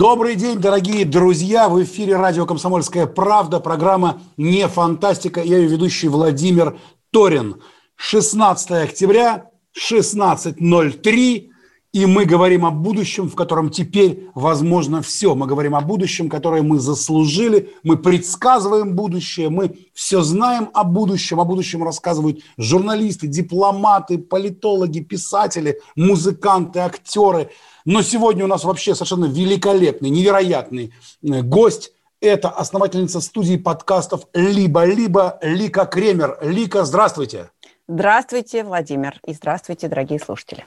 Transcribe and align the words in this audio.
Добрый 0.00 0.34
день, 0.34 0.58
дорогие 0.58 1.04
друзья! 1.04 1.68
В 1.68 1.82
эфире 1.82 2.16
радио 2.16 2.46
«Комсомольская 2.46 3.04
правда», 3.04 3.60
программа 3.60 4.22
«Не 4.38 4.66
фантастика». 4.66 5.42
Я 5.42 5.58
ее 5.58 5.68
ведущий 5.68 6.08
Владимир 6.08 6.78
Торин. 7.10 7.60
16 7.96 8.70
октября, 8.70 9.50
16.03, 9.78 11.48
и 11.92 12.06
мы 12.06 12.24
говорим 12.24 12.64
о 12.64 12.70
будущем, 12.70 13.28
в 13.28 13.34
котором 13.34 13.68
теперь 13.68 14.30
возможно 14.34 15.02
все. 15.02 15.34
Мы 15.34 15.46
говорим 15.46 15.76
о 15.76 15.82
будущем, 15.82 16.30
которое 16.30 16.62
мы 16.62 16.78
заслужили, 16.78 17.74
мы 17.82 17.98
предсказываем 17.98 18.96
будущее, 18.96 19.50
мы 19.50 19.76
все 19.92 20.22
знаем 20.22 20.70
о 20.72 20.84
будущем, 20.84 21.40
о 21.40 21.44
будущем 21.44 21.84
рассказывают 21.84 22.40
журналисты, 22.56 23.26
дипломаты, 23.26 24.16
политологи, 24.16 25.00
писатели, 25.00 25.78
музыканты, 25.94 26.78
актеры– 26.78 27.50
но 27.84 28.02
сегодня 28.02 28.44
у 28.44 28.48
нас 28.48 28.64
вообще 28.64 28.94
совершенно 28.94 29.26
великолепный, 29.26 30.10
невероятный 30.10 30.92
э, 31.22 31.42
гость. 31.42 31.92
Это 32.20 32.50
основательница 32.50 33.20
студии 33.20 33.56
подкастов 33.56 34.26
«Либо-либо» 34.34 35.38
Лика 35.42 35.86
Кремер. 35.86 36.38
Лика, 36.42 36.84
здравствуйте. 36.84 37.50
Здравствуйте, 37.88 38.62
Владимир, 38.62 39.18
и 39.26 39.32
здравствуйте, 39.32 39.88
дорогие 39.88 40.20
слушатели. 40.20 40.64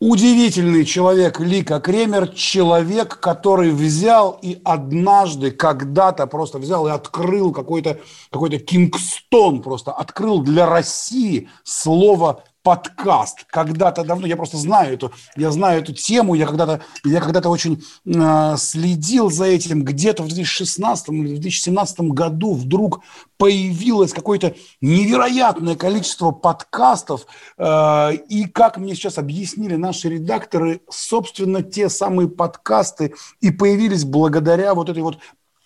Удивительный 0.00 0.84
человек 0.84 1.40
Лика 1.40 1.80
Кремер, 1.80 2.28
человек, 2.28 3.18
который 3.18 3.72
взял 3.72 4.38
и 4.40 4.60
однажды, 4.64 5.50
когда-то 5.50 6.28
просто 6.28 6.58
взял 6.58 6.86
и 6.86 6.90
открыл 6.90 7.52
какой-то 7.52 7.98
какой 8.30 8.50
Кингстон, 8.58 9.60
просто 9.60 9.90
открыл 9.90 10.40
для 10.40 10.66
России 10.66 11.48
слово 11.64 12.44
подкаст. 12.68 13.46
Когда-то 13.46 14.04
давно, 14.04 14.26
я 14.26 14.36
просто 14.36 14.58
знаю 14.58 14.92
эту, 14.92 15.10
я 15.36 15.50
знаю 15.50 15.80
эту 15.80 15.94
тему, 15.94 16.34
я 16.34 16.44
когда-то, 16.44 16.82
я 17.02 17.22
когда-то 17.22 17.48
очень 17.48 17.82
э, 18.04 18.56
следил 18.58 19.30
за 19.30 19.46
этим. 19.46 19.84
Где-то 19.84 20.22
в 20.22 20.26
2016 20.26 21.08
или 21.08 21.36
2017 21.36 22.00
году 22.00 22.52
вдруг 22.52 23.00
появилось 23.38 24.12
какое-то 24.12 24.54
невероятное 24.82 25.76
количество 25.76 26.30
подкастов. 26.30 27.26
Э, 27.56 28.12
и 28.28 28.44
как 28.44 28.76
мне 28.76 28.94
сейчас 28.94 29.16
объяснили 29.16 29.76
наши 29.76 30.10
редакторы, 30.10 30.82
собственно, 30.90 31.62
те 31.62 31.88
самые 31.88 32.28
подкасты 32.28 33.14
и 33.40 33.50
появились 33.50 34.04
благодаря 34.04 34.74
вот 34.74 34.90
этой 34.90 35.02
вот 35.02 35.16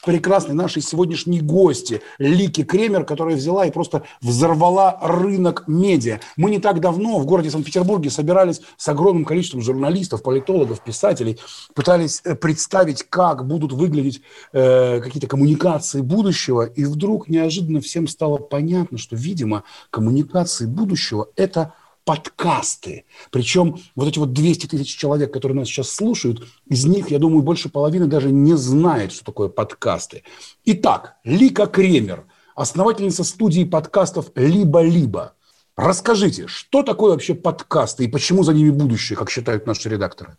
прекрасной 0.04 0.54
нашей 0.54 0.82
сегодняшней 0.82 1.40
гости 1.40 2.02
Лики 2.18 2.64
Кремер, 2.64 3.04
которая 3.04 3.36
взяла 3.36 3.66
и 3.66 3.70
просто 3.70 4.02
взорвала 4.20 4.98
рынок 5.00 5.64
медиа. 5.66 6.20
Мы 6.36 6.50
не 6.50 6.58
так 6.58 6.80
давно 6.80 7.18
в 7.18 7.26
городе 7.26 7.50
Санкт-Петербурге 7.50 8.10
собирались 8.10 8.60
с 8.76 8.88
огромным 8.88 9.24
количеством 9.24 9.62
журналистов, 9.62 10.22
политологов, 10.22 10.82
писателей, 10.82 11.38
пытались 11.74 12.20
э, 12.24 12.34
представить, 12.34 13.04
как 13.08 13.46
будут 13.46 13.72
выглядеть 13.72 14.22
э, 14.52 15.00
какие-то 15.00 15.28
коммуникации 15.28 16.00
будущего, 16.00 16.62
и 16.62 16.84
вдруг 16.84 17.28
неожиданно 17.28 17.80
всем 17.80 18.08
стало 18.08 18.38
понятно, 18.38 18.98
что, 18.98 19.16
видимо, 19.16 19.62
коммуникации 19.90 20.66
будущего– 20.66 21.28
это 21.36 21.74
подкасты. 22.04 23.04
Причем 23.30 23.78
вот 23.94 24.08
эти 24.08 24.18
вот 24.18 24.32
200 24.32 24.66
тысяч 24.66 24.96
человек, 24.96 25.32
которые 25.32 25.58
нас 25.58 25.68
сейчас 25.68 25.90
слушают, 25.90 26.46
из 26.66 26.84
них, 26.84 27.10
я 27.10 27.18
думаю, 27.18 27.42
больше 27.42 27.68
половины 27.68 28.06
даже 28.06 28.30
не 28.30 28.56
знает, 28.56 29.12
что 29.12 29.24
такое 29.24 29.48
подкасты. 29.48 30.24
Итак, 30.64 31.16
Лика 31.24 31.66
Кремер, 31.66 32.26
основательница 32.54 33.24
студии 33.24 33.64
подкастов 33.64 34.30
«Либо-либо». 34.34 35.34
Расскажите, 35.76 36.46
что 36.48 36.82
такое 36.82 37.12
вообще 37.12 37.34
подкасты 37.34 38.04
и 38.04 38.08
почему 38.08 38.42
за 38.42 38.52
ними 38.52 38.70
будущее, 38.70 39.16
как 39.16 39.30
считают 39.30 39.66
наши 39.66 39.88
редакторы? 39.88 40.36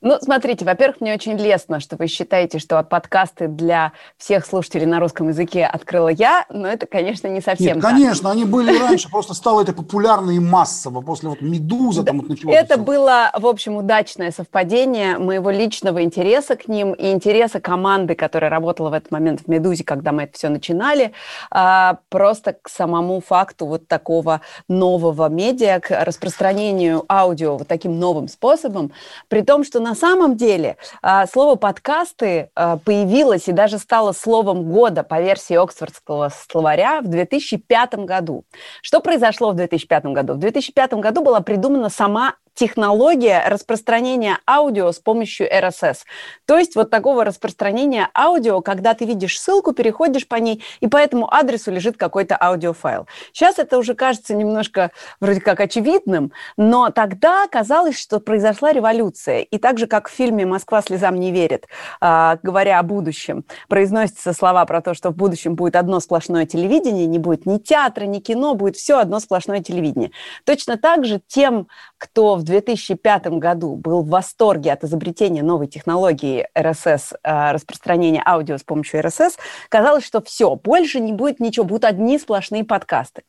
Ну, 0.00 0.16
смотрите, 0.20 0.64
во-первых, 0.64 1.00
мне 1.00 1.12
очень 1.12 1.36
лестно, 1.36 1.80
что 1.80 1.96
вы 1.96 2.06
считаете, 2.06 2.60
что 2.60 2.80
подкасты 2.84 3.48
для 3.48 3.92
всех 4.16 4.46
слушателей 4.46 4.86
на 4.86 5.00
русском 5.00 5.28
языке 5.28 5.64
открыла 5.66 6.08
я, 6.08 6.46
но 6.50 6.68
это, 6.68 6.86
конечно, 6.86 7.26
не 7.26 7.40
совсем 7.40 7.66
Нет, 7.66 7.82
так. 7.82 7.90
конечно, 7.90 8.30
они 8.30 8.44
были 8.44 8.78
раньше, 8.78 9.10
просто 9.10 9.34
стало 9.34 9.62
это 9.62 9.72
популярно 9.72 10.30
и 10.30 10.38
массово, 10.38 11.00
после 11.00 11.30
вот 11.30 11.40
«Медуза» 11.40 12.04
там 12.04 12.20
вот 12.20 12.28
началось. 12.28 12.54
Это 12.54 12.76
было, 12.78 13.32
в 13.36 13.44
общем, 13.44 13.74
удачное 13.74 14.30
совпадение 14.30 15.18
моего 15.18 15.50
личного 15.50 16.04
интереса 16.04 16.54
к 16.54 16.68
ним 16.68 16.92
и 16.92 17.10
интереса 17.10 17.58
команды, 17.60 18.14
которая 18.14 18.52
работала 18.52 18.90
в 18.90 18.92
этот 18.92 19.10
момент 19.10 19.40
в 19.40 19.48
«Медузе», 19.48 19.82
когда 19.82 20.12
мы 20.12 20.24
это 20.24 20.34
все 20.34 20.48
начинали, 20.48 21.12
а, 21.50 21.98
просто 22.08 22.52
к 22.52 22.68
самому 22.68 23.20
факту 23.20 23.66
вот 23.66 23.88
такого 23.88 24.42
нового 24.68 25.28
медиа, 25.28 25.80
к 25.80 26.04
распространению 26.04 27.04
аудио 27.08 27.56
вот 27.56 27.66
таким 27.66 27.98
новым 27.98 28.28
способом, 28.28 28.92
при 29.26 29.40
том, 29.40 29.64
что 29.64 29.87
на 29.88 29.94
самом 29.94 30.36
деле 30.36 30.76
а, 31.00 31.26
слово 31.26 31.54
подкасты 31.54 32.50
а, 32.54 32.76
появилось 32.76 33.48
и 33.48 33.52
даже 33.52 33.78
стало 33.78 34.12
словом 34.12 34.70
года 34.70 35.02
по 35.02 35.18
версии 35.18 35.54
Оксфордского 35.56 36.30
словаря 36.50 37.00
в 37.00 37.08
2005 37.08 37.94
году. 38.04 38.44
Что 38.82 39.00
произошло 39.00 39.52
в 39.52 39.54
2005 39.54 40.04
году? 40.06 40.34
В 40.34 40.38
2005 40.38 40.94
году 40.94 41.22
была 41.22 41.40
придумана 41.40 41.88
сама 41.88 42.34
технология 42.58 43.44
распространения 43.46 44.38
аудио 44.44 44.90
с 44.90 44.98
помощью 44.98 45.46
RSS. 45.46 45.98
То 46.44 46.58
есть 46.58 46.74
вот 46.74 46.90
такого 46.90 47.24
распространения 47.24 48.08
аудио, 48.16 48.62
когда 48.62 48.94
ты 48.94 49.04
видишь 49.04 49.38
ссылку, 49.40 49.72
переходишь 49.72 50.26
по 50.26 50.34
ней, 50.34 50.64
и 50.80 50.88
по 50.88 50.96
этому 50.96 51.32
адресу 51.32 51.70
лежит 51.70 51.96
какой-то 51.96 52.36
аудиофайл. 52.36 53.06
Сейчас 53.32 53.60
это 53.60 53.78
уже 53.78 53.94
кажется 53.94 54.34
немножко 54.34 54.90
вроде 55.20 55.40
как 55.40 55.60
очевидным, 55.60 56.32
но 56.56 56.90
тогда 56.90 57.46
казалось, 57.46 57.96
что 57.96 58.18
произошла 58.18 58.72
революция. 58.72 59.42
И 59.42 59.58
так 59.58 59.78
же, 59.78 59.86
как 59.86 60.08
в 60.08 60.12
фильме 60.12 60.44
«Москва 60.44 60.82
слезам 60.82 61.14
не 61.14 61.30
верит», 61.30 61.68
а, 62.00 62.38
говоря 62.42 62.80
о 62.80 62.82
будущем, 62.82 63.44
произносятся 63.68 64.32
слова 64.32 64.64
про 64.66 64.82
то, 64.82 64.94
что 64.94 65.10
в 65.10 65.16
будущем 65.16 65.54
будет 65.54 65.76
одно 65.76 66.00
сплошное 66.00 66.44
телевидение, 66.44 67.06
не 67.06 67.20
будет 67.20 67.46
ни 67.46 67.58
театра, 67.58 68.04
ни 68.04 68.18
кино, 68.18 68.54
будет 68.54 68.74
все 68.74 68.98
одно 68.98 69.20
сплошное 69.20 69.60
телевидение. 69.60 70.10
Точно 70.44 70.76
так 70.76 71.04
же 71.04 71.20
тем, 71.28 71.68
кто 71.98 72.34
в 72.34 72.47
2005 72.48 73.26
году 73.38 73.76
был 73.76 74.02
в 74.02 74.08
восторге 74.08 74.72
от 74.72 74.84
изобретения 74.84 75.42
новой 75.42 75.66
технологии 75.66 76.46
RSS, 76.54 77.14
э, 77.22 77.52
распространения 77.52 78.22
аудио 78.24 78.58
с 78.58 78.62
помощью 78.62 79.00
RSS, 79.00 79.36
казалось, 79.68 80.04
что 80.04 80.20
все, 80.20 80.54
больше 80.56 81.00
не 81.00 81.12
будет 81.12 81.40
ничего, 81.40 81.64
будут 81.64 81.84
одни 81.84 82.18
сплошные 82.18 82.64
подкасты. 82.64 83.22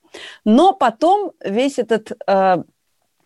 Но 0.45 0.73
потом 0.73 1.31
весь 1.43 1.79
этот 1.79 2.11
э, 2.27 2.63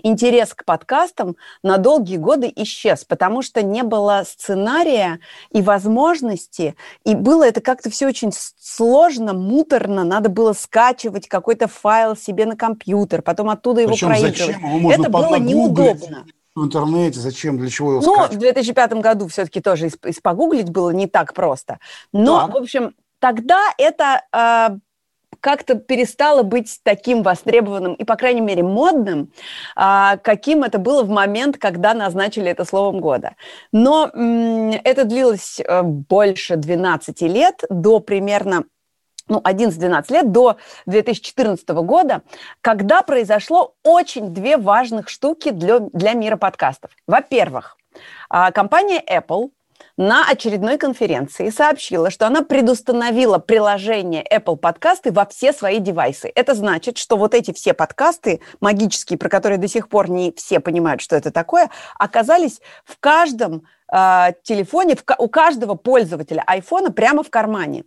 интерес 0.04 0.54
к 0.54 0.66
подкастам 0.66 1.36
на 1.64 1.78
долгие 1.78 2.18
годы 2.18 2.52
исчез, 2.58 3.06
потому 3.06 3.42
что 3.42 3.64
не 3.64 3.84
было 3.84 4.24
сценария 4.26 5.20
и 5.52 5.62
возможности, 5.62 6.76
и 7.04 7.16
было 7.16 7.48
это 7.48 7.62
как-то 7.62 7.90
все 7.90 8.08
очень 8.08 8.32
сложно, 8.34 9.34
муторно, 9.34 10.04
надо 10.04 10.30
было 10.30 10.54
скачивать 10.54 11.28
какой-то 11.28 11.68
файл 11.68 12.16
себе 12.16 12.46
на 12.46 12.56
компьютер, 12.56 13.22
потом 13.22 13.50
оттуда 13.50 13.82
его 13.82 13.94
Причем 13.94 14.10
проигрывать. 14.10 14.38
Зачем? 14.38 14.90
это 14.90 15.10
было 15.10 15.36
неудобно 15.36 16.26
в 16.56 16.64
интернете, 16.64 17.20
зачем, 17.20 17.58
для 17.58 17.70
чего 17.70 17.94
его 17.94 18.02
Ну, 18.02 18.14
скачивать? 18.14 18.36
в 18.36 18.40
2005 18.40 18.94
году 18.94 19.28
все-таки 19.28 19.60
тоже 19.60 19.88
испогуглить 19.88 20.70
было 20.70 20.92
не 20.92 21.08
так 21.08 21.34
просто. 21.34 21.80
Но, 22.12 22.42
так. 22.42 22.54
в 22.54 22.58
общем, 22.58 22.94
тогда 23.20 23.60
это 23.78 24.22
э, 24.32 24.78
как-то 25.44 25.76
перестало 25.76 26.42
быть 26.44 26.80
таким 26.84 27.22
востребованным 27.22 27.96
и, 27.96 28.06
по 28.06 28.16
крайней 28.16 28.40
мере, 28.40 28.64
модным, 28.64 29.34
а, 29.76 30.16
каким 30.16 30.64
это 30.64 30.80
было 30.80 31.04
в 31.04 31.10
момент, 31.10 31.58
когда 31.58 31.94
назначили 31.94 32.50
это 32.50 32.64
словом 32.64 33.02
года. 33.02 33.36
Но 33.74 34.06
это 34.06 35.04
длилось 35.04 35.60
э, 35.60 35.82
больше 35.82 36.56
12 36.56 37.22
лет, 37.24 37.62
до 37.70 38.00
примерно 38.00 38.64
ну, 39.28 39.42
11-12 39.42 40.14
лет, 40.14 40.32
до 40.32 40.56
2014 40.86 41.68
года, 41.70 42.22
когда 42.62 43.02
произошло 43.02 43.76
очень 43.84 44.34
две 44.34 44.56
важных 44.56 45.10
штуки 45.10 45.50
для, 45.50 45.80
для 45.80 46.14
мира 46.14 46.38
подкастов. 46.38 46.92
Во-первых, 47.06 47.78
а, 48.30 48.52
компания 48.52 49.04
Apple– 49.06 49.50
на 49.98 50.28
очередной 50.28 50.78
конференции 50.78 51.50
сообщила, 51.50 52.10
что 52.10 52.26
она 52.26 52.42
предустановила 52.42 53.38
приложение 53.38 54.24
Apple 54.24 54.58
подкасты 54.58 55.12
во 55.12 55.26
все 55.26 55.54
свои 55.54 55.80
девайсы. 55.80 56.32
Это 56.34 56.56
значит, 56.56 56.98
что 56.98 57.18
вот 57.18 57.34
эти 57.34 57.54
все 57.54 57.74
подкасты 57.74 58.42
магические, 58.60 59.20
про 59.20 59.30
которые 59.30 59.58
до 59.58 59.68
сих 59.68 59.90
пор 59.90 60.10
не 60.10 60.34
все 60.36 60.60
понимают, 60.60 61.02
что 61.02 61.16
это 61.16 61.32
такое, 61.32 61.70
оказались 62.00 62.60
в 62.86 63.00
каждом 63.00 63.68
э, 63.92 64.34
телефоне, 64.44 64.98
у 65.18 65.28
каждого 65.28 65.76
пользователя 65.76 66.44
айфона 66.48 66.92
прямо 66.92 67.24
в 67.24 67.30
кармане. 67.30 67.84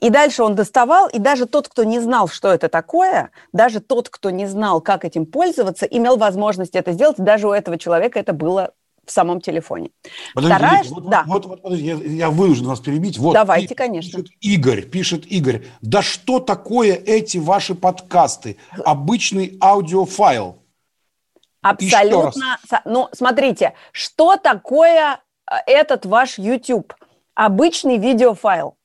И 0.00 0.10
дальше 0.10 0.42
он 0.42 0.54
доставал, 0.54 1.08
и 1.08 1.18
даже 1.18 1.46
тот, 1.46 1.68
кто 1.68 1.84
не 1.84 2.00
знал, 2.00 2.28
что 2.28 2.52
это 2.52 2.68
такое, 2.68 3.30
даже 3.52 3.80
тот, 3.80 4.08
кто 4.08 4.30
не 4.30 4.46
знал, 4.46 4.80
как 4.80 5.04
этим 5.04 5.26
пользоваться, 5.26 5.86
имел 5.86 6.16
возможность 6.16 6.74
это 6.74 6.92
сделать, 6.92 7.16
даже 7.18 7.48
у 7.48 7.52
этого 7.52 7.78
человека 7.78 8.18
это 8.18 8.32
было 8.32 8.72
в 9.06 9.10
самом 9.10 9.40
телефоне. 9.40 9.90
Подождите, 10.34 10.58
Вторая, 10.58 10.84
вот, 10.90 11.10
да. 11.10 11.24
вот, 11.26 11.46
вот, 11.46 11.60
вот 11.62 11.74
я, 11.76 11.94
я 11.94 12.30
вынужден 12.30 12.66
вас 12.66 12.80
перебить. 12.80 13.18
Вот, 13.18 13.34
Давайте, 13.34 13.74
и, 13.74 13.76
конечно. 13.76 14.22
Пишет 14.22 14.36
Игорь, 14.40 14.82
пишет 14.82 15.26
Игорь, 15.26 15.62
да 15.80 16.02
что 16.02 16.40
такое 16.40 16.94
эти 16.94 17.38
ваши 17.38 17.74
подкасты? 17.74 18.56
Обычный 18.84 19.58
аудиофайл. 19.60 20.58
Абсолютно. 21.64 22.58
Ну, 22.84 23.08
смотрите, 23.12 23.72
что 23.92 24.36
такое 24.36 25.20
э, 25.50 25.54
этот 25.66 26.04
ваш 26.04 26.38
YouTube? 26.38 26.94
Обычный 27.34 27.96
видеофайл. 27.96 28.76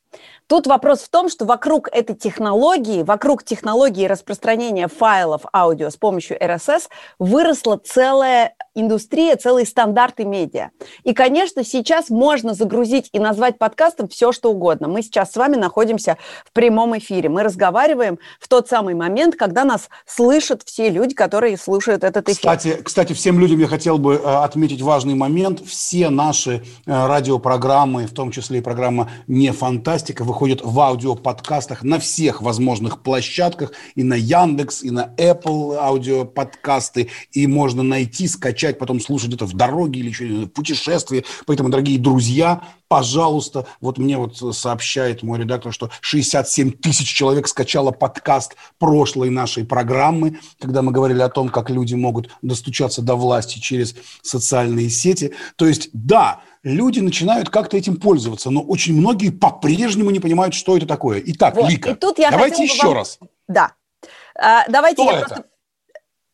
Тут 0.49 0.65
вопрос 0.65 1.01
в 1.01 1.09
том, 1.09 1.29
что 1.29 1.45
вокруг 1.45 1.89
этой 1.91 2.15
технологии, 2.15 3.03
вокруг 3.03 3.43
технологии 3.43 4.07
распространения 4.07 4.87
файлов 4.87 5.43
аудио 5.53 5.91
с 5.91 5.95
помощью 5.95 6.43
RSS 6.43 6.89
выросла 7.19 7.77
целая 7.77 8.55
индустрия, 8.73 9.35
целые 9.35 9.67
стандарты 9.67 10.25
медиа. 10.25 10.69
И, 11.03 11.13
конечно, 11.13 11.63
сейчас 11.63 12.09
можно 12.09 12.55
загрузить 12.55 13.09
и 13.13 13.19
назвать 13.19 13.59
подкастом 13.59 14.07
все, 14.07 14.31
что 14.31 14.49
угодно. 14.49 14.87
Мы 14.87 15.03
сейчас 15.03 15.33
с 15.33 15.35
вами 15.35 15.55
находимся 15.55 16.17
в 16.43 16.51
прямом 16.51 16.97
эфире. 16.97 17.29
Мы 17.29 17.43
разговариваем 17.43 18.17
в 18.39 18.47
тот 18.47 18.67
самый 18.67 18.95
момент, 18.95 19.35
когда 19.35 19.65
нас 19.65 19.87
слышат 20.07 20.63
все 20.65 20.89
люди, 20.89 21.13
которые 21.13 21.57
слушают 21.57 22.03
этот 22.03 22.27
эфир. 22.27 22.37
Кстати, 22.37 22.81
кстати 22.81 23.13
всем 23.13 23.39
людям 23.39 23.59
я 23.59 23.67
хотел 23.67 23.99
бы 23.99 24.15
э, 24.15 24.17
отметить 24.17 24.81
важный 24.81 25.13
момент. 25.13 25.61
Все 25.63 26.09
наши 26.09 26.63
э, 26.87 27.07
радиопрограммы, 27.07 28.07
в 28.07 28.13
том 28.15 28.31
числе 28.31 28.57
и 28.57 28.61
программа 28.61 29.11
«Не 29.27 29.51
фантастика», 29.51 30.23
выходят 30.23 30.38
выходит 30.39 30.61
в 30.63 30.79
аудиоподкастах 30.79 31.83
на 31.83 31.99
всех 31.99 32.41
возможных 32.41 33.03
площадках, 33.03 33.73
и 33.95 34.03
на 34.03 34.13
Яндекс, 34.13 34.83
и 34.83 34.89
на 34.89 35.13
Apple 35.17 35.75
аудиоподкасты, 35.75 37.09
и 37.33 37.45
можно 37.45 37.83
найти, 37.83 38.25
скачать, 38.25 38.79
потом 38.79 39.01
слушать 39.01 39.33
это 39.33 39.45
в 39.45 39.53
дороге 39.53 39.99
или 39.99 40.09
еще 40.09 40.25
в 40.25 40.47
путешествии. 40.47 41.25
Поэтому, 41.45 41.67
дорогие 41.67 41.99
друзья, 41.99 42.61
пожалуйста, 42.87 43.67
вот 43.81 43.97
мне 43.97 44.17
вот 44.17 44.37
сообщает 44.55 45.23
мой 45.23 45.39
редактор, 45.39 45.73
что 45.73 45.89
67 45.99 46.71
тысяч 46.71 47.13
человек 47.13 47.49
скачало 47.49 47.91
подкаст 47.91 48.55
прошлой 48.77 49.29
нашей 49.29 49.65
программы, 49.65 50.39
когда 50.57 50.81
мы 50.81 50.93
говорили 50.93 51.21
о 51.21 51.29
том, 51.29 51.49
как 51.49 51.69
люди 51.69 51.95
могут 51.95 52.29
достучаться 52.41 53.01
до 53.01 53.15
власти 53.15 53.59
через 53.59 53.93
социальные 54.21 54.89
сети. 54.89 55.33
То 55.57 55.67
есть, 55.67 55.89
да, 55.91 56.39
люди 56.63 56.99
начинают 56.99 57.49
как-то 57.49 57.77
этим 57.77 57.97
пользоваться, 57.97 58.49
но 58.49 58.61
очень 58.61 58.95
многие 58.95 59.29
по-прежнему 59.29 60.11
не 60.11 60.19
понимают, 60.19 60.53
что 60.53 60.77
это 60.77 60.85
такое. 60.85 61.21
Итак, 61.25 61.55
вот. 61.55 61.69
Лика, 61.69 61.91
И 61.91 61.95
тут 61.95 62.19
я 62.19 62.31
давайте 62.31 62.63
еще 62.63 62.87
вам... 62.87 62.95
раз. 62.95 63.19
Да. 63.47 63.73
А, 64.35 64.65
давайте 64.67 65.01
что 65.01 65.11
я 65.11 65.17
это? 65.17 65.27
просто... 65.27 65.45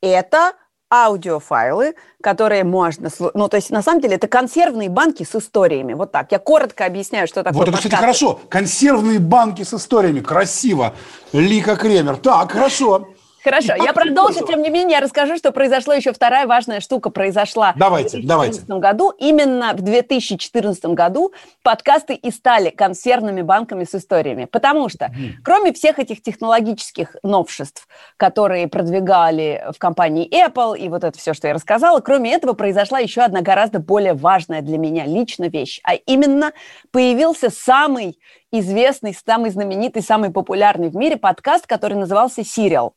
Это 0.02 0.54
аудиофайлы, 0.92 1.96
которые 2.22 2.64
можно... 2.64 3.10
Ну, 3.34 3.48
то 3.50 3.58
есть, 3.58 3.72
на 3.72 3.82
самом 3.82 4.02
деле, 4.02 4.16
это 4.16 4.28
консервные 4.28 4.90
банки 4.90 5.24
с 5.24 5.36
историями. 5.36 5.94
Вот 5.94 6.12
так. 6.12 6.32
Я 6.32 6.40
коротко 6.40 6.86
объясняю, 6.86 7.28
что 7.28 7.44
такое 7.44 7.58
Вот 7.58 7.68
это, 7.68 7.78
кстати, 7.78 7.96
хорошо. 7.96 8.40
Консервные 8.50 9.20
банки 9.20 9.64
с 9.64 9.74
историями. 9.74 10.20
Красиво. 10.20 10.94
Лика 11.34 11.76
Кремер. 11.76 12.18
Так, 12.18 12.52
хорошо. 12.52 13.10
Хорошо, 13.46 13.76
я 13.76 13.94
продолжу, 13.94 14.44
тем 14.44 14.64
не 14.64 14.72
менее, 14.72 14.94
я 14.94 15.02
расскажу, 15.02 15.38
что 15.38 15.52
произошло 15.52 15.94
еще 15.94 16.12
вторая 16.12 16.48
важная 16.48 16.80
штука 16.80 17.12
произошла 17.12 17.76
давайте, 17.78 18.18
в 18.18 18.26
2014 18.26 18.66
давайте. 18.66 18.82
году. 18.82 19.12
Именно 19.20 19.74
в 19.74 19.82
2014 19.84 20.86
году 20.86 21.32
подкасты 21.62 22.16
и 22.16 22.32
стали 22.32 22.72
консервными 22.72 23.44
банками 23.44 23.84
с 23.84 23.94
историями. 23.94 24.46
Потому 24.46 24.90
что, 24.90 25.14
кроме 25.44 25.74
всех 25.74 26.00
этих 26.00 26.24
технологических 26.24 27.18
новшеств, 27.22 27.88
которые 28.18 28.68
продвигали 28.68 29.64
в 29.72 29.78
компании 29.78 30.28
Apple 30.28 30.76
и 30.76 30.90
вот 30.90 31.04
это 31.04 31.16
все, 31.16 31.36
что 31.36 31.48
я 31.48 31.54
рассказала, 31.54 32.00
кроме 32.00 32.34
этого 32.34 32.54
произошла 32.54 32.98
еще 32.98 33.22
одна 33.22 33.42
гораздо 33.42 33.78
более 33.78 34.16
важная 34.16 34.64
для 34.64 34.80
меня 34.80 35.06
лично 35.06 35.50
вещь. 35.50 35.82
А 35.84 35.94
именно 35.94 36.52
появился 36.90 37.52
самый 37.52 38.18
известный, 38.52 39.16
самый 39.24 39.52
знаменитый, 39.52 40.02
самый 40.02 40.32
популярный 40.32 40.90
в 40.90 40.96
мире 40.96 41.18
подкаст, 41.18 41.68
который 41.68 41.94
назывался 41.94 42.42
«Serial». 42.42 42.94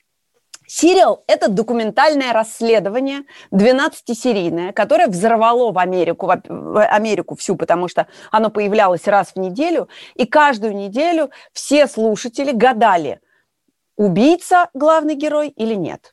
Сериал– 0.70 1.24
это 1.26 1.48
документальное 1.48 2.34
расследование, 2.34 3.22
12-серийное, 3.50 4.74
которое 4.74 5.08
взорвало 5.08 5.72
в 5.72 5.78
Америку, 5.78 6.26
в 6.26 6.84
Америку 6.84 7.36
всю, 7.36 7.56
потому 7.56 7.88
что 7.88 8.06
оно 8.30 8.50
появлялось 8.50 9.06
раз 9.06 9.32
в 9.34 9.36
неделю, 9.36 9.88
и 10.14 10.26
каждую 10.26 10.76
неделю 10.76 11.30
все 11.54 11.86
слушатели 11.86 12.52
гадали, 12.52 13.20
убийца 13.96 14.68
главный 14.74 15.14
герой 15.14 15.48
или 15.48 15.72
нет. 15.72 16.12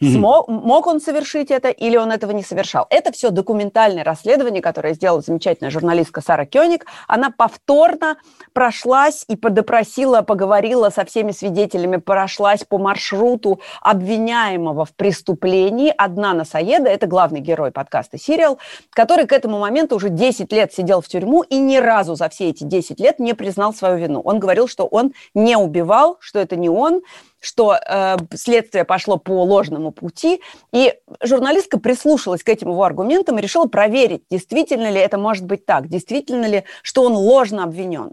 Смог, 0.00 0.48
мог 0.48 0.86
он 0.86 1.00
совершить 1.00 1.50
это 1.50 1.68
или 1.68 1.96
он 1.96 2.12
этого 2.12 2.32
не 2.32 2.42
совершал. 2.42 2.86
Это 2.90 3.12
все 3.12 3.30
документальное 3.30 4.04
расследование, 4.04 4.60
которое 4.60 4.92
сделала 4.92 5.22
замечательная 5.22 5.70
журналистка 5.70 6.20
Сара 6.20 6.44
Кёник. 6.44 6.84
Она 7.08 7.30
повторно 7.30 8.18
прошлась 8.52 9.24
и 9.26 9.36
подопросила, 9.36 10.20
поговорила 10.20 10.90
со 10.90 11.06
всеми 11.06 11.32
свидетелями, 11.32 11.96
прошлась 11.96 12.64
по 12.64 12.76
маршруту 12.76 13.60
обвиняемого 13.80 14.84
в 14.84 14.94
преступлении. 14.94 15.94
Одна 15.96 16.34
Насаеда, 16.34 16.90
это 16.90 17.06
главный 17.06 17.40
герой 17.40 17.70
подкаста 17.70 18.18
«Сериал», 18.18 18.58
который 18.90 19.26
к 19.26 19.32
этому 19.32 19.58
моменту 19.58 19.96
уже 19.96 20.10
10 20.10 20.52
лет 20.52 20.74
сидел 20.74 21.00
в 21.00 21.08
тюрьму 21.08 21.42
и 21.42 21.56
ни 21.56 21.78
разу 21.78 22.16
за 22.16 22.28
все 22.28 22.50
эти 22.50 22.64
10 22.64 23.00
лет 23.00 23.18
не 23.18 23.32
признал 23.32 23.72
свою 23.72 23.96
вину. 23.96 24.20
Он 24.20 24.40
говорил, 24.40 24.68
что 24.68 24.84
он 24.84 25.12
не 25.32 25.56
убивал, 25.56 26.18
что 26.20 26.38
это 26.38 26.56
не 26.56 26.68
он, 26.68 27.00
что 27.40 27.74
э, 27.74 28.16
следствие 28.34 28.84
пошло 28.84 29.18
по 29.18 29.42
ложному 29.44 29.92
пути, 29.92 30.40
и 30.72 30.94
журналистка 31.22 31.78
прислушалась 31.78 32.42
к 32.42 32.48
этим 32.48 32.70
его 32.70 32.82
аргументам 32.82 33.38
и 33.38 33.42
решила 33.42 33.66
проверить, 33.66 34.24
действительно 34.30 34.90
ли 34.90 34.98
это 34.98 35.18
может 35.18 35.44
быть 35.44 35.66
так, 35.66 35.88
действительно 35.88 36.46
ли, 36.46 36.64
что 36.82 37.02
он 37.02 37.12
ложно 37.12 37.64
обвинен. 37.64 38.12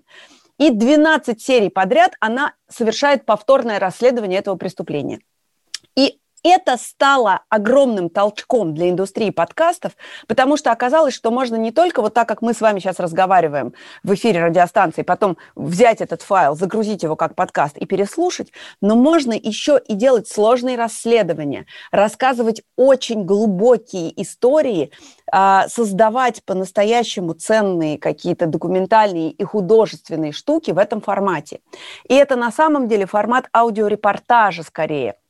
И 0.59 0.69
12 0.69 1.41
серий 1.41 1.69
подряд 1.69 2.13
она 2.19 2.53
совершает 2.69 3.25
повторное 3.25 3.79
расследование 3.79 4.39
этого 4.39 4.55
преступления. 4.55 5.19
И 5.95 6.19
это 6.43 6.77
стало 6.77 7.41
огромным 7.49 8.09
толчком 8.09 8.73
для 8.73 8.89
индустрии 8.89 9.29
подкастов, 9.29 9.93
потому 10.27 10.57
что 10.57 10.71
оказалось, 10.71 11.13
что 11.13 11.31
можно 11.31 11.55
не 11.55 11.71
только 11.71 12.01
вот 12.01 12.13
так, 12.13 12.27
как 12.27 12.41
мы 12.41 12.53
с 12.53 12.61
вами 12.61 12.79
сейчас 12.79 12.99
разговариваем 12.99 13.73
в 14.03 14.13
эфире 14.13 14.45
радиостанции, 14.45 15.01
потом 15.03 15.37
взять 15.55 16.01
этот 16.01 16.21
файл, 16.21 16.55
загрузить 16.55 17.03
его 17.03 17.15
как 17.15 17.35
подкаст 17.35 17.77
и 17.77 17.85
переслушать, 17.85 18.51
но 18.81 18.95
можно 18.95 19.33
еще 19.33 19.81
и 19.87 19.93
делать 19.93 20.27
сложные 20.27 20.77
расследования, 20.77 21.65
рассказывать 21.91 22.61
очень 22.75 23.23
глубокие 23.23 24.21
истории, 24.21 24.91
а, 25.31 25.67
создавать 25.69 26.43
по-настоящему 26.43 27.33
ценные 27.33 27.97
какие-то 27.97 28.45
документальные 28.45 29.31
и 29.31 29.43
художественные 29.43 30.33
штуки 30.33 30.71
в 30.71 30.77
этом 30.77 31.01
формате. 31.01 31.61
И 32.07 32.13
это 32.13 32.35
на 32.35 32.51
самом 32.51 32.87
деле 32.87 33.05
формат 33.05 33.47
аудиорепортажа 33.53 34.63
скорее– 34.63 35.15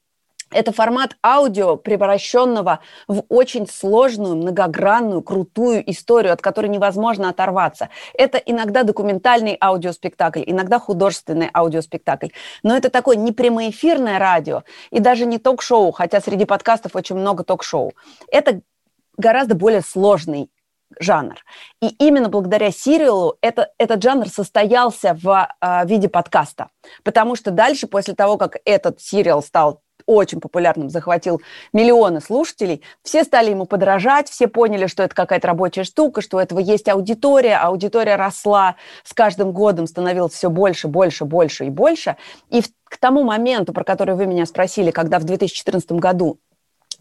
это 0.54 0.72
формат 0.72 1.16
аудио, 1.24 1.76
превращенного 1.78 2.80
в 3.08 3.24
очень 3.30 3.68
сложную, 3.68 4.36
многогранную, 4.36 5.22
крутую 5.22 5.90
историю, 5.92 6.34
от 6.34 6.42
которой 6.42 6.68
невозможно 6.68 7.30
оторваться. 7.30 7.90
Это 8.14 8.38
иногда 8.38 8.84
документальный 8.84 9.58
аудиоспектакль, 9.60 10.44
иногда 10.46 10.80
художественный 10.80 11.50
аудиоспектакль. 11.54 12.28
Но 12.64 12.76
это 12.76 12.90
такое 12.90 13.16
не 13.16 13.32
прямоэфирное 13.32 14.20
радио 14.20 14.64
и 14.92 15.00
даже 15.00 15.26
не 15.26 15.38
ток-шоу, 15.38 15.92
хотя 15.92 16.22
среди 16.22 16.46
подкастов 16.46 16.96
очень 16.96 17.16
много 17.16 17.44
ток-шоу. 17.44 17.94
Это 18.32 18.62
гораздо 19.18 19.56
более 19.56 19.82
сложный 19.82 20.50
жанр. 21.00 21.36
И 21.82 21.88
именно 21.88 22.30
благодаря 22.30 22.72
сериалу 22.72 23.38
это, 23.42 23.72
этот 23.78 24.02
жанр 24.02 24.28
состоялся 24.28 25.18
в 25.22 25.48
э, 25.62 25.86
виде 25.88 26.10
подкаста. 26.10 26.70
Потому 27.04 27.36
что 27.36 27.52
дальше, 27.52 27.88
после 27.88 28.14
того, 28.14 28.38
как 28.38 28.58
этот 28.66 29.02
сериал 29.02 29.42
стал 29.42 29.82
очень 30.06 30.40
популярным, 30.40 30.90
захватил 30.90 31.42
миллионы 31.72 32.22
слушателей, 32.22 32.82
все 33.04 33.24
стали 33.24 33.52
ему 33.52 33.66
подражать, 33.66 34.30
все 34.30 34.48
поняли, 34.48 34.88
что 34.88 35.04
это 35.04 35.16
какая-то 35.16 35.48
рабочая 35.48 35.84
штука, 35.84 36.22
что 36.22 36.38
у 36.38 36.40
этого 36.40 36.60
есть 36.60 36.90
аудитория, 36.90 37.58
аудитория 37.58 38.16
росла 38.16 38.76
с 39.04 39.14
каждым 39.14 39.52
годом, 39.52 39.88
становилась 39.88 40.34
все 40.34 40.50
больше, 40.50 40.88
больше, 40.88 41.26
больше 41.26 41.66
и 41.66 41.70
больше. 41.70 42.18
И 42.50 42.62
к 42.84 42.98
тому 42.98 43.24
моменту, 43.24 43.74
про 43.74 43.84
который 43.84 44.16
вы 44.16 44.26
меня 44.26 44.46
спросили, 44.46 44.92
когда 44.92 45.20
в 45.20 45.24
2014 45.24 45.94
году 45.94 46.40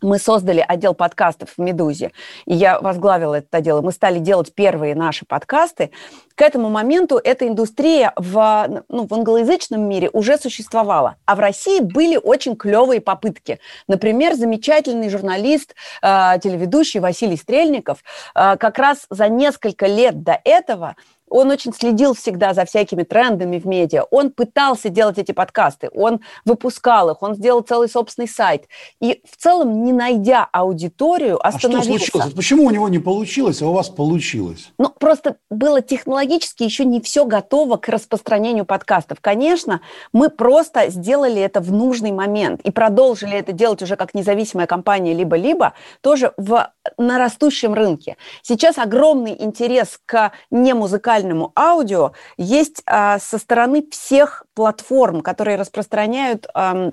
мы 0.02 0.18
создали 0.18 0.64
отдел 0.66 0.94
подкастов 0.94 1.50
в 1.56 1.58
«Медузе», 1.58 2.12
и 2.46 2.54
я 2.54 2.80
возглавила 2.80 3.36
это 3.36 3.58
отдел, 3.58 3.78
и 3.78 3.82
мы 3.82 3.92
стали 3.92 4.18
делать 4.18 4.54
первые 4.54 4.94
наши 4.94 5.24
подкасты, 5.24 5.90
к 6.34 6.42
этому 6.42 6.70
моменту 6.70 7.20
эта 7.22 7.46
индустрия 7.46 8.12
в, 8.16 8.84
ну, 8.88 9.06
в 9.06 9.14
англоязычном 9.14 9.80
мире 9.80 10.10
уже 10.12 10.38
существовала. 10.38 11.16
А 11.26 11.36
в 11.36 11.40
России 11.40 11.80
были 11.80 12.16
очень 12.16 12.56
клевые 12.56 13.00
попытки. 13.00 13.60
Например, 13.86 14.34
замечательный 14.34 15.08
журналист, 15.08 15.74
э, 16.02 16.38
телеведущий 16.42 17.00
Василий 17.00 17.36
Стрельников 17.36 18.02
э, 18.34 18.56
как 18.56 18.78
раз 18.78 19.06
за 19.10 19.28
несколько 19.28 19.86
лет 19.86 20.22
до 20.22 20.40
этого 20.44 20.96
он 21.32 21.50
очень 21.50 21.72
следил 21.72 22.14
всегда 22.14 22.54
за 22.54 22.64
всякими 22.64 23.02
трендами 23.02 23.58
в 23.58 23.66
медиа, 23.66 24.04
он 24.10 24.30
пытался 24.30 24.88
делать 24.88 25.18
эти 25.18 25.32
подкасты, 25.32 25.90
он 25.94 26.20
выпускал 26.44 27.10
их, 27.10 27.22
он 27.22 27.34
сделал 27.34 27.62
целый 27.62 27.88
собственный 27.88 28.28
сайт. 28.28 28.66
И 29.00 29.22
в 29.28 29.36
целом, 29.36 29.84
не 29.84 29.92
найдя 29.92 30.48
аудиторию, 30.52 31.44
остановился. 31.44 31.90
А 31.90 31.96
что 31.96 31.98
случилось? 31.98 32.34
Почему 32.34 32.66
у 32.66 32.70
него 32.70 32.88
не 32.88 32.98
получилось, 32.98 33.62
а 33.62 33.66
у 33.66 33.72
вас 33.72 33.88
получилось? 33.88 34.72
Ну, 34.78 34.88
просто 34.90 35.36
было 35.50 35.80
технологически 35.80 36.62
еще 36.62 36.84
не 36.84 37.00
все 37.00 37.24
готово 37.24 37.76
к 37.76 37.88
распространению 37.88 38.64
подкастов. 38.64 39.18
Конечно, 39.20 39.80
мы 40.12 40.28
просто 40.28 40.90
сделали 40.90 41.40
это 41.40 41.60
в 41.60 41.72
нужный 41.72 42.12
момент 42.12 42.60
и 42.62 42.70
продолжили 42.70 43.36
это 43.36 43.52
делать 43.52 43.82
уже 43.82 43.96
как 43.96 44.14
независимая 44.14 44.66
компания 44.66 45.14
либо-либо, 45.14 45.72
тоже 46.00 46.32
в, 46.36 46.70
на 46.98 47.18
растущем 47.18 47.74
рынке. 47.74 48.16
Сейчас 48.42 48.78
огромный 48.78 49.36
интерес 49.38 49.98
к 50.04 50.32
немузыкальным 50.50 51.21
визуальному 51.22 51.52
аудио 51.56 52.12
есть 52.36 52.82
а, 52.86 53.18
со 53.18 53.38
стороны 53.38 53.84
всех 53.90 54.44
платформ, 54.54 55.20
которые 55.22 55.56
распространяют 55.56 56.46
а, 56.54 56.90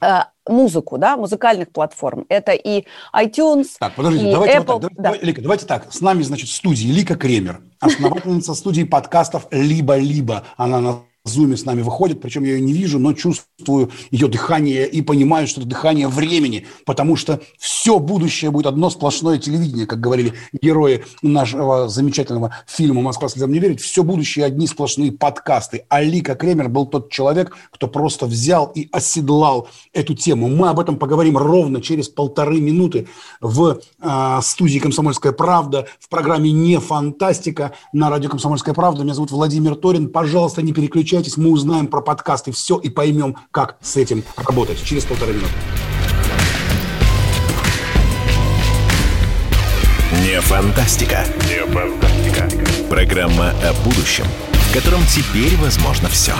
а, 0.00 0.28
музыку, 0.46 0.98
да, 0.98 1.16
музыкальных 1.16 1.70
платформ. 1.70 2.26
Это 2.28 2.52
и 2.52 2.84
iTunes, 3.14 3.68
Так, 3.78 3.94
подождите, 3.94 4.30
и 4.30 4.32
давайте 4.32 4.58
Apple. 4.58 4.72
вот 4.72 4.82
так. 4.82 4.92
Да. 4.96 5.12
Лика, 5.20 5.42
давайте 5.42 5.66
так. 5.66 5.92
С 5.92 6.00
нами, 6.00 6.22
значит, 6.22 6.48
в 6.48 6.54
студии 6.54 6.86
Лика 6.86 7.16
Кремер, 7.16 7.60
основательница 7.80 8.54
студии 8.54 8.82
подкастов 8.82 9.46
«Либо-либо». 9.50 10.44
Она 10.56 10.80
на 10.80 11.02
Зуме 11.24 11.58
с 11.58 11.66
нами 11.66 11.82
выходит, 11.82 12.22
причем 12.22 12.44
я 12.44 12.54
ее 12.54 12.62
не 12.62 12.72
вижу, 12.72 12.98
но 12.98 13.12
чувствую 13.12 13.90
ее 14.10 14.26
дыхание 14.26 14.88
и 14.88 15.02
понимаю, 15.02 15.46
что 15.46 15.60
это 15.60 15.68
дыхание 15.68 16.08
времени, 16.08 16.66
потому 16.86 17.14
что 17.14 17.40
все 17.58 17.98
будущее 17.98 18.50
будет 18.50 18.64
одно 18.64 18.88
сплошное 18.88 19.36
телевидение, 19.36 19.86
как 19.86 20.00
говорили 20.00 20.32
герои 20.62 21.04
нашего 21.20 21.90
замечательного 21.90 22.54
фильма 22.66 23.02
«Москва 23.02 23.28
слезам 23.28 23.52
не 23.52 23.58
верит». 23.58 23.82
Все 23.82 24.02
будущее 24.02 24.46
одни 24.46 24.66
сплошные 24.66 25.12
подкасты. 25.12 25.84
А 25.90 26.02
Лика 26.02 26.34
Кремер 26.34 26.70
был 26.70 26.86
тот 26.86 27.10
человек, 27.10 27.54
кто 27.70 27.86
просто 27.86 28.24
взял 28.24 28.72
и 28.74 28.88
оседлал 28.90 29.68
эту 29.92 30.14
тему. 30.14 30.48
Мы 30.48 30.70
об 30.70 30.80
этом 30.80 30.96
поговорим 30.96 31.36
ровно 31.36 31.82
через 31.82 32.08
полторы 32.08 32.62
минуты 32.62 33.08
в 33.42 33.80
э, 34.00 34.38
студии 34.42 34.78
«Комсомольская 34.78 35.32
правда» 35.32 35.86
в 35.98 36.08
программе 36.08 36.50
«Не 36.50 36.80
фантастика» 36.80 37.72
на 37.92 38.08
радио 38.08 38.30
«Комсомольская 38.30 38.72
правда». 38.72 39.02
Меня 39.02 39.12
зовут 39.12 39.32
Владимир 39.32 39.74
Торин. 39.74 40.08
Пожалуйста, 40.08 40.62
не 40.62 40.72
переключайтесь 40.72 41.09
Подключайтесь, 41.10 41.38
мы 41.38 41.50
узнаем 41.50 41.88
про 41.88 42.00
подкасты 42.02 42.52
все 42.52 42.78
и 42.78 42.88
поймем, 42.88 43.36
как 43.50 43.78
с 43.82 43.96
этим 43.96 44.22
работать 44.36 44.80
через 44.84 45.04
полторы 45.04 45.32
минуты. 45.32 45.50
Не 50.22 50.40
фантастика. 50.40 51.24
Не 51.48 51.66
фантастика. 51.66 52.48
Программа 52.88 53.50
о 53.50 53.72
будущем, 53.82 54.24
в 54.52 54.72
котором 54.72 55.00
теперь 55.06 55.56
возможно 55.56 56.08
все. 56.08 56.34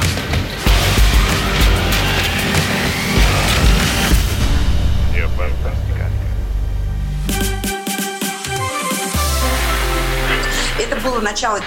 Начало 11.30 11.60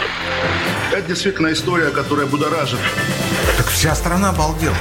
это 0.91 1.07
действительно 1.07 1.53
история, 1.53 1.89
которая 1.89 2.25
будоражит. 2.25 2.79
Так 3.55 3.67
вся 3.67 3.95
страна 3.95 4.31
обалдела. 4.31 4.75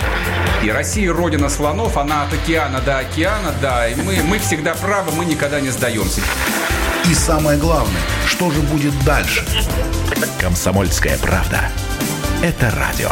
И 0.64 0.70
Россия 0.70 1.12
родина 1.12 1.48
слонов, 1.48 1.96
она 1.96 2.24
от 2.24 2.32
океана 2.32 2.80
до 2.80 2.98
океана, 2.98 3.54
да. 3.62 3.88
И 3.88 3.94
мы, 3.94 4.20
мы 4.24 4.40
всегда 4.40 4.74
правы, 4.74 5.12
мы 5.12 5.24
никогда 5.24 5.60
не 5.60 5.70
сдаемся. 5.70 6.20
И 7.08 7.14
самое 7.14 7.60
главное, 7.60 8.02
что 8.26 8.50
же 8.50 8.60
будет 8.62 8.92
дальше? 9.04 9.46
Комсомольская 10.40 11.16
правда. 11.18 11.60
Это 12.42 12.68
радио. 12.72 13.10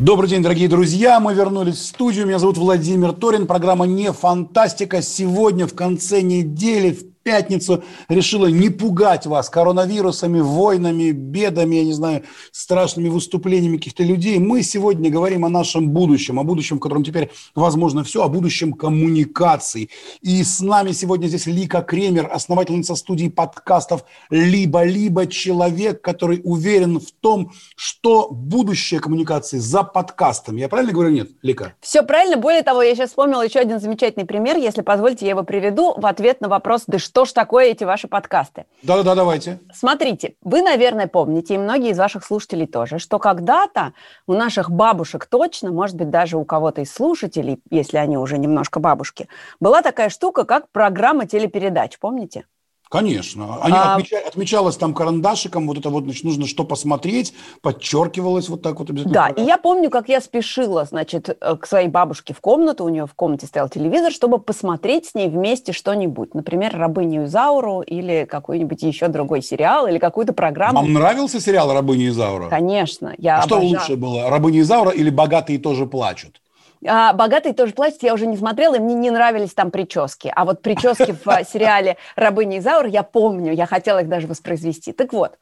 Добрый 0.00 0.30
день, 0.30 0.42
дорогие 0.42 0.66
друзья. 0.66 1.20
Мы 1.20 1.34
вернулись 1.34 1.76
в 1.76 1.86
студию. 1.86 2.26
Меня 2.26 2.38
зовут 2.38 2.56
Владимир 2.56 3.12
Торин. 3.12 3.46
Программа 3.46 3.86
«Не 3.86 4.12
фантастика». 4.12 5.00
Сегодня 5.00 5.66
в 5.66 5.74
конце 5.74 6.22
недели, 6.22 6.90
в 6.90 7.09
пятницу 7.22 7.82
решила 8.08 8.46
не 8.46 8.70
пугать 8.70 9.26
вас 9.26 9.50
коронавирусами, 9.50 10.40
войнами, 10.40 11.10
бедами, 11.10 11.76
я 11.76 11.84
не 11.84 11.92
знаю, 11.92 12.22
страшными 12.52 13.08
выступлениями 13.08 13.76
каких-то 13.76 14.02
людей. 14.02 14.38
Мы 14.38 14.62
сегодня 14.62 15.10
говорим 15.10 15.44
о 15.44 15.48
нашем 15.48 15.90
будущем, 15.90 16.38
о 16.38 16.44
будущем, 16.44 16.76
в 16.76 16.80
котором 16.80 17.04
теперь 17.04 17.30
возможно 17.54 18.04
все, 18.04 18.22
о 18.22 18.28
будущем 18.28 18.72
коммуникаций. 18.72 19.90
И 20.20 20.42
с 20.42 20.60
нами 20.60 20.92
сегодня 20.92 21.26
здесь 21.26 21.46
Лика 21.46 21.82
Кремер, 21.82 22.30
основательница 22.32 22.94
студии 22.94 23.28
подкастов 23.28 24.04
«Либо-либо 24.30 25.26
человек», 25.26 26.00
который 26.02 26.40
уверен 26.44 27.00
в 27.00 27.12
том, 27.20 27.52
что 27.76 28.28
будущее 28.30 29.00
коммуникации 29.00 29.58
за 29.58 29.82
подкастами. 29.82 30.60
Я 30.60 30.68
правильно 30.68 30.92
говорю, 30.92 31.10
нет, 31.10 31.30
Лика? 31.42 31.74
Все 31.80 32.02
правильно. 32.02 32.36
Более 32.36 32.62
того, 32.62 32.82
я 32.82 32.94
сейчас 32.94 33.10
вспомнила 33.10 33.42
еще 33.42 33.58
один 33.58 33.80
замечательный 33.80 34.24
пример. 34.24 34.56
Если 34.56 34.82
позволите, 34.82 35.26
я 35.26 35.32
его 35.32 35.42
приведу 35.42 35.94
в 35.96 36.06
ответ 36.06 36.40
на 36.40 36.48
вопрос, 36.48 36.84
да 36.86 36.98
ж 37.24 37.32
такое 37.32 37.66
эти 37.66 37.84
ваши 37.84 38.08
подкасты. 38.08 38.66
Да-да-да, 38.82 39.14
давайте. 39.14 39.60
Смотрите, 39.72 40.34
вы, 40.42 40.62
наверное, 40.62 41.06
помните, 41.06 41.54
и 41.54 41.58
многие 41.58 41.90
из 41.90 41.98
ваших 41.98 42.24
слушателей 42.24 42.66
тоже, 42.66 42.98
что 42.98 43.18
когда-то 43.18 43.92
у 44.26 44.34
наших 44.34 44.70
бабушек 44.70 45.26
точно, 45.26 45.72
может 45.72 45.96
быть, 45.96 46.10
даже 46.10 46.36
у 46.36 46.44
кого-то 46.44 46.80
из 46.80 46.92
слушателей, 46.92 47.60
если 47.70 47.96
они 47.96 48.16
уже 48.16 48.38
немножко 48.38 48.80
бабушки, 48.80 49.28
была 49.60 49.82
такая 49.82 50.08
штука, 50.08 50.44
как 50.44 50.70
программа 50.70 51.26
телепередач, 51.26 51.98
помните? 51.98 52.46
Конечно. 52.90 53.58
Они 53.62 53.76
а... 53.76 53.94
отмеча... 53.94 54.18
Отмечалось 54.26 54.76
там 54.76 54.94
карандашиком, 54.94 55.68
вот 55.68 55.78
это 55.78 55.90
вот, 55.90 56.04
значит, 56.04 56.24
нужно 56.24 56.46
что 56.46 56.64
посмотреть, 56.64 57.32
подчеркивалось 57.62 58.48
вот 58.48 58.62
так 58.62 58.80
вот 58.80 58.90
обязательно. 58.90 59.14
Да, 59.14 59.28
и 59.28 59.44
я 59.44 59.58
помню, 59.58 59.90
как 59.90 60.08
я 60.08 60.20
спешила, 60.20 60.84
значит, 60.84 61.28
э, 61.28 61.56
к 61.56 61.66
своей 61.66 61.86
бабушке 61.86 62.34
в 62.34 62.40
комнату, 62.40 62.84
у 62.84 62.88
нее 62.88 63.06
в 63.06 63.14
комнате 63.14 63.46
стоял 63.46 63.68
телевизор, 63.68 64.10
чтобы 64.10 64.40
посмотреть 64.40 65.06
с 65.06 65.14
ней 65.14 65.28
вместе 65.28 65.72
что-нибудь. 65.72 66.34
Например, 66.34 66.76
«Рабыню 66.76 67.26
Изауру» 67.26 67.82
или 67.82 68.26
какой-нибудь 68.28 68.82
еще 68.82 69.06
другой 69.06 69.42
сериал, 69.42 69.86
или 69.86 69.98
какую-то 69.98 70.32
программу. 70.32 70.80
Вам 70.80 70.92
нравился 70.92 71.40
сериал 71.40 71.72
«Рабыня 71.72 72.08
Изаура»? 72.08 72.48
Конечно. 72.48 73.14
Я 73.18 73.36
а 73.36 73.44
обожаю. 73.44 73.68
что 73.68 73.78
лучше 73.78 73.96
было, 73.96 74.28
«Рабыня 74.28 74.60
Изаура» 74.62 74.90
или 74.90 75.10
«Богатые 75.10 75.60
тоже 75.60 75.86
плачут»? 75.86 76.39
А, 76.86 77.12
«Богатые 77.12 77.52
тоже 77.52 77.72
платят» 77.72 78.02
я 78.02 78.14
уже 78.14 78.26
не 78.26 78.36
смотрела, 78.36 78.76
и 78.76 78.80
мне 78.80 78.94
не 78.94 79.10
нравились 79.10 79.54
там 79.54 79.70
прически. 79.70 80.32
А 80.34 80.44
вот 80.44 80.62
прически 80.62 81.12
в 81.12 81.44
сериале 81.50 81.96
«Рабыня 82.16 82.58
Изаур» 82.58 82.86
я 82.86 83.02
помню, 83.02 83.52
я 83.52 83.66
хотела 83.66 84.00
их 84.00 84.08
даже 84.08 84.26
воспроизвести. 84.26 84.92
Так 84.92 85.12
вот, 85.12 85.38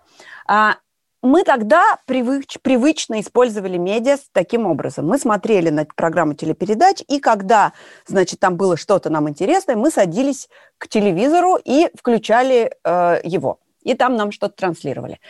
а, 0.46 0.76
мы 1.22 1.42
тогда 1.42 1.98
привыч, 2.06 2.58
привычно 2.62 3.20
использовали 3.20 3.76
медиа 3.76 4.18
таким 4.32 4.66
образом. 4.66 5.06
Мы 5.06 5.18
смотрели 5.18 5.68
на 5.70 5.84
программу 5.84 6.34
телепередач, 6.34 7.02
и 7.08 7.18
когда, 7.18 7.72
значит, 8.06 8.38
там 8.38 8.56
было 8.56 8.76
что-то 8.76 9.10
нам 9.10 9.28
интересное, 9.28 9.74
мы 9.74 9.90
садились 9.90 10.48
к 10.78 10.86
телевизору 10.86 11.56
и 11.56 11.88
включали 11.96 12.72
э, 12.84 13.20
его. 13.24 13.58
И 13.82 13.94
там 13.94 14.16
нам 14.16 14.30
что-то 14.30 14.54
транслировали. 14.54 15.20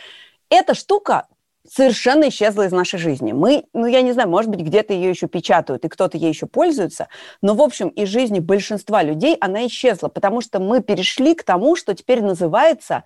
Эта 0.49 0.73
штука 0.73 1.27
совершенно 1.67 2.29
исчезла 2.29 2.65
из 2.65 2.71
нашей 2.71 2.99
жизни. 2.99 3.31
Мы, 3.31 3.65
ну, 3.73 3.85
я 3.85 4.01
не 4.01 4.11
знаю, 4.11 4.29
может 4.29 4.49
быть, 4.49 4.61
где-то 4.61 4.93
ее 4.93 5.09
еще 5.09 5.27
печатают, 5.27 5.85
и 5.85 5.89
кто-то 5.89 6.17
ей 6.17 6.29
еще 6.29 6.45
пользуется, 6.45 7.07
но, 7.41 7.53
в 7.53 7.61
общем, 7.61 7.89
из 7.89 8.09
жизни 8.09 8.39
большинства 8.39 9.03
людей 9.03 9.37
она 9.39 9.67
исчезла, 9.67 10.07
потому 10.07 10.41
что 10.41 10.59
мы 10.59 10.81
перешли 10.81 11.35
к 11.35 11.43
тому, 11.43 11.75
что 11.75 11.93
теперь 11.93 12.21
называется 12.21 13.03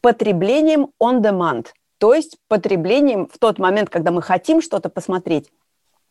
потреблением 0.00 0.88
on 1.00 1.20
demand, 1.20 1.68
то 1.98 2.14
есть 2.14 2.36
потреблением 2.48 3.28
в 3.32 3.38
тот 3.38 3.58
момент, 3.58 3.90
когда 3.90 4.10
мы 4.10 4.22
хотим 4.22 4.60
что-то 4.60 4.88
посмотреть, 4.88 5.50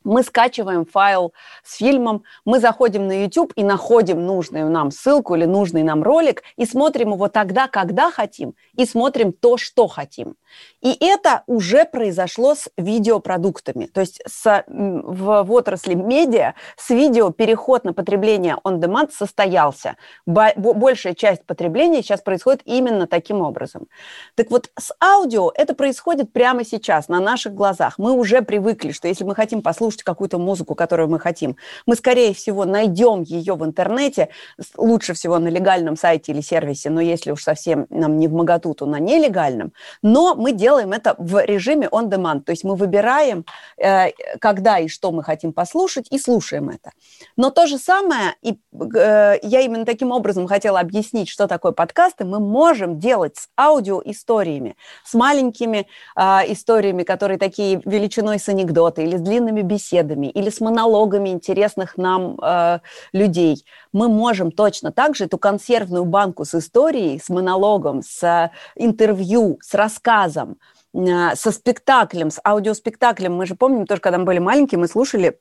мы 0.03 0.23
скачиваем 0.23 0.85
файл 0.85 1.33
с 1.63 1.77
фильмом, 1.77 2.23
мы 2.45 2.59
заходим 2.59 3.07
на 3.07 3.23
YouTube 3.23 3.53
и 3.55 3.63
находим 3.63 4.25
нужную 4.25 4.69
нам 4.69 4.91
ссылку 4.91 5.35
или 5.35 5.45
нужный 5.45 5.83
нам 5.83 6.03
ролик 6.03 6.43
и 6.57 6.65
смотрим 6.65 7.13
его 7.13 7.27
тогда, 7.27 7.67
когда 7.67 8.11
хотим, 8.11 8.55
и 8.75 8.85
смотрим 8.85 9.33
то, 9.33 9.57
что 9.57 9.87
хотим. 9.87 10.35
И 10.81 10.97
это 10.99 11.43
уже 11.47 11.85
произошло 11.85 12.55
с 12.55 12.69
видеопродуктами. 12.77 13.85
То 13.85 14.01
есть 14.01 14.21
с, 14.27 14.63
в, 14.67 15.43
в 15.43 15.51
отрасли 15.51 15.93
медиа 15.93 16.53
с 16.75 16.89
видео 16.89 17.31
переход 17.31 17.83
на 17.83 17.93
потребление 17.93 18.57
on-demand 18.63 19.11
состоялся. 19.11 19.95
Большая 20.25 21.13
часть 21.13 21.45
потребления 21.45 22.01
сейчас 22.01 22.21
происходит 22.21 22.61
именно 22.65 23.07
таким 23.07 23.41
образом. 23.41 23.87
Так 24.35 24.51
вот, 24.51 24.69
с 24.77 24.93
аудио 25.01 25.51
это 25.55 25.75
происходит 25.75 26.33
прямо 26.33 26.65
сейчас, 26.65 27.07
на 27.07 27.19
наших 27.19 27.53
глазах. 27.53 27.95
Мы 27.97 28.11
уже 28.11 28.41
привыкли, 28.41 28.91
что 28.91 29.07
если 29.07 29.23
мы 29.23 29.35
хотим 29.35 29.61
послушать 29.61 29.90
послушать 29.91 30.03
какую-то 30.03 30.37
музыку, 30.37 30.75
которую 30.75 31.09
мы 31.09 31.19
хотим. 31.19 31.55
Мы, 31.85 31.95
скорее 31.95 32.33
всего, 32.33 32.65
найдем 32.65 33.23
ее 33.23 33.55
в 33.55 33.63
интернете, 33.63 34.29
лучше 34.77 35.13
всего 35.13 35.39
на 35.39 35.49
легальном 35.49 35.97
сайте 35.97 36.31
или 36.31 36.41
сервисе, 36.41 36.89
но 36.89 37.01
если 37.01 37.31
уж 37.31 37.43
совсем 37.43 37.85
нам 37.89 38.19
не 38.19 38.27
в 38.27 38.33
моготу, 38.33 38.73
то 38.73 38.85
на 38.85 38.99
нелегальном. 38.99 39.71
Но 40.03 40.35
мы 40.35 40.53
делаем 40.53 40.93
это 40.93 41.15
в 41.17 41.45
режиме 41.45 41.87
on 41.91 42.09
demand, 42.09 42.41
то 42.41 42.51
есть 42.51 42.63
мы 42.63 42.75
выбираем, 42.75 43.43
э, 43.77 44.11
когда 44.39 44.79
и 44.79 44.87
что 44.87 45.11
мы 45.11 45.23
хотим 45.23 45.53
послушать, 45.53 46.07
и 46.11 46.19
слушаем 46.19 46.69
это. 46.69 46.91
Но 47.37 47.49
то 47.49 47.67
же 47.67 47.77
самое, 47.77 48.35
и 48.41 48.51
э, 48.51 49.39
я 49.43 49.61
именно 49.61 49.85
таким 49.85 50.11
образом 50.11 50.47
хотела 50.47 50.79
объяснить, 50.79 51.29
что 51.29 51.47
такое 51.47 51.71
подкасты, 51.71 52.25
мы 52.25 52.39
можем 52.39 52.99
делать 52.99 53.37
с 53.37 53.49
аудиоисториями, 53.57 54.75
с 55.05 55.13
маленькими 55.13 55.85
э, 56.15 56.21
историями, 56.47 57.03
которые 57.03 57.37
такие 57.37 57.81
величиной 57.85 58.37
с 58.37 58.49
анекдоты, 58.49 59.03
или 59.03 59.17
с 59.17 59.21
длинными 59.21 59.61
беседами, 59.61 59.80
или 59.89 60.49
с 60.49 60.61
монологами 60.61 61.29
интересных 61.29 61.97
нам 61.97 62.37
э, 62.41 62.79
людей. 63.13 63.65
Мы 63.91 64.07
можем 64.07 64.51
точно 64.51 64.91
так 64.91 65.15
же 65.15 65.25
эту 65.25 65.37
консервную 65.37 66.05
банку 66.05 66.45
с 66.45 66.55
историей, 66.55 67.19
с 67.19 67.29
монологом, 67.29 68.01
с 68.03 68.51
интервью, 68.75 69.59
с 69.61 69.73
рассказом, 69.73 70.57
э, 70.93 71.35
со 71.35 71.51
спектаклем, 71.51 72.31
с 72.31 72.39
аудиоспектаклем. 72.43 73.35
Мы 73.35 73.45
же 73.45 73.55
помним, 73.55 73.85
тоже 73.85 74.01
когда 74.01 74.17
мы 74.17 74.25
были 74.25 74.39
маленькие, 74.39 74.79
мы 74.79 74.87
слушали 74.87 75.37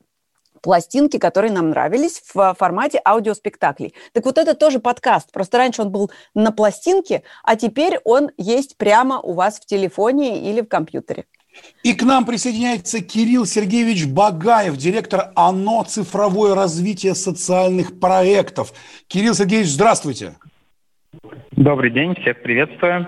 пластинки, 0.61 1.19
которые 1.19 1.53
нам 1.53 1.71
нравились 1.71 2.23
в 2.35 2.55
формате 2.59 3.01
аудиоспектаклей. 3.05 3.95
Так 4.13 4.25
вот 4.25 4.39
это 4.39 4.55
тоже 4.55 4.79
подкаст. 4.79 5.33
Просто 5.33 5.59
раньше 5.59 5.83
он 5.83 5.91
был 5.91 6.11
на 6.35 6.53
пластинке, 6.53 7.23
а 7.43 7.57
теперь 7.57 7.99
он 8.05 8.31
есть 8.37 8.77
прямо 8.77 9.21
у 9.21 9.33
вас 9.33 9.59
в 9.59 9.67
телефоне 9.67 10.51
или 10.51 10.61
в 10.61 10.69
компьютере. 10.69 11.27
И 11.83 11.95
к 11.95 12.03
нам 12.03 12.27
присоединяется 12.27 13.01
Кирилл 13.01 13.47
Сергеевич 13.47 14.07
Багаев, 14.07 14.77
директор 14.77 15.33
ОНО 15.35 15.85
«Цифровое 15.85 16.55
развитие 16.55 17.15
социальных 17.15 17.99
проектов». 17.99 18.73
Кирилл 19.09 19.35
Сергеевич, 19.35 19.71
здравствуйте. 19.71 20.37
Добрый 21.53 21.91
день, 21.91 22.15
всех 22.21 22.43
приветствую. 22.43 23.07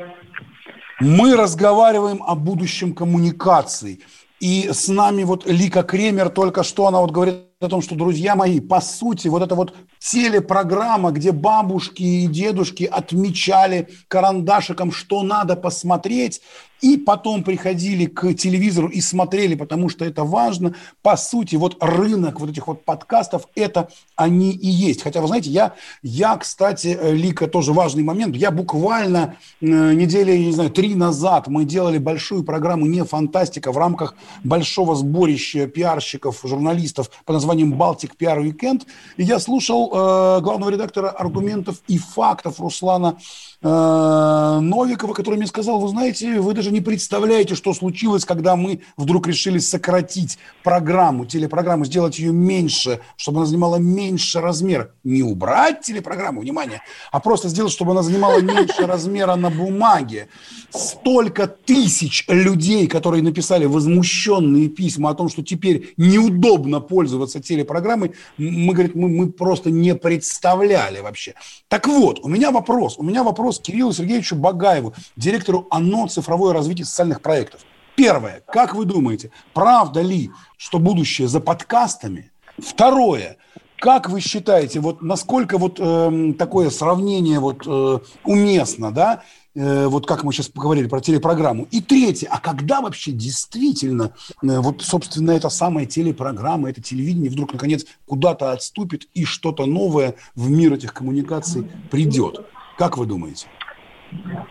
Мы 1.01 1.37
разговариваем 1.37 2.23
о 2.23 2.35
будущем 2.35 2.95
коммуникаций. 2.95 4.01
И 4.41 4.71
с 4.73 4.89
нами 4.89 5.23
вот 5.25 5.47
Лика 5.47 5.83
Кремер 5.83 6.29
только 6.29 6.63
что, 6.63 6.87
она 6.87 7.01
вот 7.01 7.13
говорит 7.13 7.52
о 7.63 7.69
том, 7.69 7.83
что, 7.83 7.95
друзья 7.95 8.37
мои, 8.37 8.61
по 8.61 8.81
сути, 8.81 9.29
вот 9.29 9.43
эта 9.43 9.55
вот 9.55 9.75
телепрограмма, 9.99 11.13
где 11.13 11.33
бабушки 11.33 12.03
и 12.03 12.27
дедушки 12.27 12.85
отмечали 12.85 13.89
карандашиком, 14.09 14.93
что 14.93 15.23
надо 15.23 15.57
посмотреть, 15.57 16.41
и 16.83 16.97
потом 16.97 17.45
приходили 17.45 18.07
к 18.07 18.35
телевизору 18.35 18.89
и 18.89 19.01
смотрели, 19.01 19.55
потому 19.55 19.89
что 19.89 20.05
это 20.05 20.25
важно. 20.25 20.75
По 21.01 21.17
сути, 21.17 21.55
вот 21.55 21.77
рынок 21.81 22.41
вот 22.41 22.51
этих 22.51 22.67
вот 22.67 22.85
подкастов, 22.85 23.47
это 23.55 23.89
они 24.17 24.51
и 24.51 24.69
есть. 24.69 25.03
Хотя, 25.03 25.21
вы 25.21 25.29
знаете, 25.29 25.49
я, 25.51 25.75
я 26.03 26.37
кстати, 26.37 26.99
Лика, 27.13 27.47
тоже 27.47 27.73
важный 27.73 28.03
момент, 28.03 28.35
я 28.35 28.51
буквально 28.51 29.37
э, 29.61 29.67
недели, 29.67 30.37
не 30.37 30.53
знаю, 30.53 30.71
три 30.71 30.97
назад 30.97 31.47
мы 31.47 31.65
делали 31.65 31.99
большую 31.99 32.43
программу 32.43 32.87
«Не 32.87 33.05
фантастика» 33.05 33.71
в 33.71 33.79
рамках 33.79 34.17
большого 34.43 34.97
сборища 34.97 35.69
пиарщиков, 35.69 36.41
журналистов 36.43 37.11
под 37.25 37.37
названием 37.53 37.75
«Балтик 37.75 38.17
Пиар 38.17 38.39
Уикенд». 38.39 38.87
И 39.17 39.25
я 39.25 39.39
слушал 39.39 39.91
э, 39.93 40.41
главного 40.41 40.71
редактора 40.71 41.11
«Аргументов 41.11 41.83
и 41.87 41.99
фактов» 41.99 42.61
Руслана 42.61 43.19
Э, 43.65 44.59
Новикова, 44.61 45.15
который 45.15 45.37
мне 45.37 45.47
сказал, 45.47 45.79
вы 45.79 45.89
знаете, 45.89 46.41
вы 46.41 46.53
даже 46.53 46.73
не 46.73 46.81
представляете, 46.81 47.55
что 47.55 47.73
случилось, 47.75 48.25
когда 48.25 48.57
мы 48.57 48.81
вдруг 48.97 49.29
решили 49.29 49.61
сократить 49.61 50.39
программу, 50.65 51.27
телепрограмму, 51.27 51.85
сделать 51.85 52.19
ее 52.19 52.33
меньше, 52.33 53.01
чтобы 53.17 53.39
она 53.39 53.47
занимала 53.47 53.77
меньше 53.77 54.41
размера. 54.41 54.91
Не 55.05 55.23
убрать 55.23 55.83
телепрограмму, 55.83 56.41
внимание, 56.41 56.83
а 57.13 57.21
просто 57.21 57.49
сделать, 57.49 57.73
чтобы 57.73 57.93
она 57.93 58.03
занимала 58.03 58.41
меньше 58.41 58.85
размера 58.85 59.37
на 59.37 59.49
бумаге. 59.49 60.27
Столько 60.71 61.47
тысяч 61.47 62.25
людей, 62.29 62.89
которые 62.89 63.23
написали 63.23 63.67
возмущенные 63.67 64.69
письма 64.71 65.11
о 65.11 65.15
том, 65.15 65.29
что 65.29 65.45
теперь 65.45 65.95
неудобно 65.97 66.81
пользоваться 66.81 67.41
телепрограммой, 67.43 68.15
мы, 68.39 68.73
говорит, 68.73 68.95
мы, 68.95 69.09
мы 69.09 69.31
просто 69.31 69.71
не 69.71 69.95
представляли 69.95 71.01
вообще. 71.01 71.35
Так 71.69 71.87
вот, 71.87 72.21
у 72.23 72.29
меня 72.29 72.51
вопрос, 72.51 72.97
у 72.99 73.03
меня 73.03 73.23
вопрос 73.23 73.61
Кириллу 73.61 73.93
Сергеевичу 73.93 74.37
Багаеву, 74.37 74.95
директору 75.17 75.67
ОНО 75.71 76.09
«Цифровое 76.09 76.53
развитие 76.53 76.87
социальных 76.87 77.21
проектов». 77.21 77.61
Первое. 77.95 78.43
Как 78.47 78.75
вы 78.75 78.85
думаете, 78.85 79.31
правда 79.53 80.01
ли, 80.01 80.31
что 80.57 80.79
будущее 80.79 81.29
за 81.29 81.41
подкастами? 81.41 82.33
Второе. 82.59 83.37
Как 83.79 84.09
вы 84.09 84.21
считаете, 84.21 84.81
вот 84.81 85.03
насколько 85.03 85.59
вот 85.59 85.79
э, 85.81 86.35
такое 86.39 86.71
сравнение 86.71 87.41
вот 87.41 87.67
э, 87.67 87.99
уместно, 88.25 88.93
да? 88.93 89.23
Э, 89.55 89.87
вот 89.87 90.07
как 90.07 90.25
мы 90.25 90.33
сейчас 90.33 90.49
поговорили 90.49 90.89
про 90.89 91.01
телепрограмму. 91.01 91.67
И 91.71 91.83
третье, 91.83 92.29
а 92.31 92.41
когда 92.41 92.81
вообще 92.81 93.13
действительно 93.13 94.13
э, 94.43 94.59
вот, 94.59 94.81
собственно, 94.83 95.33
эта 95.33 95.51
самая 95.51 95.85
телепрограмма, 95.85 96.71
это 96.71 96.81
телевидение 96.83 97.31
вдруг, 97.31 97.53
наконец, 97.53 97.85
куда-то 98.07 98.53
отступит 98.53 99.03
и 99.15 99.25
что-то 99.25 99.67
новое 99.67 100.15
в 100.35 100.51
мир 100.51 100.73
этих 100.73 100.95
коммуникаций 100.95 101.67
придет? 101.91 102.47
Как 102.79 102.97
вы 102.97 103.05
думаете? 103.05 103.47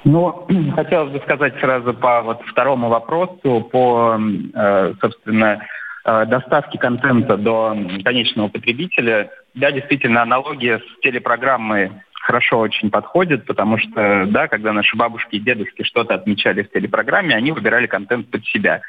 Ну, 0.04 0.48
хотелось 0.76 1.12
бы 1.12 1.20
сказать 1.22 1.56
сразу 1.60 1.94
по 1.96 2.22
вот 2.22 2.42
второму 2.52 2.90
вопросу, 2.90 3.68
по, 3.72 4.20
э, 4.54 4.94
собственно, 5.02 5.62
доставке 6.04 6.80
контента 6.80 7.38
до 7.38 7.78
конечного 8.04 8.48
потребителя. 8.48 9.30
Да, 9.54 9.72
действительно, 9.72 10.24
аналогия 10.24 10.80
с 10.80 11.02
телепрограммой 11.04 11.92
хорошо 12.32 12.60
очень 12.60 12.89
подходит, 12.89 13.46
потому 13.46 13.78
что, 13.78 14.26
да, 14.26 14.48
когда 14.48 14.72
наши 14.72 14.96
бабушки 14.96 15.36
и 15.36 15.39
дедушки 15.39 15.84
что-то 15.84 16.13
отмечали 16.13 16.63
в 16.63 16.72
телепрограмме, 16.72 17.36
они 17.36 17.52
выбирали 17.52 17.88
контент 17.88 18.32
под 18.32 18.46
себя. 18.46 18.82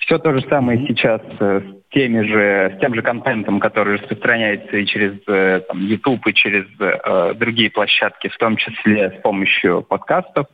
Все 0.00 0.18
то 0.18 0.34
же 0.34 0.42
самое 0.50 0.86
сейчас 0.86 1.22
э, 1.40 1.60
с 1.60 1.94
теми 1.94 2.20
же, 2.26 2.74
с 2.76 2.80
тем 2.80 2.94
же 2.94 3.00
контентом, 3.00 3.58
который 3.58 3.94
распространяется 3.94 4.76
и 4.76 4.84
через 4.84 5.14
э, 5.28 5.62
там, 5.66 5.80
YouTube, 5.80 6.26
и 6.26 6.34
через 6.34 6.66
э, 6.78 7.34
другие 7.36 7.70
площадки, 7.70 8.28
в 8.28 8.36
том 8.36 8.56
числе 8.56 9.12
с 9.18 9.22
помощью 9.22 9.82
подкастов. 9.82 10.46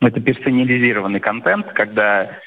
Это 0.00 0.20
персонализированный 0.20 1.20
контент, 1.20 1.66
когда 1.74 2.40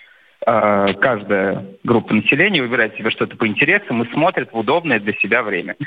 э, 0.45 0.93
каждая 0.99 1.67
группа 1.85 2.13
населения 2.13 2.61
выбирает 2.61 2.95
себе 2.97 3.11
что-то 3.11 3.37
по 3.37 3.47
интересам 3.47 4.03
и 4.03 4.11
смотрит 4.11 4.51
в 4.51 4.57
удобное 4.57 4.99
для 4.99 5.13
себя 5.13 5.41
время. 5.41 5.77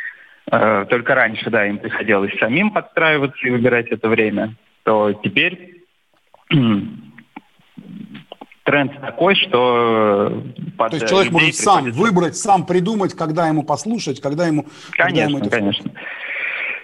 Э, 0.51 0.85
только 0.89 1.15
раньше, 1.15 1.51
да, 1.51 1.67
им 1.67 1.79
приходилось 1.79 2.37
самим 2.39 2.71
подстраиваться 2.71 3.47
и 3.47 3.51
выбирать 3.51 3.89
это 3.89 4.09
время, 4.09 4.55
то 4.83 5.13
теперь 5.13 5.85
тренд 8.65 9.01
такой, 9.01 9.35
что... 9.37 10.43
Под 10.77 10.91
То 10.91 10.97
есть 10.97 11.09
человек 11.09 11.33
может 11.33 11.55
сам 11.55 11.85
приходится... 11.85 12.01
выбрать, 12.03 12.37
сам 12.37 12.67
придумать, 12.67 13.15
когда 13.15 13.49
ему 13.49 13.63
послушать, 13.63 14.21
когда 14.21 14.47
ему... 14.47 14.67
Конечно, 14.93 15.31
ему 15.31 15.39
это... 15.39 15.51
конечно. 15.51 15.91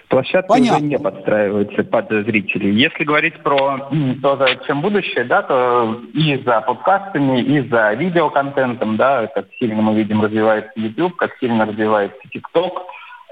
Площадки 0.09 0.47
Понятно. 0.47 0.77
уже 0.77 0.85
не 0.87 0.97
подстраиваются 0.97 1.83
под 1.83 2.09
зрителей. 2.09 2.73
Если 2.73 3.03
говорить 3.03 3.43
про 3.43 3.91
то, 4.23 4.37
зачем 4.37 4.81
будущее, 4.81 5.23
да, 5.23 5.43
то 5.43 6.01
и 6.15 6.41
за 6.43 6.61
подкастами, 6.61 7.41
и 7.41 7.69
за 7.69 7.93
видеоконтентом, 7.93 8.97
да, 8.97 9.27
как 9.27 9.45
сильно 9.59 9.83
мы 9.83 9.93
видим 9.95 10.23
развивается 10.23 10.71
YouTube, 10.75 11.15
как 11.15 11.37
сильно 11.39 11.67
развивается 11.67 12.17
TikTok, 12.33 12.71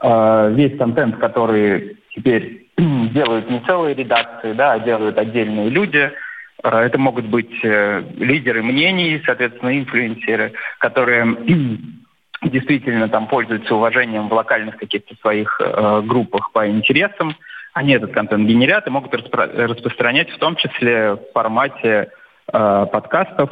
э, 0.01 0.53
весь 0.53 0.77
контент, 0.77 1.17
который 1.17 1.97
теперь 2.15 2.67
делают 2.77 3.49
не 3.49 3.59
целые 3.61 3.95
редакции, 3.95 4.53
да, 4.53 4.73
а 4.73 4.79
делают 4.79 5.17
отдельные 5.17 5.69
люди– 5.69 6.11
Э, 6.63 6.79
это 6.79 6.97
могут 6.97 7.25
быть 7.25 7.63
э, 7.63 8.03
лидеры 8.17 8.63
мнений, 8.63 9.21
соответственно, 9.25 9.77
инфлюенсеры, 9.77 10.53
которые 10.79 11.37
действительно 12.43 13.09
там 13.09 13.27
пользуются 13.27 13.75
уважением 13.75 14.29
в 14.29 14.33
локальных 14.33 14.77
каких-то 14.77 15.15
своих 15.21 15.59
э, 15.59 16.01
группах 16.05 16.51
по 16.51 16.67
интересам. 16.67 17.35
Они 17.73 17.93
этот 17.93 18.11
контент 18.11 18.47
генерят 18.47 18.87
и 18.87 18.89
могут 18.89 19.13
распро- 19.13 19.51
распространять 19.67 20.31
в 20.31 20.39
том 20.39 20.55
числе 20.55 21.13
в 21.13 21.19
формате 21.33 22.09
э, 22.51 22.85
подкастов, 22.91 23.51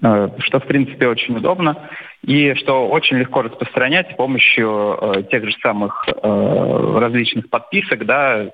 что, 0.00 0.60
в 0.60 0.66
принципе, 0.66 1.06
очень 1.06 1.36
удобно 1.36 1.88
и 2.22 2.54
что 2.54 2.88
очень 2.88 3.18
легко 3.18 3.42
распространять 3.42 4.10
с 4.10 4.14
помощью 4.16 4.98
э, 5.00 5.22
тех 5.30 5.44
же 5.44 5.56
самых 5.62 6.06
э, 6.08 6.98
различных 6.98 7.48
подписок. 7.48 8.04
Да, 8.04 8.50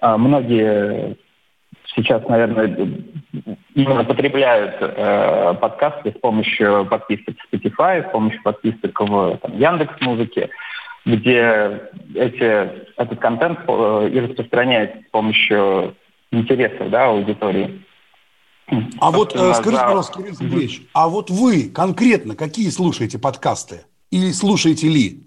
э, 0.00 0.16
многие 0.16 1.16
сейчас, 1.94 2.26
наверное, 2.28 2.76
именно 3.74 4.04
потребляют 4.04 4.76
э, 4.80 5.54
подкасты 5.60 6.12
с 6.12 6.20
помощью 6.20 6.86
подписок 6.86 7.36
в 7.36 7.54
Spotify, 7.54 8.08
с 8.08 8.12
помощью 8.12 8.42
подписок 8.42 9.00
в 9.00 9.38
там, 9.38 9.58
Яндекс 9.58 10.00
Музыке, 10.00 10.50
где 11.04 11.90
эти, 12.14 12.70
этот 12.96 13.18
контент 13.18 13.60
э, 13.66 14.10
и 14.12 14.20
распространяется 14.20 14.98
с 15.06 15.10
помощью 15.10 15.94
интересов 16.30 16.90
да, 16.90 17.06
аудитории. 17.06 17.82
А 19.00 19.10
вот 19.10 19.34
э, 19.34 19.54
скажите, 19.54 19.82
пожалуйста, 19.82 20.18
Кирилл 20.18 20.34
Сергеевич, 20.34 20.82
а 20.92 21.08
вот 21.08 21.30
вы 21.30 21.68
конкретно 21.68 22.36
какие 22.36 22.68
слушаете 22.70 23.18
подкасты? 23.18 23.82
или 24.10 24.32
слушаете 24.32 24.88
ли? 24.88 25.24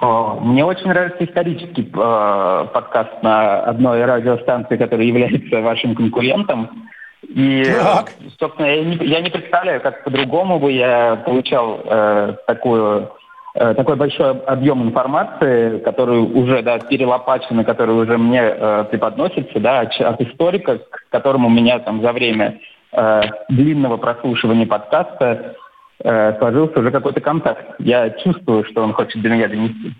Мне 0.00 0.64
очень 0.64 0.88
нравится 0.88 1.24
исторический 1.24 1.82
э, 1.82 2.66
подкаст 2.72 3.22
на 3.22 3.60
одной 3.60 4.04
радиостанции, 4.04 4.76
которая 4.76 5.06
является 5.06 5.60
вашим 5.60 5.94
конкурентом. 5.94 6.88
И, 7.22 7.64
так. 7.64 8.12
собственно, 8.40 8.66
я 8.66 8.84
не, 8.84 8.96
я 9.06 9.20
не 9.20 9.30
представляю, 9.30 9.80
как 9.80 10.02
по-другому 10.02 10.58
бы 10.58 10.72
я 10.72 11.22
получал 11.24 11.82
э, 11.84 12.34
такую, 12.48 13.12
э, 13.54 13.74
такой 13.74 13.94
большой 13.94 14.40
объем 14.40 14.82
информации, 14.82 15.78
который 15.80 16.18
уже 16.18 16.62
да, 16.62 16.80
перелопачен, 16.80 17.62
который 17.64 17.94
уже 17.94 18.18
мне 18.18 18.40
э, 18.42 18.84
преподносится 18.90 19.60
да, 19.60 19.80
от, 19.80 20.00
от 20.00 20.20
историка, 20.20 20.78
к 20.78 21.04
которому 21.10 21.48
меня 21.48 21.78
там 21.78 22.02
за 22.02 22.12
время 22.12 22.58
э, 22.92 23.22
длинного 23.48 23.96
прослушивания 23.96 24.66
подкаста 24.66 25.56
э, 26.02 26.38
сложился 26.38 26.78
уже 26.78 26.90
какой-то 26.90 27.20
контакт. 27.20 27.74
Я 27.78 28.10
чувствую, 28.10 28.64
что 28.64 28.82
он 28.82 28.92
хочет 28.92 29.20
до 29.22 29.28
меня 29.28 29.48
донести. 29.48 29.94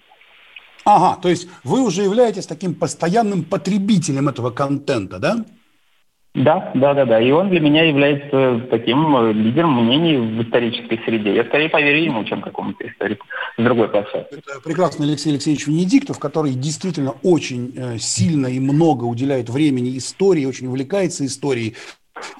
Ага, 0.84 1.20
то 1.20 1.28
есть 1.28 1.48
вы 1.64 1.82
уже 1.82 2.02
являетесь 2.02 2.46
таким 2.46 2.74
постоянным 2.74 3.44
потребителем 3.44 4.28
этого 4.28 4.50
контента, 4.50 5.18
да? 5.18 5.36
Да, 6.34 6.72
да, 6.74 6.94
да, 6.94 7.04
да. 7.04 7.20
И 7.20 7.30
он 7.30 7.50
для 7.50 7.60
меня 7.60 7.84
является 7.84 8.66
таким 8.70 9.14
э, 9.16 9.32
лидером 9.34 9.84
мнений 9.84 10.16
в 10.16 10.42
исторической 10.42 10.98
среде. 11.04 11.34
Я 11.34 11.44
скорее 11.44 11.68
поверю 11.68 12.04
ему, 12.04 12.24
чем 12.24 12.40
какому-то 12.40 12.88
историку 12.88 13.26
с 13.58 13.62
другой 13.62 13.88
площадки. 13.88 14.36
Это 14.36 14.60
прекрасный 14.64 15.06
Алексей 15.08 15.28
Алексеевич 15.28 15.66
Венедиктов, 15.66 16.18
который 16.18 16.54
действительно 16.54 17.12
очень 17.22 17.74
э, 17.76 17.98
сильно 17.98 18.46
и 18.46 18.58
много 18.60 19.04
уделяет 19.04 19.50
времени 19.50 19.98
истории, 19.98 20.46
очень 20.46 20.68
увлекается 20.68 21.26
историей 21.26 21.76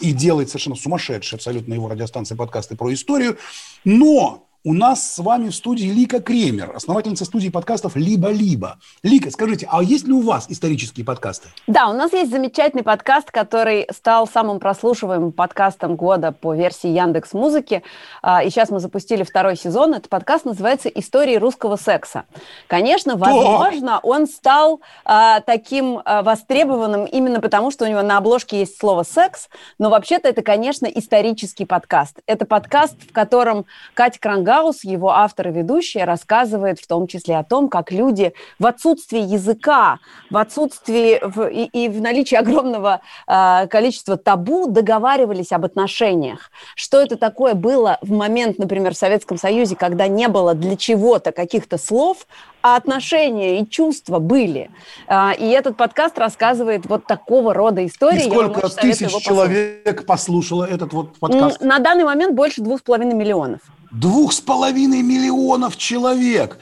и 0.00 0.12
делает 0.12 0.48
совершенно 0.48 0.76
сумасшедшие 0.76 1.36
абсолютно 1.36 1.74
его 1.74 1.88
радиостанции 1.88 2.34
подкасты 2.34 2.76
про 2.76 2.92
историю. 2.92 3.38
Но 3.84 4.48
у 4.64 4.74
нас 4.74 5.14
с 5.14 5.18
вами 5.18 5.48
в 5.48 5.54
студии 5.54 5.86
Лика 5.86 6.20
Кремер, 6.20 6.70
основательница 6.76 7.24
студии 7.24 7.48
подкастов 7.48 7.96
«Либо-либо». 7.96 8.78
Лика, 9.02 9.32
скажите, 9.32 9.66
а 9.68 9.82
есть 9.82 10.06
ли 10.06 10.12
у 10.12 10.20
вас 10.20 10.46
исторические 10.48 11.04
подкасты? 11.04 11.48
Да, 11.66 11.88
у 11.88 11.92
нас 11.94 12.12
есть 12.12 12.30
замечательный 12.30 12.84
подкаст, 12.84 13.32
который 13.32 13.88
стал 13.92 14.28
самым 14.28 14.60
прослушиваемым 14.60 15.32
подкастом 15.32 15.96
года 15.96 16.30
по 16.30 16.54
версии 16.54 16.88
Яндекс 16.88 17.32
Музыки. 17.32 17.82
А, 18.22 18.44
и 18.44 18.50
сейчас 18.50 18.70
мы 18.70 18.78
запустили 18.78 19.24
второй 19.24 19.56
сезон. 19.56 19.94
Этот 19.94 20.08
подкаст 20.08 20.44
называется 20.44 20.88
«Истории 20.88 21.34
русского 21.34 21.74
секса». 21.74 22.24
Конечно, 22.68 23.16
возможно, 23.16 23.98
он 24.04 24.28
стал 24.28 24.80
а, 25.04 25.40
таким 25.40 26.00
а, 26.04 26.22
востребованным 26.22 27.06
именно 27.06 27.40
потому, 27.40 27.72
что 27.72 27.84
у 27.84 27.88
него 27.88 28.02
на 28.02 28.16
обложке 28.16 28.60
есть 28.60 28.78
слово 28.78 29.02
«секс», 29.02 29.48
но 29.80 29.90
вообще-то 29.90 30.28
это, 30.28 30.42
конечно, 30.42 30.86
исторический 30.86 31.64
подкаст. 31.64 32.20
Это 32.26 32.46
подкаст, 32.46 32.94
в 33.10 33.12
котором 33.12 33.66
Катя 33.94 34.20
Кранга 34.20 34.51
Гаус, 34.52 34.84
его 34.84 35.10
автор 35.10 35.48
и 35.48 35.50
ведущая, 35.50 36.04
рассказывает 36.04 36.78
в 36.78 36.86
том 36.86 37.06
числе 37.06 37.38
о 37.38 37.44
том, 37.44 37.68
как 37.68 37.90
люди 37.90 38.34
в 38.58 38.66
отсутствии 38.66 39.20
языка, 39.20 39.98
в 40.30 40.36
отсутствии 40.36 41.20
в, 41.22 41.48
и, 41.48 41.64
и 41.64 41.88
в 41.88 42.02
наличии 42.02 42.34
огромного 42.34 43.00
э, 43.26 43.66
количества 43.68 44.18
табу 44.18 44.66
договаривались 44.66 45.52
об 45.52 45.64
отношениях. 45.64 46.50
Что 46.76 47.00
это 47.00 47.16
такое 47.16 47.54
было 47.54 47.96
в 48.02 48.12
момент, 48.12 48.58
например, 48.58 48.92
в 48.92 48.98
Советском 48.98 49.38
Союзе, 49.38 49.74
когда 49.74 50.06
не 50.06 50.28
было 50.28 50.54
для 50.54 50.76
чего-то 50.76 51.32
каких-то 51.32 51.78
слов, 51.78 52.26
а 52.62 52.76
отношения 52.76 53.60
и 53.60 53.68
чувства 53.68 54.18
были. 54.18 54.70
А, 55.08 55.32
и 55.32 55.48
этот 55.48 55.78
подкаст 55.78 56.18
рассказывает 56.18 56.84
вот 56.86 57.06
такого 57.06 57.54
рода 57.54 57.84
истории. 57.86 58.26
И 58.26 58.30
сколько 58.30 58.68
тысяч 58.68 59.10
человек 59.22 60.04
послушало 60.04 60.64
этот 60.64 60.92
вот 60.92 61.16
подкаст? 61.18 61.62
На 61.62 61.78
данный 61.78 62.04
момент 62.04 62.34
больше 62.34 62.60
двух 62.60 62.80
с 62.80 62.82
половиной 62.82 63.14
миллионов. 63.14 63.60
Двух 63.92 64.32
с 64.32 64.40
половиной 64.40 65.02
миллионов 65.02 65.76
человек. 65.76 66.58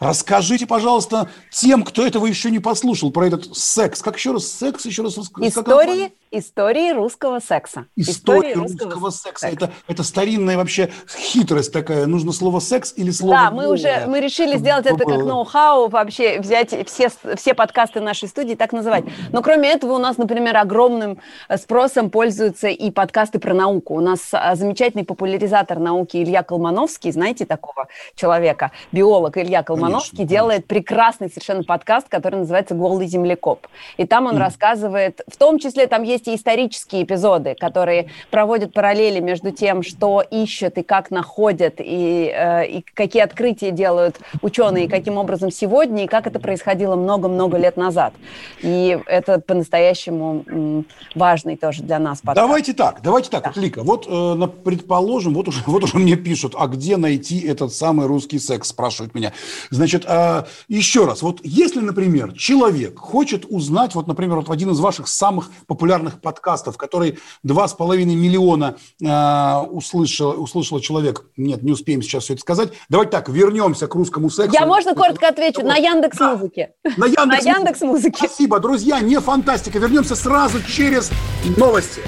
Расскажите, 0.00 0.66
пожалуйста, 0.66 1.30
тем, 1.50 1.84
кто 1.84 2.04
этого 2.04 2.26
еще 2.26 2.50
не 2.50 2.58
послушал, 2.58 3.12
про 3.12 3.26
этот 3.26 3.56
секс. 3.56 4.02
Как 4.02 4.16
еще 4.16 4.32
раз 4.32 4.48
секс? 4.48 4.84
Еще 4.84 5.02
раз 5.02 5.16
Истории, 5.16 6.12
истории 6.32 6.92
русского 6.92 7.38
секса. 7.38 7.86
Истории, 7.96 8.50
истории 8.50 8.54
русского, 8.54 8.90
русского 8.90 9.10
секса. 9.10 9.46
секса. 9.48 9.66
Это, 9.66 9.72
это 9.86 10.02
старинная 10.02 10.56
вообще 10.56 10.90
хитрость 11.08 11.72
такая. 11.72 12.06
Нужно 12.06 12.32
слово 12.32 12.60
секс 12.60 12.92
или 12.96 13.10
слово 13.10 13.34
Да, 13.34 13.50
мы 13.50 13.70
уже 13.70 14.06
мы 14.06 14.20
решили 14.20 14.56
сделать 14.56 14.86
это 14.86 15.04
как 15.04 15.18
ноу-хау, 15.24 15.88
вообще 15.88 16.40
взять 16.40 16.88
все, 16.88 17.10
все 17.36 17.54
подкасты 17.54 18.00
нашей 18.00 18.28
студии 18.28 18.54
так 18.54 18.72
называть. 18.72 19.04
Но 19.30 19.42
кроме 19.42 19.70
этого 19.70 19.94
у 19.94 19.98
нас, 19.98 20.18
например, 20.18 20.56
огромным 20.56 21.18
э, 21.48 21.56
спросом 21.56 22.10
пользуются 22.10 22.68
и 22.68 22.90
подкасты 22.90 23.38
про 23.38 23.54
науку. 23.54 23.94
У 23.94 24.00
нас 24.00 24.30
а, 24.32 24.54
замечательный 24.56 25.04
популяризатор 25.04 25.78
науки 25.78 26.16
Илья 26.16 26.42
Колмановский, 26.42 27.12
знаете 27.12 27.46
такого 27.46 27.88
человека, 28.14 28.72
биолог 28.90 29.36
Илья 29.38 29.62
Колмановский, 29.62 29.92
Романовский 29.92 30.24
делает 30.24 30.66
прекрасный 30.66 31.28
совершенно 31.28 31.64
подкаст, 31.64 32.08
который 32.08 32.36
называется 32.40 32.74
«Голый 32.74 33.06
землекоп». 33.06 33.66
И 33.96 34.06
там 34.06 34.26
он 34.26 34.36
mm. 34.36 34.38
рассказывает, 34.38 35.20
в 35.28 35.36
том 35.36 35.58
числе 35.58 35.86
там 35.86 36.02
есть 36.02 36.21
и 36.28 36.34
исторические 36.34 37.04
эпизоды, 37.04 37.54
которые 37.58 38.10
проводят 38.30 38.72
параллели 38.72 39.20
между 39.20 39.50
тем, 39.50 39.82
что 39.82 40.22
ищут 40.22 40.78
и 40.78 40.82
как 40.82 41.10
находят, 41.10 41.74
и, 41.78 42.32
э, 42.34 42.66
и 42.66 42.84
какие 42.94 43.22
открытия 43.22 43.70
делают 43.70 44.18
ученые, 44.40 44.86
и 44.86 44.88
каким 44.88 45.18
образом 45.18 45.50
сегодня, 45.50 46.04
и 46.04 46.06
как 46.06 46.26
это 46.26 46.38
происходило 46.38 46.96
много-много 46.96 47.56
лет 47.56 47.76
назад. 47.76 48.14
И 48.60 48.98
это 49.06 49.38
по-настоящему 49.40 50.84
важный 51.14 51.56
тоже 51.56 51.82
для 51.82 51.98
нас 51.98 52.20
подкаст. 52.20 52.46
Давайте 52.46 52.72
так, 52.72 53.00
давайте 53.02 53.30
так, 53.30 53.44
да. 53.44 53.52
вот, 53.54 53.62
Лика, 53.62 53.82
вот 53.82 54.06
э, 54.08 54.48
предположим, 54.64 55.34
вот 55.34 55.48
уже, 55.48 55.62
вот 55.66 55.84
уже 55.84 55.98
мне 55.98 56.16
пишут, 56.16 56.54
а 56.58 56.66
где 56.66 56.96
найти 56.96 57.40
этот 57.40 57.72
самый 57.72 58.06
русский 58.06 58.38
секс, 58.38 58.68
спрашивают 58.68 59.14
меня. 59.14 59.32
Значит, 59.70 60.04
а, 60.06 60.46
еще 60.68 61.04
раз, 61.04 61.22
вот 61.22 61.40
если, 61.42 61.80
например, 61.80 62.32
человек 62.32 62.98
хочет 62.98 63.46
узнать, 63.48 63.94
вот, 63.94 64.06
например, 64.06 64.36
вот 64.36 64.50
один 64.50 64.70
из 64.70 64.80
ваших 64.80 65.08
самых 65.08 65.50
популярных 65.66 66.11
подкастов, 66.20 66.76
который 66.76 67.18
2,5 67.46 68.04
миллиона 68.04 68.76
а, 69.04 69.62
услышал, 69.62 70.40
услышал 70.40 70.80
человек, 70.80 71.24
нет, 71.36 71.62
не 71.62 71.72
успеем 71.72 72.02
сейчас 72.02 72.24
все 72.24 72.34
это 72.34 72.42
сказать, 72.42 72.72
давайте 72.88 73.12
так, 73.12 73.28
вернемся 73.28 73.86
к 73.86 73.94
русскому 73.94 74.30
сексу. 74.30 74.54
Я 74.58 74.66
можно 74.66 74.94
коротко 74.94 75.28
отвечу, 75.28 75.62
на 75.62 75.76
Яндекс 75.76 76.20
Музыке. 76.20 76.74
На 76.96 77.06
Яндекс, 77.06 77.44
на 77.44 77.50
Яндекс 77.50 77.80
Музыке. 77.80 78.16
Спасибо, 78.18 78.60
друзья, 78.60 79.00
не 79.00 79.18
фантастика, 79.20 79.78
вернемся 79.78 80.16
сразу 80.16 80.62
через 80.62 81.10
новости. 81.56 82.02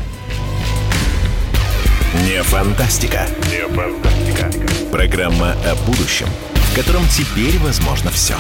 Не 2.26 2.42
фантастика. 2.42 3.26
Не 3.50 3.66
фантастика. 3.68 4.50
Программа 4.92 5.52
о 5.52 5.74
будущем– 5.86 6.28
в 6.74 6.76
котором 6.76 7.04
теперь 7.06 7.56
возможно 7.60 8.10
все. 8.10 8.34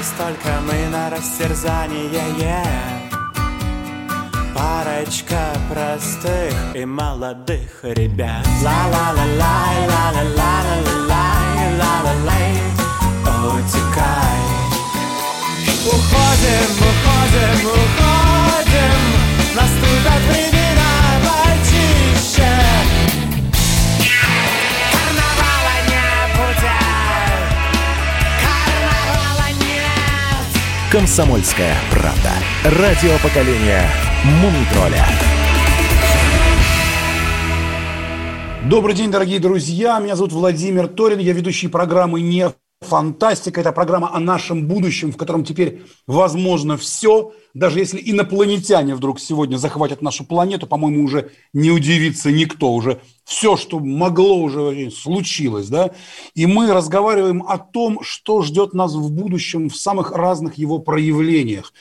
Остались 0.00 0.16
только 0.16 0.60
мы 0.62 0.88
на 0.88 1.10
растерзание 1.10 2.08
Парочка 4.54 5.52
простых 5.70 6.54
и 6.74 6.84
молодых 6.86 7.80
ребят. 7.82 8.46
Ла-ла-ла-лай, 8.62 9.88
ла-ла-ла-ла-ла-лай, 9.88 11.76
ла-ла-лай 11.78 12.52
Утекай. 13.44 14.40
Уходим, 15.86 16.70
уходим, 16.88 17.58
уходим. 17.68 19.00
Наступят 19.54 19.89
Комсомольская 30.90 31.76
правда 31.92 32.32
Радио 32.64 33.16
поколения 33.22 33.88
Мумитроля 34.42 35.06
Добрый 38.68 38.96
день, 38.96 39.12
дорогие 39.12 39.38
друзья. 39.38 40.00
Меня 40.00 40.16
зовут 40.16 40.32
Владимир 40.32 40.88
Торин. 40.88 41.20
Я 41.20 41.32
ведущий 41.32 41.68
программы 41.68 42.20
«Не 42.20 42.50
Фантастика– 42.80 43.60
это 43.62 43.72
программа 43.72 44.14
о 44.14 44.20
нашем 44.20 44.66
будущем, 44.66 45.12
в 45.12 45.18
котором 45.18 45.44
теперь 45.44 45.82
возможно 46.06 46.78
все. 46.78 47.34
Даже 47.52 47.78
если 47.78 48.00
инопланетяне 48.02 48.94
вдруг 48.94 49.20
сегодня 49.20 49.58
захватят 49.58 50.00
нашу 50.00 50.24
планету, 50.24 50.66
по-моему, 50.66 51.04
уже 51.04 51.30
не 51.52 51.70
удивится 51.70 52.30
никто. 52.30 52.72
Уже 52.72 53.02
все, 53.24 53.58
что 53.58 53.80
могло, 53.80 54.38
уже 54.38 54.90
случилось. 54.90 55.68
Да? 55.68 55.90
И 56.34 56.46
мы 56.46 56.72
разговариваем 56.72 57.42
о 57.46 57.58
том, 57.58 58.02
что 58.02 58.40
ждет 58.40 58.72
нас 58.72 58.94
в 58.94 59.12
будущем 59.12 59.68
в 59.68 59.76
самых 59.76 60.12
разных 60.12 60.54
его 60.54 60.78
проявлениях. 60.78 61.74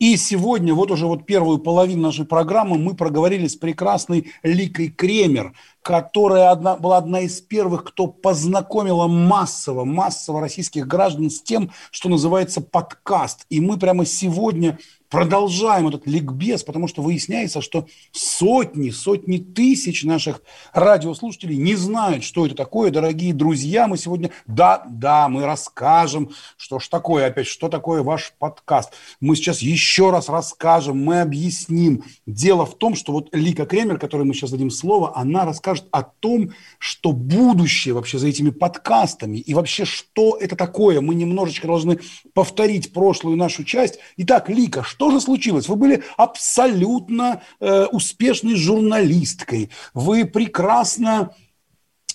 И 0.00 0.16
сегодня, 0.16 0.72
вот 0.72 0.90
уже 0.90 1.06
вот 1.06 1.26
первую 1.26 1.58
половину 1.58 2.04
нашей 2.04 2.24
программы, 2.24 2.78
мы 2.78 2.94
проговорили 2.94 3.46
с 3.46 3.54
прекрасной 3.54 4.32
Ликой 4.42 4.88
Кремер, 4.88 5.52
которая 5.82 6.50
одна, 6.50 6.76
была 6.76 6.96
одна 6.96 7.20
из 7.20 7.42
первых, 7.42 7.84
кто 7.84 8.06
познакомила 8.06 9.06
массово, 9.08 9.84
массово 9.84 10.40
российских 10.40 10.86
граждан 10.86 11.28
с 11.28 11.42
тем, 11.42 11.70
что 11.90 12.08
называется 12.08 12.62
подкаст. 12.62 13.44
И 13.50 13.60
мы 13.60 13.76
прямо 13.76 14.06
сегодня 14.06 14.78
продолжаем 15.10 15.88
этот 15.88 16.06
ликбез, 16.06 16.62
потому 16.62 16.86
что 16.86 17.02
выясняется, 17.02 17.60
что 17.60 17.86
сотни, 18.12 18.90
сотни 18.90 19.38
тысяч 19.38 20.04
наших 20.04 20.40
радиослушателей 20.72 21.56
не 21.56 21.74
знают, 21.74 22.22
что 22.22 22.46
это 22.46 22.54
такое. 22.54 22.90
Дорогие 22.90 23.34
друзья, 23.34 23.88
мы 23.88 23.98
сегодня, 23.98 24.30
да, 24.46 24.86
да, 24.88 25.28
мы 25.28 25.44
расскажем, 25.44 26.30
что 26.56 26.78
ж 26.78 26.88
такое 26.88 27.26
опять, 27.26 27.48
что 27.48 27.68
такое 27.68 28.02
ваш 28.02 28.32
подкаст. 28.38 28.92
Мы 29.20 29.34
сейчас 29.34 29.60
еще 29.60 30.10
раз 30.10 30.28
расскажем, 30.28 31.04
мы 31.04 31.20
объясним. 31.20 32.04
Дело 32.26 32.64
в 32.64 32.76
том, 32.78 32.94
что 32.94 33.12
вот 33.12 33.28
Лика 33.32 33.66
Кремер, 33.66 33.98
которой 33.98 34.22
мы 34.22 34.32
сейчас 34.32 34.52
дадим 34.52 34.70
слово, 34.70 35.16
она 35.16 35.44
расскажет 35.44 35.86
о 35.90 36.04
том, 36.04 36.52
что 36.78 37.10
будущее 37.10 37.94
вообще 37.94 38.18
за 38.18 38.28
этими 38.28 38.50
подкастами 38.50 39.38
и 39.38 39.54
вообще, 39.54 39.84
что 39.84 40.36
это 40.40 40.54
такое. 40.54 41.00
Мы 41.00 41.16
немножечко 41.16 41.66
должны 41.66 41.98
повторить 42.32 42.92
прошлую 42.92 43.36
нашу 43.36 43.64
часть. 43.64 43.98
Итак, 44.16 44.48
Лика, 44.48 44.84
что 44.84 44.99
что 45.00 45.10
же 45.10 45.20
случилось? 45.22 45.66
Вы 45.66 45.76
были 45.76 46.02
абсолютно 46.18 47.40
э, 47.58 47.86
успешной 47.86 48.54
журналисткой. 48.54 49.70
Вы 49.94 50.26
прекрасно 50.26 51.34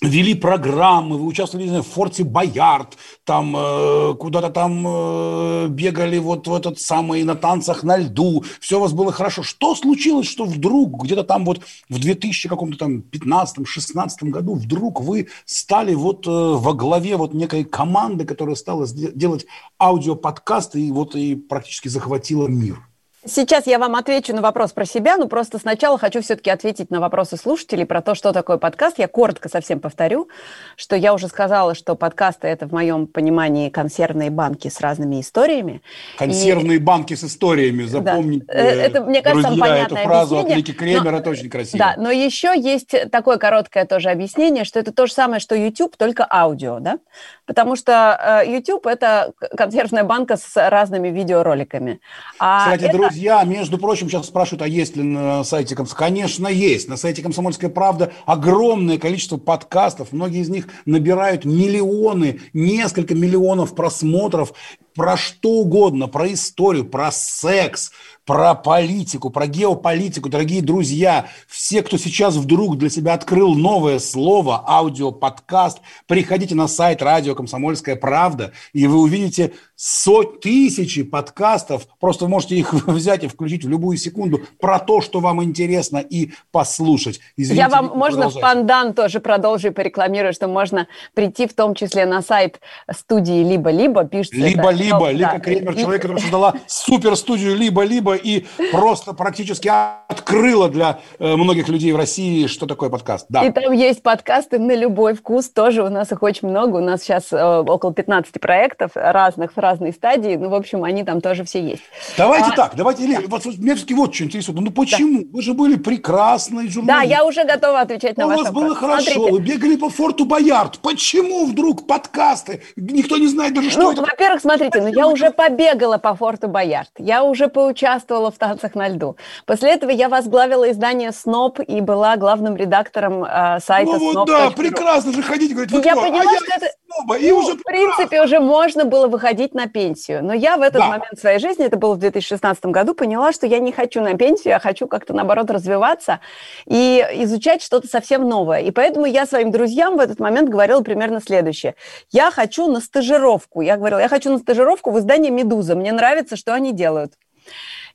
вели 0.01 0.33
программы, 0.35 1.17
вы 1.17 1.25
участвовали 1.25 1.67
знаю, 1.67 1.83
в 1.83 1.87
Форте 1.87 2.23
Боярд, 2.23 2.97
там 3.23 3.55
э, 3.55 4.13
куда-то 4.15 4.49
там 4.49 4.85
э, 4.87 5.67
бегали 5.69 6.17
вот 6.17 6.47
в 6.47 6.53
этот 6.53 6.79
самый 6.79 7.23
на 7.23 7.35
танцах 7.35 7.83
на 7.83 7.97
льду, 7.97 8.43
все 8.59 8.77
у 8.77 8.81
вас 8.81 8.93
было 8.93 9.11
хорошо. 9.11 9.43
Что 9.43 9.75
случилось, 9.75 10.27
что 10.27 10.45
вдруг 10.45 11.03
где-то 11.03 11.23
там 11.23 11.45
вот 11.45 11.61
в 11.89 11.99
2000 11.99 12.49
каком-то 12.49 12.77
там 12.77 13.03
15-16 13.11 14.29
году 14.29 14.55
вдруг 14.55 15.01
вы 15.01 15.27
стали 15.45 15.93
вот 15.95 16.27
э, 16.27 16.29
во 16.29 16.73
главе 16.73 17.17
вот 17.17 17.33
некой 17.33 17.63
команды, 17.63 18.25
которая 18.25 18.55
стала 18.55 18.87
делать 18.87 19.45
аудиоподкасты 19.79 20.81
и 20.81 20.91
вот 20.91 21.15
и 21.15 21.35
практически 21.35 21.87
захватила 21.87 22.47
мир? 22.47 22.79
Сейчас 23.27 23.65
я 23.65 23.79
вам 23.79 23.95
отвечу 23.95 24.35
на 24.35 24.41
вопрос 24.43 24.71
про 24.71 24.85
себя, 24.85 25.17
но 25.17 25.27
просто 25.27 25.57
сначала 25.57 25.97
хочу 25.97 26.21
все-таки 26.21 26.51
ответить 26.51 26.91
на 26.91 26.99
вопросы 26.99 27.37
слушателей 27.37 27.83
про 27.83 28.03
то, 28.03 28.13
что 28.13 28.31
такое 28.33 28.57
подкаст. 28.57 28.99
Я 28.99 29.07
коротко 29.07 29.49
совсем 29.49 29.79
повторю, 29.79 30.29
что 30.75 30.95
я 30.95 31.11
уже 31.11 31.27
сказала, 31.27 31.73
что 31.73 31.95
подкасты– 31.95 32.47
это 32.49 32.67
в 32.67 32.71
моем 32.71 33.07
понимании 33.07 33.69
консервные 33.69 34.29
банки 34.29 34.67
с 34.67 34.79
разными 34.79 35.21
историями. 35.21 35.81
Консервные 36.19 36.77
и... 36.77 36.79
банки 36.79 37.15
с 37.15 37.23
историями, 37.23 37.85
запомните, 37.85 38.45
да. 38.45 38.53
Э, 38.53 38.81
это, 38.81 39.01
мне 39.01 39.23
кажется, 39.23 39.49
друзья, 39.49 39.77
эту 39.77 39.95
фразу 39.95 40.37
от 40.37 40.49
Лики 40.51 40.73
Кремера, 40.73 41.09
но, 41.09 41.17
это 41.17 41.31
очень 41.31 41.49
красиво. 41.49 41.79
Да, 41.79 41.95
но 41.97 42.11
еще 42.11 42.53
есть 42.55 42.95
такое 43.09 43.37
короткое 43.37 43.85
тоже 43.85 44.11
объяснение, 44.11 44.65
что 44.65 44.79
это 44.79 44.91
то 44.91 45.07
же 45.07 45.13
самое, 45.13 45.39
что 45.39 45.55
YouTube, 45.55 45.97
только 45.97 46.27
аудио, 46.29 46.77
да? 46.79 46.99
Потому 47.47 47.75
что 47.75 48.43
э, 48.43 48.51
YouTube– 48.51 48.85
это 48.85 49.33
консервная 49.57 50.03
банка 50.03 50.37
с 50.37 50.69
разными 50.69 51.07
видеороликами. 51.07 51.99
А 52.37 52.65
Кстати, 52.65 52.83
это... 52.83 52.97
друзья, 52.97 53.14
между 53.43 53.77
прочим, 53.77 54.09
сейчас 54.09 54.27
спрашивают, 54.27 54.61
а 54.61 54.67
есть 54.67 54.95
ли 54.95 55.03
на 55.03 55.43
сайте 55.43 55.75
Комсомольской? 55.75 56.07
Конечно, 56.07 56.47
есть. 56.47 56.87
На 56.87 56.97
сайте 56.97 57.21
«Комсомольская 57.21 57.69
правда» 57.69 58.11
огромное 58.25 58.97
количество 58.97 59.37
подкастов. 59.37 60.11
Многие 60.11 60.41
из 60.41 60.49
них 60.49 60.67
набирают 60.85 61.45
миллионы, 61.45 62.39
несколько 62.53 63.15
миллионов 63.15 63.75
просмотров 63.75 64.53
про 64.95 65.17
что 65.17 65.49
угодно, 65.49 66.07
про 66.07 66.31
историю, 66.33 66.85
про 66.85 67.11
секс, 67.11 67.91
про 68.25 68.55
политику, 68.55 69.29
про 69.29 69.45
геополитику. 69.45 70.29
Дорогие 70.29 70.61
друзья, 70.61 71.27
все, 71.47 71.83
кто 71.83 71.97
сейчас 71.97 72.35
вдруг 72.35 72.77
для 72.77 72.89
себя 72.89 73.13
открыл 73.13 73.53
новое 73.53 73.99
слово, 73.99 74.63
аудиоподкаст, 74.67 75.79
приходите 76.07 76.55
на 76.55 76.67
сайт 76.67 77.03
радио 77.03 77.35
«Комсомольская 77.35 77.95
правда», 77.95 78.51
и 78.73 78.87
вы 78.87 78.99
увидите 78.99 79.53
сотни, 79.75 80.35
тысячи 80.45 81.03
подкастов. 81.03 81.87
Просто 81.99 82.27
можете 82.27 82.55
их 82.55 82.73
взять 82.87 83.23
и 83.23 83.27
включить 83.27 83.63
в 83.63 83.69
любую 83.69 83.97
секунду 83.97 84.41
про 84.59 84.79
то, 84.79 85.01
что 85.01 85.19
вам 85.19 85.43
интересно, 85.43 85.97
и 85.97 86.31
послушать. 86.51 87.19
Извините, 87.37 87.61
Я 87.61 87.69
вам, 87.69 87.91
можно 87.95 88.29
в 88.29 88.39
пандан 88.39 88.93
тоже 88.93 89.19
продолжу 89.19 89.67
и 89.67 89.71
порекламирую, 89.71 90.33
что 90.33 90.47
можно 90.47 90.87
прийти 91.13 91.47
в 91.47 91.53
том 91.53 91.75
числе 91.75 92.05
на 92.05 92.21
сайт 92.21 92.59
студии 92.91 93.43
«Либо-либо», 93.43 94.05
пишется 94.05 94.37
«Либо-либо». 94.85 95.11
Лика 95.11 95.31
да. 95.33 95.39
Кремер, 95.39 95.75
человек, 95.75 96.01
который 96.01 96.19
создала 96.19 96.53
супер-студию 96.67 97.55
«Либо-либо», 97.55 98.15
и 98.15 98.45
просто 98.71 99.13
практически 99.13 99.69
открыла 100.07 100.69
для 100.69 100.99
э, 101.19 101.35
многих 101.35 101.67
людей 101.67 101.91
в 101.91 101.97
России, 101.97 102.47
что 102.47 102.65
такое 102.65 102.89
подкаст. 102.89 103.25
Да. 103.29 103.43
И 103.45 103.51
там 103.51 103.71
есть 103.71 104.01
подкасты 104.01 104.59
на 104.59 104.75
любой 104.75 105.13
вкус, 105.13 105.49
тоже 105.49 105.83
у 105.83 105.89
нас 105.89 106.11
их 106.11 106.21
очень 106.23 106.47
много. 106.47 106.77
У 106.77 106.81
нас 106.81 107.01
сейчас 107.01 107.31
э, 107.31 107.57
около 107.59 107.93
15 107.93 108.39
проектов 108.39 108.91
разных, 108.95 109.55
в 109.55 109.59
разной 109.59 109.93
стадии. 109.93 110.35
Ну, 110.35 110.49
в 110.49 110.55
общем, 110.55 110.83
они 110.83 111.03
там 111.03 111.21
тоже 111.21 111.43
все 111.43 111.61
есть. 111.61 111.83
Давайте 112.17 112.51
а... 112.51 112.55
так, 112.55 112.75
давайте, 112.75 113.03
Елена, 113.03 113.23
вот, 113.27 113.45
меня 113.45 113.75
все-таки 113.75 113.93
вот 113.93 114.13
что 114.13 114.23
интересует. 114.25 114.59
Ну, 114.59 114.71
почему? 114.71 115.23
Да. 115.23 115.29
Вы 115.33 115.41
же 115.41 115.53
были 115.53 115.75
прекрасной 115.75 116.69
журналисткой. 116.69 117.09
Да, 117.09 117.15
я 117.15 117.25
уже 117.25 117.43
готова 117.43 117.81
отвечать 117.81 118.17
на 118.17 118.27
ваш 118.27 118.37
вопрос. 118.37 118.55
У 118.55 118.59
вас 118.59 118.65
было 118.65 118.75
хорошо, 118.75 119.11
Смотрите. 119.11 119.31
вы 119.31 119.39
бегали 119.39 119.75
по 119.75 119.89
форту 119.89 120.25
Боярд. 120.25 120.79
Почему 120.79 121.45
вдруг 121.45 121.87
подкасты? 121.87 122.61
Никто 122.75 123.17
не 123.17 123.27
знает 123.27 123.53
даже, 123.53 123.69
что 123.69 123.81
ну, 123.81 123.91
это. 123.93 124.01
Во-первых, 124.01 124.41
смотрите, 124.41 124.74
ну, 124.81 124.87
я 124.87 125.07
уже 125.07 125.31
побегала 125.31 125.97
по 125.97 126.15
форту 126.15 126.47
Боярд. 126.47 126.91
Я 126.97 127.23
уже 127.23 127.47
поучаствовала 127.47 127.95
участвовала 127.95 128.31
в 128.31 128.37
«Танцах 128.37 128.75
на 128.75 128.87
льду». 128.87 129.15
После 129.45 129.71
этого 129.71 129.91
я 129.91 130.09
возглавила 130.09 130.69
издание 130.71 131.11
«СНОП» 131.11 131.59
и 131.59 131.81
была 131.81 132.17
главным 132.17 132.55
редактором 132.55 133.23
э, 133.23 133.59
сайта 133.59 133.91
Ну 133.91 134.13
вот 134.13 134.27
да, 134.27 134.51
прекрасно 134.51 135.13
же 135.13 135.21
ходить, 135.21 135.51
говорить, 135.51 135.71
вот 135.71 135.85
я 135.85 135.95
поняла, 135.95 136.21
а 136.21 136.35
что 136.35 136.45
я 136.45 136.55
это... 136.57 136.67
СНОБа, 136.95 137.17
и 137.17 137.31
ну, 137.31 137.37
уже 137.37 137.53
в 137.53 137.63
принципе, 137.63 138.23
уже 138.23 138.39
можно 138.39 138.85
было 138.85 139.07
выходить 139.07 139.53
на 139.53 139.67
пенсию. 139.67 140.23
Но 140.23 140.33
я 140.33 140.57
в 140.57 140.61
этот 140.61 140.79
да. 140.81 140.87
момент 140.87 141.19
своей 141.19 141.39
жизни, 141.39 141.65
это 141.65 141.77
было 141.77 141.93
в 141.95 141.99
2016 141.99 142.65
году, 142.65 142.93
поняла, 142.93 143.31
что 143.31 143.45
я 143.45 143.59
не 143.59 143.71
хочу 143.71 144.01
на 144.01 144.15
пенсию, 144.15 144.53
я 144.53 144.59
хочу 144.59 144.87
как-то, 144.87 145.13
наоборот, 145.13 145.49
развиваться 145.51 146.19
и 146.65 147.05
изучать 147.23 147.61
что-то 147.61 147.87
совсем 147.87 148.27
новое. 148.27 148.59
И 148.59 148.71
поэтому 148.71 149.05
я 149.05 149.25
своим 149.25 149.51
друзьям 149.51 149.97
в 149.97 149.99
этот 149.99 150.19
момент 150.19 150.49
говорила 150.49 150.81
примерно 150.81 151.21
следующее. 151.21 151.75
Я 152.11 152.31
хочу 152.31 152.67
на 152.67 152.79
стажировку. 152.79 153.61
Я 153.61 153.77
говорила, 153.77 153.99
я 153.99 154.07
хочу 154.07 154.31
на 154.31 154.37
стажировку 154.37 154.64
в 154.91 154.99
издание 154.99 155.31
«Медуза». 155.31 155.75
Мне 155.75 155.91
нравится, 155.91 156.35
что 156.35 156.53
они 156.53 156.73
делают. 156.73 157.13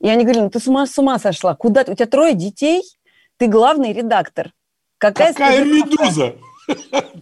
И 0.00 0.08
они 0.08 0.24
говорили, 0.24 0.44
ну 0.44 0.50
ты 0.50 0.60
с 0.60 0.66
ума, 0.66 0.86
с 0.86 0.98
ума 0.98 1.18
сошла, 1.18 1.54
куда 1.54 1.84
ты, 1.84 1.92
у 1.92 1.94
тебя 1.94 2.06
трое 2.06 2.34
детей, 2.34 2.82
ты 3.36 3.46
главный 3.46 3.92
редактор. 3.92 4.52
Какая, 4.98 5.32
Какая 5.32 5.64
медуза? 5.64 6.34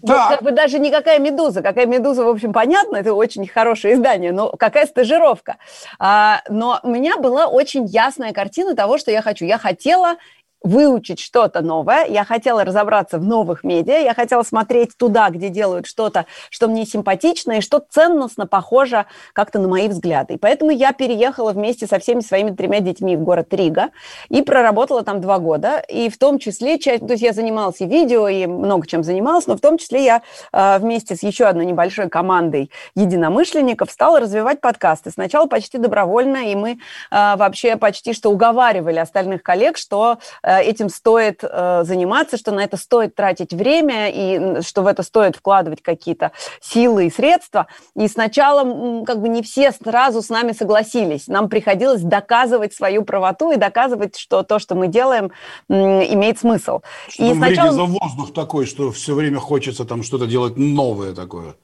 Ну, 0.03 0.15
как 0.29 0.43
бы 0.43 0.51
даже 0.51 0.79
никакая 0.79 1.19
медуза. 1.19 1.63
Какая 1.63 1.87
медуза, 1.87 2.25
в 2.25 2.29
общем, 2.29 2.53
понятно, 2.53 2.97
это 2.97 3.15
очень 3.15 3.47
хорошее 3.47 3.95
издание, 3.95 4.33
но 4.33 4.51
какая 4.51 4.87
стажировка. 4.87 5.57
А, 5.99 6.43
но 6.49 6.81
у 6.83 6.89
меня 6.89 7.17
была 7.17 7.47
очень 7.47 7.87
ясная 7.87 8.33
картина 8.33 8.75
того, 8.75 8.99
что 8.99 9.11
я 9.11 9.23
хочу. 9.23 9.45
Я 9.45 9.59
хотела 9.59 10.17
выучить 10.63 11.21
что-то 11.21 11.61
новое, 11.61 12.05
я 12.07 12.25
хотела 12.25 12.65
разобраться 12.65 13.19
в 13.19 13.25
новых 13.25 13.65
медиа, 13.65 13.99
я 13.99 14.15
хотела 14.15 14.43
смотреть 14.43 14.97
туда, 14.97 15.31
где 15.31 15.49
делают 15.49 15.87
что-то, 15.87 16.27
что 16.51 16.69
мне 16.69 16.85
симпатично 16.85 17.53
и 17.53 17.61
что 17.61 17.83
ценностно 17.89 18.47
похоже 18.47 19.07
как-то 19.33 19.59
на 19.59 19.69
мои 19.69 19.89
взгляды. 19.89 20.35
И 20.35 20.39
поэтому 20.39 20.71
я 20.71 20.93
переехала 20.93 21.53
вместе 21.53 21.87
со 21.87 21.99
всеми 21.99 22.21
своими 22.21 22.51
тремя 22.51 22.81
детьми 22.81 23.17
в 23.17 23.21
город 23.21 23.53
Рига 23.53 23.91
и 24.29 24.43
проработала 24.43 25.03
там 25.03 25.21
два 25.21 25.39
года. 25.39 25.79
И 25.89 26.09
в 26.09 26.19
том 26.19 26.39
числе, 26.39 26.79
часть, 26.79 27.07
то 27.07 27.13
есть 27.13 27.23
я 27.23 27.33
занималась 27.33 27.81
и 27.81 27.87
видео, 27.87 28.29
и 28.29 28.47
много 28.47 28.87
чем 28.87 29.05
занималась, 29.05 29.47
но 29.47 29.57
в 29.57 29.61
том 29.61 29.79
числе 29.79 30.05
я 30.05 30.23
э, 30.53 30.79
вместе 30.79 31.15
с 31.15 31.23
еще 31.23 31.45
одной 31.45 31.67
небольшой 31.67 32.09
командой 32.09 32.71
единомышленников 32.95 33.91
стала 33.91 34.21
развивать 34.21 34.61
подкасты. 34.61 35.11
Сначала 35.11 35.47
почти 35.47 35.79
добровольно, 35.79 36.51
и 36.51 36.55
мы 36.55 36.73
э, 36.73 36.77
вообще 37.11 37.77
почти 37.77 38.13
что 38.13 38.31
уговаривали 38.31 38.99
остальных 38.99 39.43
коллег, 39.43 39.77
что 39.77 40.19
этим 40.49 40.89
стоит 40.89 41.43
э, 41.43 41.83
заниматься, 41.85 42.37
что 42.37 42.53
на 42.53 42.61
это 42.65 42.77
стоит 42.77 43.15
тратить 43.15 43.53
время 43.53 44.11
и 44.11 44.63
что 44.63 44.83
в 44.83 44.87
это 44.87 45.03
стоит 45.03 45.37
вкладывать 45.37 45.83
какие-то 45.83 46.33
силы 46.61 47.07
и 47.07 47.11
средства. 47.11 47.67
И 47.95 48.09
сначала 48.09 49.05
как 49.05 49.21
бы 49.21 49.29
не 49.29 49.43
все 49.43 49.73
сразу 49.73 50.23
с 50.23 50.29
нами 50.29 50.53
согласились. 50.53 51.29
Нам 51.29 51.49
приходилось 51.49 52.03
доказывать 52.03 52.75
свою 52.75 53.05
правоту 53.05 53.53
и 53.53 53.57
доказывать, 53.57 54.17
что 54.17 54.43
то, 54.43 54.59
что 54.59 54.75
мы 54.75 54.89
делаем, 54.89 55.33
имеет 55.69 56.39
смысл. 56.39 56.81
Что 57.09 57.25
и 57.25 57.35
сначала... 57.35 57.73
за 57.73 57.85
воздух 57.85 58.33
такой, 58.33 58.67
что 58.67 58.91
все 58.93 59.15
время 59.15 59.39
хочется 59.39 59.85
там 59.85 60.03
что-то 60.03 60.27
делать 60.27 60.57
новое 60.57 61.15
такое. 61.15 61.55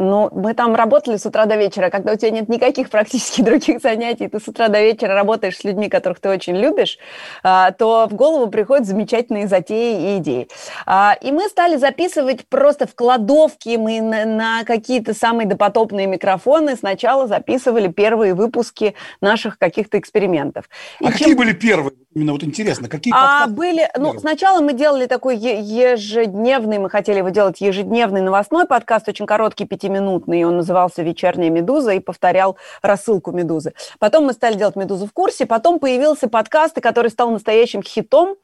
Ну, 0.00 0.30
мы 0.32 0.54
там 0.54 0.74
работали 0.74 1.18
с 1.18 1.26
утра 1.26 1.44
до 1.44 1.56
вечера. 1.56 1.90
Когда 1.90 2.14
у 2.14 2.16
тебя 2.16 2.30
нет 2.30 2.48
никаких 2.48 2.88
практически 2.88 3.42
других 3.42 3.82
занятий, 3.82 4.28
ты 4.28 4.40
с 4.40 4.48
утра 4.48 4.68
до 4.68 4.80
вечера 4.80 5.14
работаешь 5.14 5.58
с 5.58 5.64
людьми, 5.64 5.90
которых 5.90 6.20
ты 6.20 6.30
очень 6.30 6.56
любишь, 6.56 6.98
а, 7.42 7.70
то 7.72 8.08
в 8.10 8.14
голову 8.14 8.50
приходят 8.50 8.86
замечательные 8.86 9.46
затеи 9.46 10.14
и 10.14 10.18
идеи. 10.18 10.48
А, 10.86 11.18
и 11.20 11.30
мы 11.30 11.48
стали 11.50 11.76
записывать 11.76 12.48
просто 12.48 12.86
в 12.86 12.94
кладовке, 12.94 13.76
мы 13.76 14.00
на, 14.00 14.24
на 14.24 14.64
какие-то 14.64 15.12
самые 15.12 15.46
допотопные 15.46 16.06
микрофоны 16.06 16.76
сначала 16.76 17.26
записывали 17.26 17.88
первые 17.88 18.32
выпуски 18.32 18.94
наших 19.20 19.58
каких-то 19.58 19.98
экспериментов. 19.98 20.64
И 21.00 21.04
а 21.04 21.08
чем... 21.08 21.18
какие 21.18 21.34
были 21.34 21.52
первые? 21.52 21.92
Именно 22.12 22.32
вот 22.32 22.42
интересно, 22.42 22.88
какие 22.88 23.14
А 23.14 23.20
подкасты? 23.20 23.54
были, 23.54 23.90
ну, 23.96 24.18
сначала 24.18 24.60
мы 24.60 24.72
делали 24.72 25.06
такой 25.06 25.36
ежедневный, 25.36 26.78
мы 26.78 26.90
хотели 26.90 27.18
его 27.18 27.28
делать 27.28 27.60
ежедневный 27.60 28.20
новостной 28.20 28.66
подкаст, 28.66 29.08
очень 29.08 29.26
короткий, 29.26 29.64
пятиминутный, 29.64 30.42
он 30.44 30.56
назывался 30.56 31.02
«Вечерняя 31.02 31.50
медуза» 31.50 31.92
и 31.92 32.00
повторял 32.00 32.56
рассылку 32.82 33.30
«Медузы». 33.30 33.74
Потом 34.00 34.24
мы 34.24 34.32
стали 34.32 34.54
делать 34.54 34.74
«Медузу 34.74 35.06
в 35.06 35.12
курсе», 35.12 35.46
потом 35.46 35.78
появился 35.78 36.28
подкаст, 36.28 36.80
который 36.80 37.12
стал 37.12 37.30
настоящим 37.30 37.80
хитом, 37.82 38.34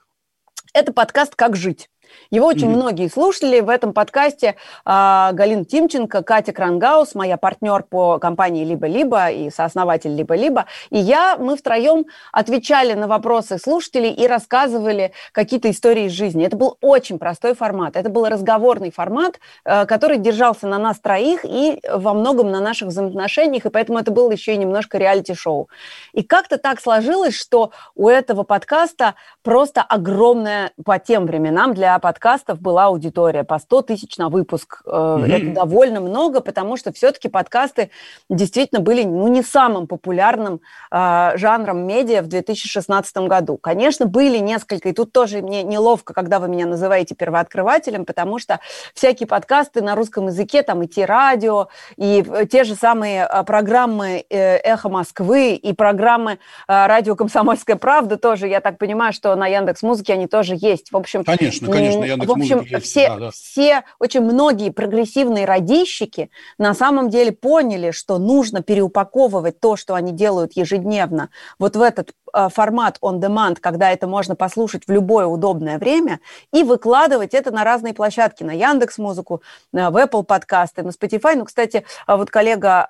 это 0.73 0.93
подкаст 0.93 1.35
«Как 1.35 1.57
жить». 1.57 1.91
Его 2.31 2.47
очень 2.47 2.69
Мгм. 2.69 2.77
многие 2.77 3.09
слушали. 3.09 3.61
В 3.61 3.69
этом 3.69 3.93
подкасте 3.93 4.57
а, 4.85 5.33
Галина 5.33 5.65
Тимченко, 5.65 6.23
Катя 6.23 6.53
Крангаус, 6.53 7.15
моя 7.15 7.37
партнер 7.37 7.83
по 7.83 8.19
компании 8.19 8.65
«Либо-либо» 8.65 9.31
и 9.31 9.51
сооснователь 9.51 10.15
«Либо-либо». 10.15 10.67
И 10.91 10.99
я, 10.99 11.37
мы 11.39 11.57
втроем 11.57 12.07
отвечали 12.33 12.95
на 12.95 13.07
вопросы 13.09 13.59
слушателей 13.59 14.11
и 14.13 14.27
рассказывали 14.27 15.13
какие-то 15.33 15.71
истории 15.71 16.05
из 16.05 16.13
жизни. 16.13 16.45
Это 16.45 16.57
был 16.57 16.77
очень 16.81 17.19
простой 17.19 17.55
формат. 17.55 17.97
Это 17.97 18.09
был 18.09 18.27
разговорный 18.27 18.91
формат, 18.91 19.39
э, 19.65 19.87
который 19.87 20.19
держался 20.19 20.67
на 20.67 20.79
нас 20.79 20.99
троих 20.99 21.45
и 21.45 21.81
во 21.93 22.15
многом 22.15 22.51
на 22.51 22.61
наших 22.61 22.89
взаимоотношениях, 22.89 23.67
и 23.67 23.71
поэтому 23.71 23.99
это 23.99 24.11
было 24.11 24.31
еще 24.31 24.55
и 24.55 24.57
немножко 24.57 24.99
реалити-шоу. 24.99 25.69
И 26.13 26.23
как-то 26.23 26.59
так 26.59 26.81
сложилось, 26.81 27.35
что 27.39 27.71
у 27.95 28.09
этого 28.09 28.43
подкаста 28.43 29.15
просто 29.43 29.83
огромная 29.83 30.73
по 30.85 30.99
тем 30.99 31.27
временам 31.27 31.75
для 31.75 31.99
подкастов 32.07 32.61
была 32.61 32.85
аудитория 32.85 33.43
по 33.43 33.59
100 33.59 33.83
тысяч 33.83 34.17
на 34.17 34.29
выпуск. 34.29 34.81
Мгм. 34.87 35.25
Это 35.25 35.47
довольно 35.53 36.01
много, 36.01 36.41
потому 36.41 36.77
что 36.77 36.93
все-таки 36.93 37.29
подкасты 37.29 37.91
действительно 38.31 38.81
были 38.81 39.03
ну, 39.03 39.27
не 39.27 39.43
самым 39.43 39.89
популярным 39.89 40.61
э, 40.93 41.33
жанром 41.35 41.85
медиа 41.85 42.23
в 42.23 42.29
2016 42.29 43.17
году. 43.27 43.57
Конечно, 43.57 44.07
были 44.07 44.39
несколько, 44.39 44.91
и 44.91 44.93
тут 44.93 45.11
тоже 45.11 45.43
мне 45.43 45.65
неловко, 45.65 46.15
когда 46.15 46.39
вы 46.39 46.47
меня 46.47 46.67
называете 46.67 47.17
первооткрывателем, 47.17 48.05
потому 48.05 48.39
что 48.39 48.61
всякие 48.95 49.27
подкасты 49.27 49.83
на 49.83 49.97
русском 49.97 50.29
языке, 50.29 50.63
там 50.63 50.85
и 50.85 50.87
те 50.87 51.07
радио, 51.07 51.67
и 51.97 52.25
э, 52.25 52.47
те 52.47 52.63
же 52.63 52.77
самые 52.77 53.29
э, 53.29 53.43
программы 53.43 54.25
«Эхо 54.31 54.89
Москвы», 54.89 55.55
и 55.55 55.73
программы 55.73 56.39
радио 56.69 57.17
«Комсомольская 57.17 57.75
правда» 57.75 58.17
тоже, 58.17 58.47
я 58.47 58.61
так 58.61 58.79
понимаю, 58.79 59.13
что 59.13 59.35
на 59.35 59.49
Яндекс 59.49 59.83
Музыке 59.83 60.13
они 60.13 60.29
тоже 60.29 60.57
есть. 60.57 60.93
В 60.93 60.97
общем, 60.97 61.25
Конечно, 61.25 61.69
конечно, 61.69 61.96
Яндекс 62.03 62.29
В 62.29 62.33
общем, 62.33 62.61
есть, 62.61 62.85
все, 62.87 63.09
да, 63.09 63.17
да. 63.17 63.31
все, 63.31 63.85
очень 63.99 64.21
многие 64.21 64.71
прогрессивные 64.71 65.45
радищики 65.45 66.31
на 66.59 66.75
самом 66.75 67.11
деле 67.11 67.33
поняли, 67.33 67.91
что 67.91 68.19
нужно 68.19 68.63
переупаковывать 68.63 69.61
то, 69.61 69.77
что 69.77 69.95
они 69.95 70.13
делают 70.13 70.53
ежедневно, 70.55 71.31
вот 71.59 71.77
в 71.77 71.83
этот 71.83 72.13
формат 72.51 72.99
on 73.03 73.19
demand, 73.21 73.57
когда 73.61 73.91
это 73.91 74.07
можно 74.07 74.35
послушать 74.37 74.87
в 74.87 74.91
любое 74.93 75.27
удобное 75.27 75.79
время, 75.79 76.21
и 76.53 76.63
выкладывать 76.63 77.35
это 77.35 77.51
на 77.51 77.65
разные 77.65 77.95
площадки, 77.95 78.43
на 78.45 78.53
Яндекс 78.53 78.99
Музыку, 78.99 79.43
в 79.73 79.77
Apple 79.97 80.23
подкасты, 80.25 80.83
на 80.83 80.91
Spotify. 80.91 81.35
Ну, 81.37 81.45
кстати, 81.45 81.85
а 82.07 82.17
вот 82.17 82.31
коллега 82.31 82.87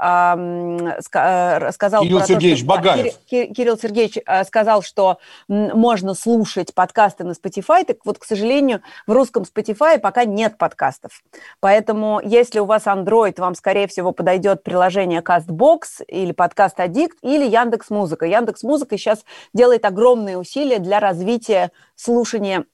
э, 1.13 1.71
сказал 1.73 2.03
Кирилл 2.03 2.19
про 2.19 2.27
то, 2.27 2.33
Сергеевич 2.33 2.59
что- 2.59 2.69
Багаев. 2.69 3.15
Кир- 3.31 3.53
Кирилл 3.55 3.79
Сергеевич 3.79 4.19
э, 4.25 4.45
сказал, 4.45 4.83
что 4.83 5.19
можно 5.49 6.15
слушать 6.15 6.75
подкасты 6.75 7.25
на 7.25 7.33
Spotify, 7.33 7.85
так 7.85 7.99
вот, 8.05 8.19
к 8.19 8.25
сожалению, 8.25 8.83
в 9.07 9.13
русском 9.13 9.45
Spotify 9.45 9.99
пока 9.99 10.25
нет 10.25 10.59
подкастов. 10.59 11.23
Поэтому, 11.61 12.21
если 12.23 12.59
у 12.59 12.65
вас 12.65 12.87
Android, 12.87 13.41
вам, 13.41 13.55
скорее 13.55 13.87
всего, 13.87 14.13
подойдет 14.13 14.63
приложение 14.63 15.21
CastBox 15.21 16.05
или 16.09 16.33
подкаст 16.33 16.79
Addict 16.79 17.13
или 17.23 17.47
Яндекс 17.47 17.91
Музыка. 17.91 18.27
Яндекс 18.27 18.63
Музыка 18.63 18.99
сейчас 18.99 19.25
делает 19.53 19.85
огромные 19.85 20.39
усилия 20.39 20.79
для 20.79 21.01
развития 21.01 21.71
слушания 21.95 22.65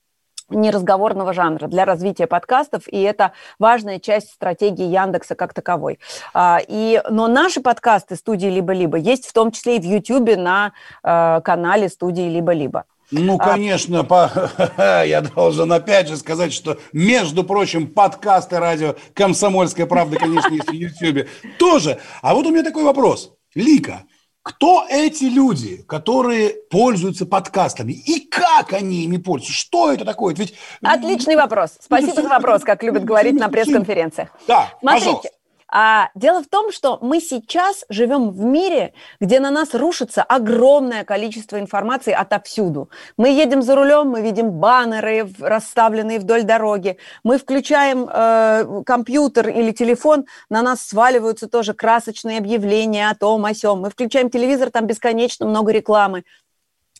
неразговорного 0.51 1.33
жанра 1.33 1.67
для 1.67 1.85
развития 1.85 2.27
подкастов, 2.27 2.83
и 2.87 3.01
это 3.01 3.33
важная 3.59 3.99
часть 3.99 4.31
стратегии 4.33 4.85
Яндекса 4.85 5.35
как 5.35 5.55
таковой. 5.55 5.99
А, 6.35 6.61
И, 6.67 7.03
но 7.09 7.27
наши 7.27 7.61
подкасты 7.61 8.17
студии 8.17 8.49
«Либо-либо» 8.49 8.99
есть 8.99 9.27
в 9.27 9.33
том 9.33 9.51
числе 9.51 9.77
и 9.77 9.81
в 9.81 9.85
Ютьюбе 9.85 10.37
на 10.37 10.73
э, 11.03 11.41
канале 11.43 11.89
студии 11.89 12.29
«Либо-либо». 12.29 12.85
Ну, 13.11 13.37
А- 13.39 13.45
конечно, 13.45 14.05
по- 14.05 14.31
я 15.07 15.21
должен 15.21 15.73
опять 15.73 16.09
же 16.09 16.17
сказать, 16.17 16.53
что, 16.53 16.79
между 16.93 17.45
прочим, 17.45 17.87
подкасты 17.87 18.59
радио 18.59 18.95
«Комсомольская 19.15 19.87
правда», 19.87 20.17
конечно, 20.19 20.53
есть 20.53 20.69
в 20.69 20.73
Ютьюбе 20.73 21.29
тоже. 21.59 21.99
А 22.23 22.35
вот 22.35 22.47
у 22.47 22.51
меня 22.51 22.63
такой 22.63 22.85
вопрос. 22.85 23.33
Лика, 23.55 24.05
кто 24.43 24.85
эти 24.89 25.25
люди, 25.25 25.85
которые 25.87 26.51
пользуются 26.71 27.27
подкастами? 27.27 27.93
И 27.93 28.21
как 28.29 28.73
они 28.73 29.05
ими 29.05 29.17
пользуются? 29.17 29.53
Что 29.53 29.93
это 29.93 30.05
такое? 30.05 30.35
Ведь... 30.35 30.55
Отличный 30.83 31.37
вопрос. 31.37 31.79
Спасибо 31.81 32.15
за 32.23 32.29
вопрос, 32.29 32.63
как 32.63 32.83
любят 32.83 33.05
говорить 33.05 33.35
на 33.35 33.49
пресс-конференциях. 33.49 34.31
Да, 34.49 34.75
Смотрите, 34.81 35.07
пожалуйста. 35.07 35.29
А, 35.75 36.11
дело 36.15 36.43
в 36.43 36.49
том, 36.49 36.71
что 36.71 36.99
мы 37.01 37.19
сейчас 37.19 37.87
живем 37.89 38.31
в 38.31 38.45
мире, 38.45 38.93
где 39.21 39.41
на 39.41 39.51
нас 39.51 39.75
рушится 39.75 40.23
огромное 40.23 41.03
количество 41.03 41.59
информации 41.59 42.13
отовсюду. 42.13 42.91
Мы 43.17 43.31
едем 43.31 43.63
за 43.63 43.75
рулем, 43.75 44.09
мы 44.09 44.21
видим 44.21 44.51
баннеры, 44.51 45.27
расставленные 45.41 46.19
вдоль 46.19 46.43
дороги. 46.43 46.99
Мы 47.25 47.39
включаем 47.39 48.07
э, 48.07 48.83
компьютер 48.85 49.49
или 49.49 49.71
телефон, 49.73 50.27
на 50.51 50.61
нас 50.61 50.83
сваливаются 50.87 51.49
тоже 51.49 51.73
красочные 51.73 52.37
объявления 52.37 53.09
о 53.09 53.15
том, 53.15 53.43
о 53.47 53.55
сём. 53.55 53.81
Мы 53.81 53.89
включаем 53.89 54.29
телевизор, 54.29 54.71
там 54.71 54.87
бесконечно 54.87 55.47
много 55.47 55.73
рекламы. 55.73 56.25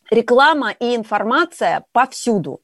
Реклама 0.09 0.71
и 0.71 0.95
информация 0.95 1.85
повсюду. 1.91 2.59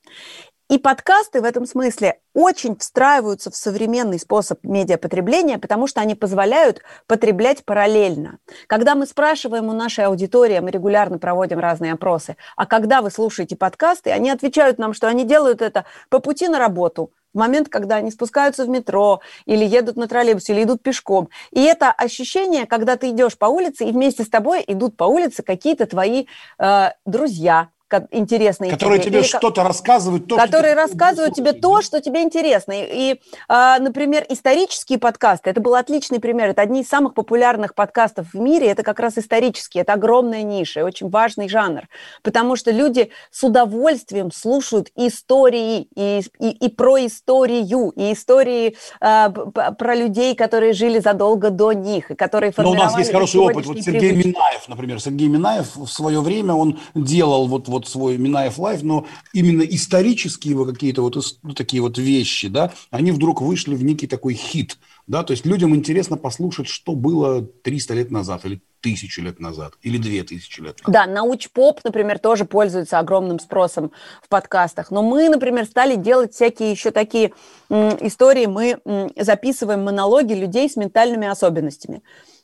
И 0.70 0.78
подкасты 0.78 1.42
в 1.42 1.46
этом 1.46 1.66
смысле 1.66 2.20
очень 2.36 2.78
встраиваются 2.78 3.50
в 3.50 3.56
современный 3.56 4.20
способ 4.20 4.64
медиапотребления, 4.64 5.58
потому 5.58 5.88
что 5.88 6.00
они 6.00 6.14
позволяют 6.14 6.84
потреблять 7.08 7.66
параллельно. 7.66 8.38
Когда 8.68 8.94
мы 8.94 9.08
спрашиваем 9.08 9.70
у 9.70 9.74
нашей 9.74 10.06
аудитории, 10.06 10.60
мы 10.60 10.70
регулярно 10.70 11.18
проводим 11.18 11.58
разные 11.58 11.94
опросы, 11.94 12.38
а 12.56 12.68
когда 12.68 13.02
вы 13.02 13.10
слушаете 13.10 13.56
подкасты, 13.56 14.12
они 14.12 14.30
отвечают 14.30 14.78
нам, 14.78 14.94
что 14.94 15.08
они 15.08 15.24
делают 15.24 15.64
это 15.64 15.86
по 16.10 16.20
пути 16.20 16.48
на 16.48 16.60
работу, 16.60 17.12
в 17.34 17.38
момент, 17.40 17.70
когда 17.70 17.96
они 17.96 18.12
спускаются 18.12 18.64
в 18.64 18.70
метро 18.70 19.22
или 19.46 19.66
едут 19.66 19.96
на 19.96 20.08
троллейбусе, 20.08 20.54
или 20.54 20.64
идут 20.64 20.84
пешком. 20.84 21.30
И 21.50 21.64
это 21.64 21.92
ощущение, 21.92 22.68
когда 22.68 22.96
ты 22.96 23.10
идешь 23.10 23.40
по 23.40 23.46
улице, 23.46 23.86
и 23.86 23.92
вместе 23.92 24.24
с 24.24 24.30
тобой 24.30 24.64
идут 24.68 24.98
по 24.98 25.06
улице 25.06 25.42
какие-то 25.42 25.88
твои 25.88 26.26
э, 26.60 26.92
друзья, 27.06 27.70
интересные 28.12 28.72
Которые 28.72 29.00
тебе 29.02 29.22
ко- 29.22 29.28
что-то 29.28 29.64
рассказывают. 29.64 30.28
То, 30.28 30.36
что 30.38 30.46
которые 30.46 30.76
ты- 30.76 30.82
рассказывают 30.82 31.36
тебе 31.36 31.54
то, 31.54 31.82
что 31.82 32.02
тебе 32.02 32.22
интересно. 32.24 32.74
И, 32.74 33.14
и, 33.14 33.22
а, 33.48 33.80
например, 33.80 34.26
исторические 34.30 35.00
подкасты, 35.00 35.50
это 35.50 35.62
был 35.62 35.76
отличный 35.76 36.20
пример, 36.20 36.50
это 36.50 36.62
одни 36.62 36.82
из 36.82 36.88
самых 36.88 37.14
популярных 37.14 37.76
подкастов 37.76 38.34
в 38.34 38.40
мире, 38.40 38.68
это 38.68 38.84
как 38.84 39.00
раз 39.00 39.18
исторические, 39.18 39.82
это 39.82 39.94
огромная 39.94 40.44
ниша, 40.44 40.84
очень 40.84 41.10
важный 41.10 41.50
жанр, 41.50 41.88
потому 42.24 42.56
что 42.56 42.72
люди 42.72 43.12
с 43.32 43.44
удовольствием 43.44 44.32
слушают 44.32 44.90
истории 44.96 45.88
и, 45.96 46.22
и, 46.40 46.50
и 46.50 46.70
про 46.70 47.06
историю, 47.06 47.92
и 47.96 48.14
истории 48.14 48.76
а, 49.02 49.30
про 49.30 49.96
людей, 49.96 50.36
которые 50.36 50.74
жили 50.74 51.00
задолго 51.00 51.50
до 51.50 51.74
них, 51.74 52.12
и 52.12 52.16
которые 52.16 52.54
Но 52.58 52.72
у 52.72 52.74
нас 52.74 52.94
формировали 52.94 53.02
есть 53.02 53.12
хороший 53.12 53.40
опыт. 53.42 53.66
Вот 53.66 53.80
Сергей 53.82 54.10
привычки. 54.10 54.28
Минаев, 54.30 54.68
например. 54.68 55.02
Сергей 55.02 55.28
Минаев 55.28 55.76
в 55.76 55.88
свое 55.88 56.22
время 56.22 56.54
он 56.54 56.80
делал 56.96 57.48
вот, 57.48 57.68
вот 57.68 57.79
свой 57.88 58.18
Минаев 58.18 58.58
Live, 58.58 58.84
но 58.84 59.06
именно 59.34 59.62
исторические 59.62 60.52
его 60.52 60.66
какие-то 60.66 61.02
вот 61.02 61.18
ну, 61.44 61.54
такие 61.54 61.82
вот 61.82 61.98
вещи, 61.98 62.48
да, 62.48 62.74
они 62.92 63.12
вдруг 63.12 63.42
вышли 63.42 63.76
в 63.76 63.84
некий 63.84 64.08
такой 64.08 64.34
хит, 64.34 64.78
да, 65.08 65.24
то 65.24 65.32
есть 65.32 65.46
людям 65.46 65.76
интересно 65.76 66.18
послушать, 66.18 66.68
что 66.68 66.96
было 66.96 67.42
300 67.42 67.94
лет 67.94 68.12
назад 68.12 68.46
или 68.46 68.62
тысячу 68.82 69.22
лет 69.22 69.40
назад 69.40 69.74
или 69.82 69.98
2000 69.98 70.62
лет 70.62 70.82
назад. 70.86 70.94
Да, 70.94 71.06
научпоп, 71.12 71.84
например, 71.84 72.20
тоже 72.20 72.46
пользуется 72.46 73.00
огромным 73.00 73.40
спросом 73.40 73.92
в 74.24 74.30
подкастах. 74.30 74.92
Но 74.92 75.04
мы, 75.04 75.30
например, 75.30 75.66
стали 75.66 75.96
делать 75.96 76.34
всякие 76.34 76.72
еще 76.72 76.92
такие 76.92 77.34
м, 77.70 77.98
истории. 78.02 78.46
Мы 78.46 78.80
м, 78.86 79.12
записываем 79.18 79.84
монологи 79.84 80.34
людей 80.34 80.70
с 80.70 80.76
ментальными 80.76 81.28
особенностями. 81.28 82.02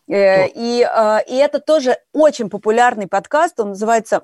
Э, 0.08 0.48
и, 0.48 0.82
э, 0.82 1.18
и 1.28 1.36
это 1.36 1.60
тоже 1.60 1.98
очень 2.14 2.50
популярный 2.50 3.08
подкаст. 3.08 3.60
Он 3.60 3.70
называется 3.70 4.24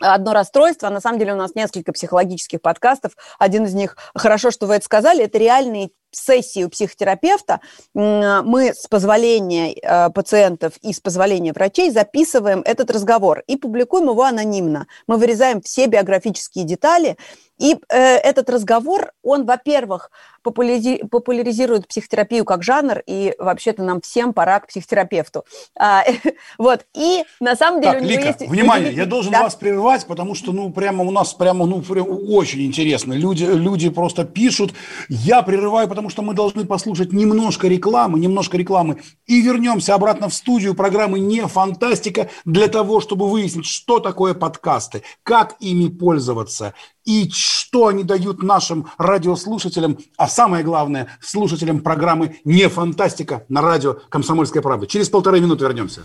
одно 0.00 0.32
расстройство. 0.32 0.88
А 0.88 0.90
на 0.90 1.00
самом 1.00 1.18
деле 1.18 1.34
у 1.34 1.36
нас 1.36 1.54
несколько 1.54 1.92
психологических 1.92 2.60
подкастов. 2.60 3.12
Один 3.38 3.64
из 3.64 3.74
них, 3.74 3.96
хорошо, 4.14 4.50
что 4.50 4.66
вы 4.66 4.74
это 4.74 4.84
сказали, 4.84 5.24
это 5.24 5.38
реальные 5.38 5.90
сессии 6.10 6.64
у 6.64 6.68
психотерапевта 6.68 7.60
мы 7.94 8.72
с 8.74 8.86
позволения 8.86 9.72
э, 9.74 10.10
пациентов 10.10 10.74
и 10.82 10.92
с 10.92 11.00
позволения 11.00 11.52
врачей 11.52 11.90
записываем 11.90 12.62
этот 12.64 12.90
разговор 12.90 13.42
и 13.46 13.56
публикуем 13.56 14.08
его 14.08 14.24
анонимно. 14.24 14.86
Мы 15.06 15.16
вырезаем 15.16 15.60
все 15.60 15.86
биографические 15.86 16.64
детали, 16.64 17.16
и 17.60 17.76
э, 17.90 17.98
этот 17.98 18.48
разговор, 18.48 19.12
он, 19.22 19.44
во-первых, 19.44 20.10
популяри- 20.42 21.06
популяризирует 21.06 21.86
психотерапию 21.86 22.46
как 22.46 22.62
жанр, 22.62 23.02
и 23.06 23.34
вообще-то 23.38 23.82
нам 23.82 24.00
всем 24.00 24.32
пора 24.32 24.60
к 24.60 24.68
психотерапевту. 24.68 25.44
А, 25.78 26.02
вот, 26.58 26.86
и 26.94 27.22
на 27.38 27.56
самом 27.56 27.82
деле 27.82 27.92
так, 27.92 28.02
у 28.02 28.04
него 28.06 28.18
Лика, 28.18 28.28
есть... 28.28 28.50
внимание, 28.50 28.92
я 28.94 29.04
должен 29.06 29.32
Да. 29.32 29.42
вас 29.42 29.56
прервать, 29.56 30.06
потому 30.06 30.34
что, 30.34 30.52
ну, 30.52 30.70
прямо 30.70 31.04
у 31.04 31.10
нас 31.10 31.34
прямо, 31.34 31.66
ну, 31.66 31.82
прям 31.82 32.06
очень 32.08 32.62
интересно. 32.62 33.12
Люди, 33.12 33.44
люди 33.44 33.90
просто 33.90 34.24
пишут. 34.24 34.72
Я 35.10 35.42
прерываю, 35.42 35.86
потому 35.86 35.99
что 36.08 36.22
мы 36.22 36.34
должны 36.34 36.64
послушать 36.64 37.12
немножко 37.12 37.68
рекламы, 37.68 38.18
немножко 38.18 38.56
рекламы, 38.56 39.02
и 39.26 39.40
вернемся 39.42 39.94
обратно 39.94 40.28
в 40.28 40.34
студию 40.34 40.74
программы 40.74 41.18
«Не 41.18 41.46
фантастика» 41.46 42.30
для 42.44 42.68
того, 42.68 43.00
чтобы 43.00 43.28
выяснить, 43.28 43.66
что 43.66 43.98
такое 43.98 44.34
подкасты, 44.34 45.02
как 45.22 45.56
ими 45.60 45.88
пользоваться, 45.88 46.74
и 47.04 47.28
что 47.30 47.88
они 47.88 48.04
дают 48.04 48.42
нашим 48.42 48.86
радиослушателям, 48.98 49.98
а 50.16 50.28
самое 50.28 50.64
главное, 50.64 51.08
слушателям 51.20 51.80
программы 51.80 52.36
«Не 52.44 52.68
фантастика» 52.68 53.44
на 53.48 53.60
радио 53.60 53.96
«Комсомольская 54.08 54.62
правда». 54.62 54.86
Через 54.86 55.08
полторы 55.08 55.40
минуты 55.40 55.64
вернемся. 55.64 56.04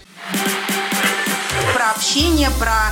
Про 1.74 1.92
общение, 1.92 2.50
про 2.60 2.92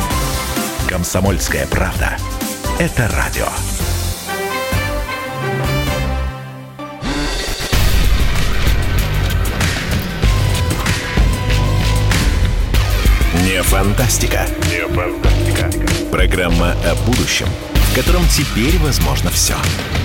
Комсомольская 0.87 1.65
правда. 1.67 2.17
Это 2.79 3.09
радио. 3.15 3.47
Не 13.43 13.61
фантастика. 13.63 14.45
Не 14.69 14.87
фантастика. 14.87 15.71
Программа 16.11 16.71
о 16.71 16.95
будущем, 17.05 17.47
в 17.73 17.95
котором 17.95 18.23
теперь 18.27 18.77
возможно 18.79 19.29
все. 19.31 19.55
Не 19.55 20.00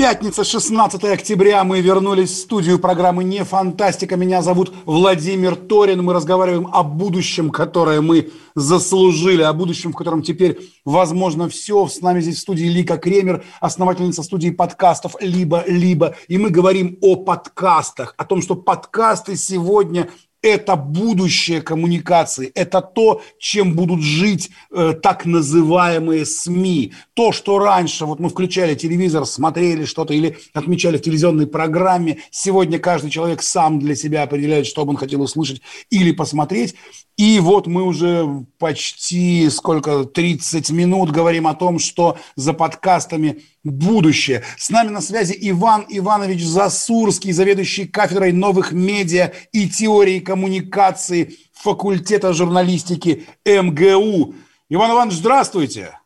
Пятница, 0.00 0.44
16 0.44 1.04
октября. 1.04 1.62
Мы 1.62 1.82
вернулись 1.82 2.30
в 2.30 2.36
студию 2.36 2.78
программы 2.78 3.22
«Не 3.22 3.44
фантастика». 3.44 4.16
Меня 4.16 4.40
зовут 4.40 4.72
Владимир 4.86 5.56
Торин. 5.56 6.02
Мы 6.02 6.14
разговариваем 6.14 6.70
о 6.72 6.82
будущем, 6.82 7.50
которое 7.50 8.00
мы 8.00 8.30
заслужили, 8.54 9.42
о 9.42 9.52
будущем, 9.52 9.92
в 9.92 9.96
котором 9.96 10.22
теперь 10.22 10.58
возможно 10.86 11.50
все. 11.50 11.86
С 11.86 12.00
нами 12.00 12.22
здесь 12.22 12.36
в 12.36 12.40
студии 12.40 12.64
Лика 12.64 12.96
Кремер, 12.96 13.44
основательница 13.60 14.22
студии 14.22 14.48
подкастов 14.48 15.16
«Либо-либо». 15.20 16.16
И 16.28 16.38
мы 16.38 16.48
говорим 16.48 16.96
о 17.02 17.16
подкастах, 17.16 18.14
о 18.16 18.24
том, 18.24 18.40
что 18.40 18.54
подкасты 18.54 19.36
сегодня 19.36 20.08
это 20.42 20.76
будущее 20.76 21.60
коммуникации, 21.60 22.50
это 22.54 22.80
то, 22.80 23.22
чем 23.38 23.74
будут 23.74 24.02
жить 24.02 24.50
э, 24.70 24.94
так 25.00 25.26
называемые 25.26 26.24
СМИ. 26.24 26.92
То, 27.14 27.32
что 27.32 27.58
раньше, 27.58 28.06
вот 28.06 28.20
мы 28.20 28.28
включали 28.28 28.74
телевизор, 28.74 29.26
смотрели 29.26 29.84
что-то 29.84 30.14
или 30.14 30.38
отмечали 30.54 30.96
в 30.96 31.02
телевизионной 31.02 31.46
программе, 31.46 32.18
сегодня 32.30 32.78
каждый 32.78 33.10
человек 33.10 33.42
сам 33.42 33.78
для 33.78 33.94
себя 33.94 34.22
определяет, 34.22 34.66
что 34.66 34.84
он 34.84 34.96
хотел 34.96 35.22
услышать 35.22 35.60
или 35.90 36.12
посмотреть. 36.12 36.74
И 37.20 37.38
вот 37.38 37.66
мы 37.66 37.82
уже 37.82 38.24
почти 38.58 39.50
сколько, 39.50 40.04
30 40.04 40.70
минут 40.70 41.10
говорим 41.10 41.46
о 41.46 41.54
том, 41.54 41.78
что 41.78 42.16
за 42.34 42.54
подкастами 42.54 43.42
будущее. 43.62 44.42
С 44.56 44.70
нами 44.70 44.88
на 44.88 45.02
связи 45.02 45.36
Иван 45.38 45.84
Иванович 45.86 46.42
Засурский, 46.42 47.32
заведующий 47.32 47.86
кафедрой 47.86 48.32
новых 48.32 48.72
медиа 48.72 49.32
и 49.52 49.68
теории 49.68 50.20
коммуникации 50.20 51.34
факультета 51.52 52.32
журналистики 52.32 53.26
МГУ. 53.44 54.34
Иван 54.70 54.92
Иванович, 54.92 55.16
здравствуйте. 55.16 55.98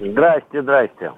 Здрасте, 0.00 0.62
здрасте. 0.62 1.12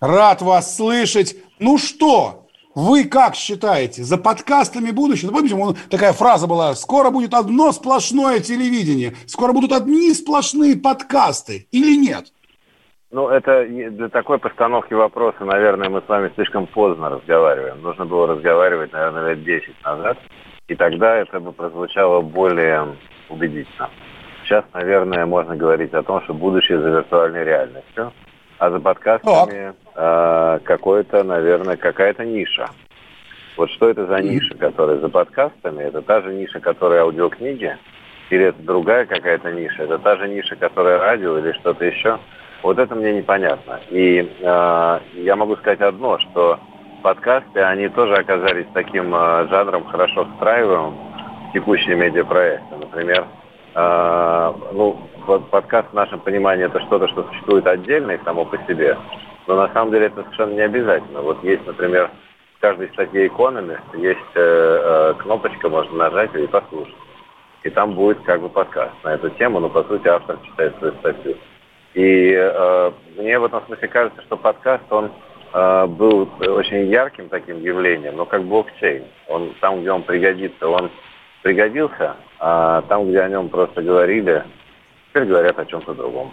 Рад 0.00 0.42
вас 0.42 0.76
слышать. 0.76 1.36
Ну 1.58 1.78
что, 1.78 2.47
вы 2.78 3.08
как 3.08 3.34
считаете, 3.34 4.04
за 4.04 4.18
подкастами 4.18 4.92
будущее? 4.92 5.28
Ну, 5.28 5.36
Помните, 5.36 5.80
такая 5.90 6.12
фраза 6.12 6.46
была, 6.46 6.74
скоро 6.74 7.10
будет 7.10 7.34
одно 7.34 7.72
сплошное 7.72 8.38
телевидение, 8.38 9.14
скоро 9.26 9.52
будут 9.52 9.72
одни 9.72 10.14
сплошные 10.14 10.76
подкасты 10.76 11.66
или 11.72 11.96
нет? 11.96 12.26
Ну, 13.10 13.28
это 13.30 13.66
для 13.66 14.08
такой 14.10 14.38
постановки 14.38 14.94
вопроса, 14.94 15.44
наверное, 15.44 15.88
мы 15.88 16.02
с 16.02 16.08
вами 16.08 16.30
слишком 16.36 16.68
поздно 16.68 17.08
разговариваем. 17.08 17.82
Нужно 17.82 18.04
было 18.04 18.28
разговаривать, 18.28 18.92
наверное, 18.92 19.34
лет 19.34 19.42
10 19.42 19.84
назад, 19.84 20.18
и 20.68 20.76
тогда 20.76 21.16
это 21.16 21.40
бы 21.40 21.52
прозвучало 21.52 22.20
более 22.20 22.96
убедительно. 23.28 23.90
Сейчас, 24.44 24.64
наверное, 24.72 25.26
можно 25.26 25.56
говорить 25.56 25.92
о 25.94 26.04
том, 26.04 26.22
что 26.22 26.32
будущее 26.32 26.80
за 26.80 26.90
виртуальной 26.90 27.42
реальностью, 27.42 28.12
а 28.58 28.70
за 28.70 28.80
подкастами 28.80 29.74
э, 29.94 30.58
какой-то, 30.64 31.22
наверное, 31.22 31.76
какая-то 31.76 32.24
ниша. 32.24 32.70
Вот 33.56 33.70
что 33.70 33.88
это 33.88 34.06
за 34.06 34.20
ниша, 34.20 34.54
которая 34.56 34.98
за 34.98 35.08
подкастами? 35.08 35.82
Это 35.82 36.02
та 36.02 36.20
же 36.22 36.32
ниша, 36.32 36.60
которая 36.60 37.02
аудиокниги? 37.02 37.76
Или 38.30 38.46
это 38.46 38.62
другая 38.62 39.06
какая-то 39.06 39.50
ниша? 39.52 39.84
Это 39.84 39.98
та 39.98 40.16
же 40.16 40.28
ниша, 40.28 40.56
которая 40.56 40.98
радио 40.98 41.38
или 41.38 41.52
что-то 41.52 41.84
еще? 41.84 42.18
Вот 42.62 42.78
это 42.78 42.94
мне 42.94 43.12
непонятно. 43.12 43.80
И 43.90 44.32
э, 44.40 45.00
я 45.14 45.36
могу 45.36 45.56
сказать 45.56 45.80
одно, 45.80 46.18
что 46.18 46.58
подкасты, 47.02 47.60
они 47.60 47.88
тоже 47.88 48.14
оказались 48.14 48.66
таким 48.74 49.14
э, 49.14 49.46
жанром 49.48 49.84
хорошо 49.84 50.26
встраиваемым 50.32 50.94
в 51.48 51.52
текущие 51.52 51.96
медиапроекты. 51.96 52.76
Например, 52.76 53.26
ну, 54.72 54.98
вот 55.26 55.50
подкаст 55.50 55.90
в 55.90 55.94
нашем 55.94 56.20
понимании 56.20 56.64
это 56.64 56.80
что-то, 56.80 57.06
что 57.08 57.22
существует 57.24 57.66
отдельно 57.66 58.12
и 58.12 58.24
само 58.24 58.44
по 58.44 58.56
себе. 58.66 58.96
Но 59.46 59.56
на 59.56 59.72
самом 59.72 59.92
деле 59.92 60.06
это 60.06 60.22
совершенно 60.22 60.54
не 60.54 60.60
обязательно. 60.60 61.22
Вот 61.22 61.42
есть, 61.44 61.66
например, 61.66 62.10
в 62.58 62.60
каждой 62.60 62.88
статье 62.88 63.28
Economist 63.28 63.96
есть 63.96 64.18
э, 64.34 64.40
э, 64.40 65.14
кнопочка, 65.18 65.68
можно 65.68 65.96
нажать 65.96 66.34
и 66.34 66.46
послушать. 66.46 66.94
И 67.62 67.70
там 67.70 67.94
будет 67.94 68.20
как 68.22 68.40
бы 68.40 68.48
подкаст 68.48 68.92
на 69.04 69.14
эту 69.14 69.30
тему, 69.30 69.60
но 69.60 69.68
по 69.68 69.84
сути 69.84 70.08
автор 70.08 70.38
читает 70.44 70.76
свою 70.78 70.92
статью. 70.94 71.36
И 71.94 72.32
э, 72.36 72.92
мне 73.16 73.38
в 73.38 73.44
этом 73.44 73.64
смысле 73.66 73.88
кажется, 73.88 74.22
что 74.22 74.36
подкаст, 74.36 74.84
он 74.90 75.12
э, 75.52 75.86
был 75.86 76.28
очень 76.40 76.86
ярким 76.90 77.28
таким 77.28 77.62
явлением, 77.62 78.16
но 78.16 78.26
как 78.26 78.44
блокчейн. 78.44 79.04
Он 79.28 79.54
там, 79.60 79.80
где 79.80 79.92
он 79.92 80.02
пригодится, 80.02 80.68
он 80.68 80.90
пригодился, 81.42 82.16
а 82.38 82.82
там, 82.82 83.08
где 83.08 83.20
о 83.20 83.28
нем 83.28 83.48
просто 83.48 83.82
говорили, 83.82 84.44
теперь 85.08 85.24
говорят 85.24 85.58
о 85.58 85.64
чем-то 85.64 85.94
другом. 85.94 86.32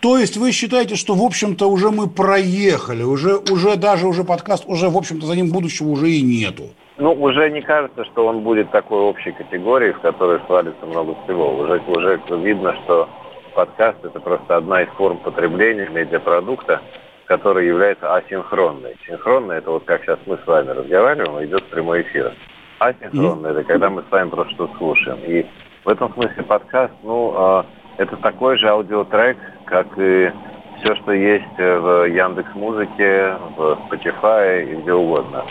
То 0.00 0.18
есть 0.18 0.36
вы 0.36 0.52
считаете, 0.52 0.94
что, 0.94 1.14
в 1.14 1.22
общем-то, 1.22 1.66
уже 1.68 1.90
мы 1.90 2.08
проехали, 2.08 3.02
уже, 3.02 3.36
уже 3.36 3.76
даже 3.76 4.06
уже 4.06 4.24
подкаст, 4.24 4.64
уже, 4.66 4.88
в 4.88 4.96
общем-то, 4.96 5.26
за 5.26 5.34
ним 5.34 5.50
будущего 5.50 5.88
уже 5.88 6.10
и 6.10 6.22
нету? 6.22 6.74
Ну, 6.98 7.12
уже 7.12 7.50
не 7.50 7.62
кажется, 7.62 8.04
что 8.04 8.26
он 8.26 8.40
будет 8.40 8.70
такой 8.70 9.00
общей 9.00 9.32
категорией, 9.32 9.92
в 9.92 10.00
которой 10.00 10.40
свалится 10.46 10.86
много 10.86 11.16
всего. 11.24 11.56
Уже, 11.56 11.82
уже 11.86 12.20
видно, 12.42 12.76
что 12.84 13.08
подкаст– 13.54 13.98
это 14.04 14.20
просто 14.20 14.56
одна 14.56 14.82
из 14.82 14.88
форм 14.90 15.18
потребления 15.18 15.88
медиапродукта, 15.88 16.82
которая 17.24 17.64
является 17.64 18.14
асинхронной. 18.14 18.96
Синхронная– 19.06 19.58
это 19.58 19.70
вот 19.70 19.84
как 19.84 20.02
сейчас 20.04 20.18
мы 20.26 20.38
с 20.38 20.46
вами 20.46 20.70
разговариваем, 20.70 21.44
идет 21.44 21.64
прямой 21.64 22.02
эфир. 22.02 22.32
Асинхронная– 22.78 23.50
это 23.52 23.64
когда 23.64 23.90
мы 23.90 24.02
с 24.02 24.10
вами 24.10 24.28
просто 24.28 24.54
что-то 24.54 24.76
слушаем. 24.78 25.18
И 25.26 25.46
в 25.84 25.88
этом 25.88 26.12
смысле 26.12 26.42
подкаст, 26.42 26.92
ну, 27.02 27.34
э, 27.36 27.62
это 27.98 28.16
такой 28.16 28.58
же 28.58 28.68
аудиотрек, 28.68 29.38
как 29.64 29.86
и 29.96 30.30
все, 30.78 30.94
что 30.96 31.12
есть 31.12 31.58
в 31.58 32.04
Яндекс 32.06 32.54
Музыке, 32.54 33.36
в 33.56 33.78
Spotify 33.88 34.70
и 34.70 34.76
где 34.76 34.92
угодно. 34.92 35.44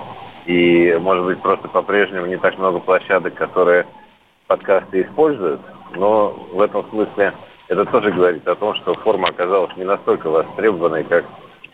И, 0.45 0.95
может 1.01 1.25
быть, 1.25 1.41
просто 1.41 1.67
по-прежнему 1.67 2.27
не 2.27 2.37
так 2.37 2.57
много 2.59 2.79
площадок, 2.79 3.33
которые 3.33 3.87
подкасты 4.47 5.01
используют, 5.01 5.61
но 5.95 6.29
в 6.53 6.61
этом 6.61 6.87
смысле 6.89 7.33
это 7.67 7.85
тоже 7.85 8.11
говорит 8.11 8.47
о 8.47 8.55
том, 8.55 8.75
что 8.75 8.93
форма 8.95 9.29
оказалась 9.29 9.75
не 9.75 9.83
настолько 9.83 10.29
востребованной, 10.29 11.03
как 11.03 11.25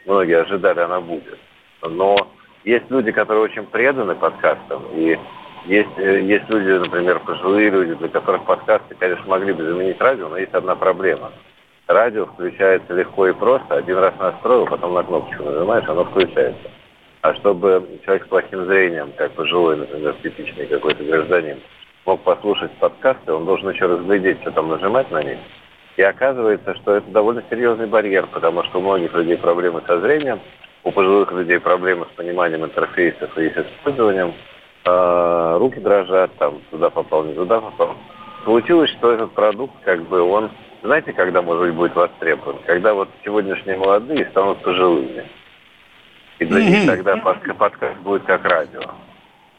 многие 0.05 0.39
ожидали 0.39 0.79
она 0.79 1.01
будет. 1.01 1.37
Но 1.83 2.15
есть 2.63 2.89
люди, 2.89 3.11
которые 3.11 3.43
очень 3.43 3.65
преданы 3.65 4.15
подкастам, 4.15 4.83
и 4.93 5.19
есть, 5.65 5.97
э, 5.97 6.21
есть 6.21 6.49
люди, 6.49 6.69
например, 6.69 7.19
пожилые 7.19 7.69
люди, 7.69 7.93
для 7.95 8.07
которых 8.09 8.45
подкасты, 8.45 8.95
конечно, 8.95 9.25
могли 9.27 9.53
бы 9.53 9.63
заменить 9.63 9.99
радио, 10.01 10.29
но 10.29 10.37
есть 10.37 10.53
одна 10.53 10.75
проблема. 10.75 11.31
Радио 11.87 12.25
включается 12.25 12.93
легко 12.93 13.27
и 13.27 13.33
просто. 13.33 13.75
Один 13.75 13.97
раз 13.97 14.13
настроил, 14.17 14.65
потом 14.65 14.93
на 14.93 15.03
кнопочку 15.03 15.43
нажимаешь, 15.43 15.87
оно 15.87 16.05
включается. 16.05 16.69
А 17.21 17.35
чтобы 17.35 17.99
человек 18.03 18.25
с 18.25 18.29
плохим 18.29 18.65
зрением, 18.65 19.11
как 19.17 19.31
пожилой, 19.33 19.77
например, 19.77 20.15
типичный 20.23 20.65
какой-то 20.65 21.03
гражданин, 21.03 21.59
мог 22.05 22.21
послушать 22.21 22.71
подкасты, 22.79 23.31
он 23.31 23.45
должен 23.45 23.69
еще 23.69 23.85
разглядеть, 23.85 24.41
что 24.41 24.51
там 24.51 24.69
нажимать 24.69 25.11
на 25.11 25.21
них. 25.21 25.37
И 25.97 26.01
оказывается, 26.01 26.73
что 26.75 26.95
это 26.95 27.11
довольно 27.11 27.43
серьезный 27.49 27.85
барьер, 27.85 28.25
потому 28.27 28.63
что 28.63 28.79
у 28.79 28.81
многих 28.81 29.13
людей 29.13 29.37
проблемы 29.37 29.83
со 29.85 29.99
зрением, 29.99 30.39
у 30.83 30.91
пожилых 30.91 31.31
людей 31.31 31.59
проблемы 31.59 32.07
с 32.11 32.15
пониманием 32.15 32.65
интерфейсов 32.65 33.37
и 33.37 33.49
с 33.49 33.57
использованием. 33.57 34.33
Э, 34.83 35.57
руки 35.59 35.79
дрожат, 35.79 36.33
там, 36.37 36.59
туда 36.71 36.89
попал, 36.89 37.23
не 37.23 37.33
туда 37.33 37.61
попал. 37.61 37.95
Получилось, 38.45 38.89
что 38.91 39.11
этот 39.11 39.31
продукт, 39.33 39.75
как 39.83 40.01
бы, 40.07 40.21
он, 40.21 40.49
знаете, 40.81 41.13
когда, 41.13 41.41
может 41.43 41.63
быть, 41.63 41.75
будет 41.75 41.95
востребован? 41.95 42.57
Когда 42.65 42.93
вот 42.95 43.09
сегодняшние 43.23 43.77
молодые 43.77 44.25
станут 44.31 44.61
пожилыми. 44.63 45.29
И 46.39 46.45
для 46.45 46.63
них 46.63 46.87
тогда 46.87 47.17
подкаст 47.17 47.99
будет 47.99 48.23
как 48.23 48.43
радио. 48.45 48.81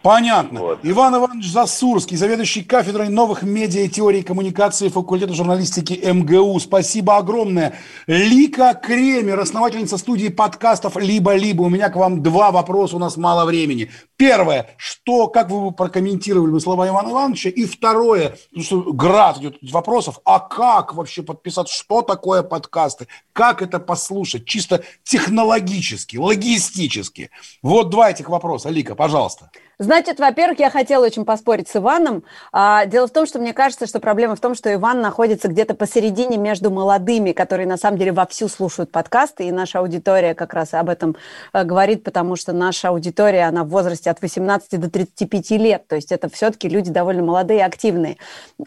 Понятно. 0.03 0.61
Вот. 0.61 0.80
Иван 0.82 1.14
Иванович 1.14 1.50
Засурский, 1.53 2.16
заведующий 2.16 2.64
кафедрой 2.64 3.09
новых 3.09 3.44
медиа 3.44 3.82
и 3.82 3.88
теории 3.88 4.22
коммуникации 4.22 4.88
факультета 4.88 5.32
журналистики 5.32 5.92
МГУ. 5.92 6.59
Спасибо 6.59 7.18
огромное. 7.18 7.74
Лика 8.09 8.74
Кремер, 8.74 9.38
основательница 9.38 9.98
студии 9.98 10.28
подкастов 10.28 10.96
«Либо-либо». 10.96 11.62
У 11.62 11.68
меня 11.68 11.88
к 11.88 11.94
вам 11.94 12.20
два 12.20 12.50
вопроса, 12.50 12.96
у 12.96 12.98
нас 12.98 13.16
мало 13.16 13.44
времени. 13.44 13.90
Первое, 14.16 14.70
что, 14.76 15.28
как 15.28 15.50
вы 15.50 15.70
прокомментировали 15.70 16.50
бы 16.50 16.61
слова 16.61 16.88
Ивана 16.88 17.11
Ивановича? 17.11 17.50
И 17.50 17.64
второе, 17.64 18.36
потому 18.50 18.64
что 18.64 18.92
град 18.92 19.38
идет 19.38 19.59
вопросов, 19.70 20.18
а 20.24 20.40
как 20.40 20.94
вообще 20.94 21.22
подписать, 21.22 21.68
что 21.68 22.03
такое 22.03 22.42
подкасты? 22.42 23.07
Как 23.32 23.62
это 23.62 23.78
послушать? 23.78 24.46
Чисто 24.46 24.82
технологически, 25.05 26.16
логистически. 26.16 27.30
Вот 27.62 27.90
два 27.90 28.11
этих 28.11 28.28
вопроса. 28.28 28.68
Лика, 28.68 28.96
пожалуйста. 28.96 29.50
Значит, 29.79 30.20
во-первых, 30.20 30.61
я 30.61 30.70
хотела 30.70 31.07
очень 31.07 31.25
поспорить 31.25 31.68
с 31.68 31.77
Иваном. 31.77 32.25
А, 32.53 32.87
дело 32.87 33.07
в 33.07 33.11
том, 33.11 33.27
что 33.27 33.39
мне 33.39 33.53
кажется, 33.53 33.87
что 33.87 34.01
проблема 34.01 34.37
в 34.37 34.41
том, 34.41 34.55
что 34.55 34.73
Иван 34.73 35.01
находится 35.01 35.49
где-то 35.49 35.75
посередине 35.75 36.37
между 36.37 36.70
молодыми, 36.70 37.33
которые 37.33 37.66
на 37.66 37.77
самом 37.77 37.99
деле 37.99 38.12
вовсю 38.12 38.49
слушают 38.49 38.93
подкасты, 38.93 39.49
и 39.49 39.53
наша 39.53 39.81
аудитория 39.81 40.35
как 40.35 40.55
раз 40.55 40.75
об 40.75 40.89
этом 40.89 41.16
э, 41.53 41.64
говорит, 41.64 42.05
потому 42.05 42.37
что 42.37 42.53
наша 42.53 42.91
аудитория, 42.91 43.45
она 43.45 43.64
в 43.64 43.68
возрасте 43.68 44.11
от 44.11 44.20
18 44.20 44.79
до 44.79 44.91
35 44.91 45.51
лет, 45.53 45.89
то 45.89 45.97
есть 45.97 46.12
это 46.12 46.29
все-таки 46.29 46.68
люди 46.68 46.91
довольно 46.91 47.23
молодые 47.23 47.61
и 47.61 47.62
активные. 47.62 48.18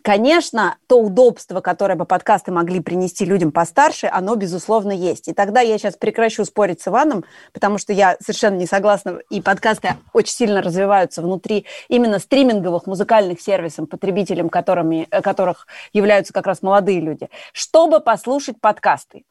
Конечно, 0.02 0.76
то 0.88 1.00
удобство, 1.00 1.62
которое 1.62 1.96
бы 1.96 2.06
подкасты 2.06 2.52
могли 2.52 2.80
принести 2.82 3.26
людям 3.26 3.52
постарше, 3.52 4.10
оно, 4.12 4.36
безусловно, 4.36 4.92
есть. 4.92 5.28
И 5.28 5.34
тогда 5.34 5.62
я 5.62 5.78
сейчас 5.78 5.96
прекращу 5.96 6.46
спорить 6.46 6.82
с 6.82 6.88
Иваном, 6.88 7.24
потому 7.54 7.78
что 7.78 7.94
я 7.94 8.18
совершенно 8.20 8.56
не 8.56 8.66
согласна, 8.66 9.20
и 9.30 9.42
подкасты 9.42 9.96
очень 10.14 10.34
сильно 10.34 10.62
развивают 10.62 11.05
развиваются 11.06 11.22
внутри 11.22 11.66
именно 11.88 12.20
стриминговых 12.20 12.88
музыкальных 12.88 13.42
сервисов, 13.42 13.90
потребителем 13.90 14.50
которыми, 14.50 15.08
э, 15.12 15.22
которых 15.22 15.68
являются 15.94 16.34
как 16.34 16.48
раз 16.48 16.62
молодые 16.62 17.00
люди, 17.00 17.30
чтобы 17.54 18.00
послушать 18.00 18.60
подкасты. 18.60 19.24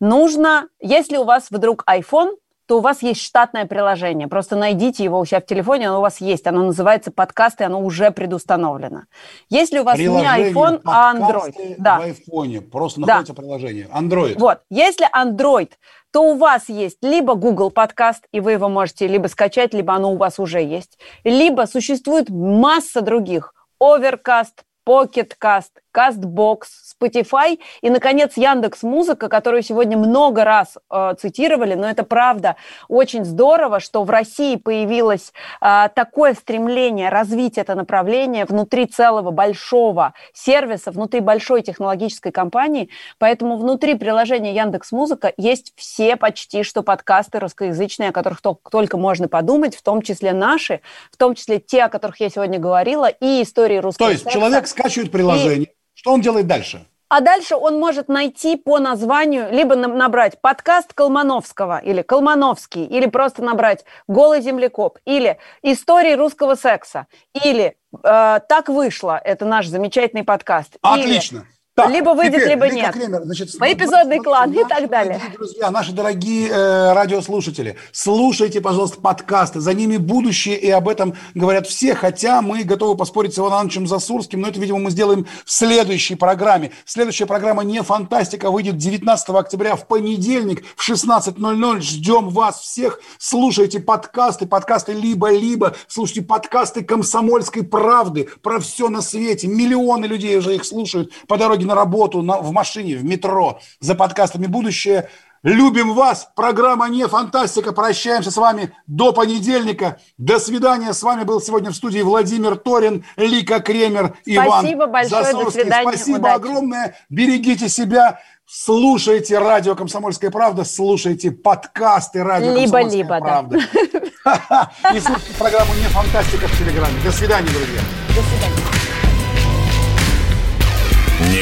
Нужно, 0.00 0.68
если 0.80 1.16
у 1.16 1.24
вас 1.24 1.50
вдруг 1.50 1.84
iPhone, 1.88 2.36
то 2.66 2.78
у 2.78 2.80
вас 2.80 3.02
есть 3.02 3.20
штатное 3.22 3.64
приложение. 3.64 4.26
Просто 4.26 4.56
найдите 4.56 5.04
его 5.04 5.20
у 5.20 5.24
себя 5.24 5.40
в 5.40 5.46
телефоне, 5.46 5.88
оно 5.88 5.98
у 5.98 6.02
вас 6.02 6.20
есть. 6.20 6.46
Оно 6.48 6.64
называется 6.64 7.12
подкасты, 7.12 7.64
оно 7.64 7.80
уже 7.80 8.10
предустановлено. 8.10 9.02
Если 9.48 9.78
у 9.78 9.84
вас 9.84 9.96
приложение, 9.96 10.48
не 10.48 10.52
iPhone, 10.52 10.80
а 10.84 11.14
Android. 11.14 11.74
Да. 11.78 12.00
В 12.00 12.02
iPhone 12.02 12.60
просто 12.62 13.00
находится 13.00 13.34
да. 13.34 13.42
приложение. 13.42 13.88
Android. 13.94 14.38
Вот. 14.38 14.58
Если 14.68 15.06
Android, 15.14 15.70
то 16.16 16.22
у 16.22 16.38
вас 16.38 16.70
есть 16.70 16.96
либо 17.02 17.34
Google 17.34 17.70
подкаст, 17.70 18.24
и 18.32 18.40
вы 18.40 18.52
его 18.52 18.70
можете 18.70 19.06
либо 19.06 19.26
скачать, 19.26 19.74
либо 19.74 19.92
оно 19.92 20.14
у 20.14 20.16
вас 20.16 20.38
уже 20.38 20.62
есть, 20.62 20.98
либо 21.24 21.66
существует 21.66 22.30
масса 22.30 23.02
других. 23.02 23.52
Overcast, 23.82 24.62
Pocket 24.88 25.32
Cast, 25.38 25.72
CastBox, 25.96 26.60
Spotify 27.00 27.58
и, 27.80 27.90
наконец, 27.90 28.36
Яндекс 28.36 28.82
Музыка, 28.82 29.28
которую 29.28 29.62
сегодня 29.62 29.96
много 29.96 30.44
раз 30.44 30.76
э, 30.90 31.14
цитировали, 31.18 31.74
но 31.74 31.88
это 31.88 32.02
правда. 32.04 32.56
Очень 32.88 33.24
здорово, 33.24 33.80
что 33.80 34.04
в 34.04 34.10
России 34.10 34.56
появилось 34.56 35.32
э, 35.60 35.88
такое 35.94 36.34
стремление 36.34 37.08
развить 37.08 37.58
это 37.58 37.74
направление 37.74 38.44
внутри 38.44 38.86
целого 38.86 39.30
большого 39.30 40.14
сервиса, 40.32 40.90
внутри 40.90 41.20
большой 41.20 41.62
технологической 41.62 42.32
компании, 42.32 42.90
поэтому 43.18 43.56
внутри 43.56 43.94
приложения 43.94 44.54
Яндекс 44.54 44.92
Музыка 44.92 45.32
есть 45.36 45.72
все 45.76 46.16
почти 46.16 46.62
что 46.62 46.82
подкасты 46.82 47.38
русскоязычные, 47.38 48.10
о 48.10 48.12
которых 48.12 48.40
только 48.70 48.96
можно 48.96 49.28
подумать, 49.28 49.76
в 49.76 49.82
том 49.82 50.02
числе 50.02 50.32
наши, 50.32 50.80
в 51.10 51.16
том 51.16 51.34
числе 51.34 51.58
те, 51.58 51.84
о 51.84 51.88
которых 51.88 52.20
я 52.20 52.28
сегодня 52.28 52.58
говорила, 52.58 53.06
и 53.08 53.42
истории 53.42 53.78
русского 53.78 54.08
То 54.08 54.12
есть 54.12 54.24
секса, 54.24 54.38
человек 54.38 54.66
скачивает 54.66 55.10
приложение, 55.10 55.68
и 55.68 55.76
что 55.96 56.12
он 56.12 56.20
делает 56.20 56.46
дальше? 56.46 56.86
А 57.08 57.20
дальше 57.20 57.54
он 57.54 57.78
может 57.78 58.08
найти 58.08 58.56
по 58.56 58.78
названию, 58.78 59.48
либо 59.50 59.76
набрать 59.76 60.40
подкаст 60.40 60.92
Колмановского, 60.92 61.78
или 61.78 62.02
Колмановский, 62.02 62.84
или 62.84 63.06
просто 63.06 63.42
набрать 63.42 63.84
«Голый 64.08 64.42
землекоп», 64.42 64.98
или 65.06 65.38
«Истории 65.62 66.14
русского 66.14 66.56
секса», 66.56 67.06
или 67.32 67.76
э, 67.92 68.40
«Так 68.48 68.68
вышло», 68.68 69.20
это 69.24 69.44
наш 69.44 69.68
замечательный 69.68 70.24
подкаст. 70.24 70.76
Отлично. 70.82 71.38
Или 71.38 71.55
так, 71.76 71.90
либо 71.90 72.10
выйдет, 72.14 72.36
теперь, 72.36 72.48
либо 72.48 72.70
нет. 72.70 72.94
Кремер, 72.94 73.24
значит, 73.24 73.58
По 73.58 73.70
эпизодный 73.70 74.18
клан 74.18 74.50
и 74.50 74.64
так 74.64 74.88
далее. 74.88 75.20
Друзья, 75.34 75.70
наши 75.70 75.92
дорогие 75.92 76.48
э, 76.48 76.94
радиослушатели, 76.94 77.76
слушайте, 77.92 78.62
пожалуйста, 78.62 78.98
подкасты. 78.98 79.60
За 79.60 79.74
ними 79.74 79.98
будущее, 79.98 80.58
и 80.58 80.70
об 80.70 80.88
этом 80.88 81.14
говорят 81.34 81.66
все. 81.66 81.94
Хотя 81.94 82.40
мы 82.40 82.64
готовы 82.64 82.96
поспорить 82.96 83.34
с 83.34 83.38
Иваном 83.38 83.56
Ивановичем 83.56 83.86
Засурским, 83.86 84.40
но 84.40 84.48
это, 84.48 84.58
видимо, 84.58 84.78
мы 84.78 84.90
сделаем 84.90 85.26
в 85.44 85.52
следующей 85.52 86.14
программе. 86.14 86.70
Следующая 86.86 87.26
программа 87.26 87.62
«Не 87.62 87.82
фантастика» 87.82 88.50
выйдет 88.50 88.78
19 88.78 89.28
октября 89.28 89.76
в 89.76 89.86
понедельник 89.86 90.64
в 90.76 90.88
16.00. 90.88 91.80
Ждем 91.82 92.30
вас 92.30 92.60
всех. 92.60 93.00
Слушайте 93.18 93.80
подкасты, 93.80 94.46
подкасты 94.46 94.94
«Либо-либо». 94.94 95.74
Слушайте 95.88 96.22
подкасты 96.22 96.82
«Комсомольской 96.82 97.64
правды» 97.64 98.30
про 98.40 98.60
все 98.60 98.88
на 98.88 99.02
свете. 99.02 99.46
Миллионы 99.46 100.06
людей 100.06 100.38
уже 100.38 100.54
их 100.54 100.64
слушают 100.64 101.12
по 101.26 101.36
дороге 101.36 101.65
на 101.66 101.74
работу, 101.74 102.22
на, 102.22 102.38
в 102.38 102.52
машине, 102.52 102.96
в 102.96 103.04
метро, 103.04 103.60
за 103.80 103.94
подкастами 103.94 104.46
«Будущее». 104.46 105.08
Любим 105.42 105.94
вас. 105.94 106.28
Программа 106.34 106.88
«Не 106.88 107.06
фантастика». 107.06 107.72
Прощаемся 107.72 108.30
с 108.30 108.36
вами 108.36 108.72
до 108.86 109.12
понедельника. 109.12 110.00
До 110.18 110.40
свидания. 110.40 110.92
С 110.92 111.02
вами 111.02 111.22
был 111.22 111.40
сегодня 111.40 111.70
в 111.70 111.76
студии 111.76 112.00
Владимир 112.00 112.56
Торин, 112.56 113.04
Лика 113.16 113.60
Кремер, 113.60 114.16
Иван 114.24 114.62
Спасибо 114.62 114.86
большое. 114.86 115.24
Засорский. 115.24 115.44
До 115.44 115.50
свидания. 115.50 115.92
Спасибо 115.92 116.16
Удачи. 116.18 116.34
огромное. 116.34 116.96
Берегите 117.10 117.68
себя. 117.68 118.18
Слушайте 118.48 119.38
радио 119.38 119.74
«Комсомольская 119.74 120.30
правда», 120.30 120.62
слушайте 120.62 121.32
подкасты 121.32 122.22
радио 122.22 122.54
либо, 122.54 122.78
«Комсомольская 122.78 123.02
либо, 123.02 123.18
правда». 123.18 123.56
И 124.94 125.00
слушайте 125.00 125.34
программу 125.36 125.74
«Не 125.74 125.88
фантастика» 125.88 126.46
в 126.46 126.58
Телеграме. 126.58 126.94
До 127.04 127.10
свидания, 127.10 127.48
друзья. 127.48 127.80
До 128.14 128.22
свидания. 128.22 128.55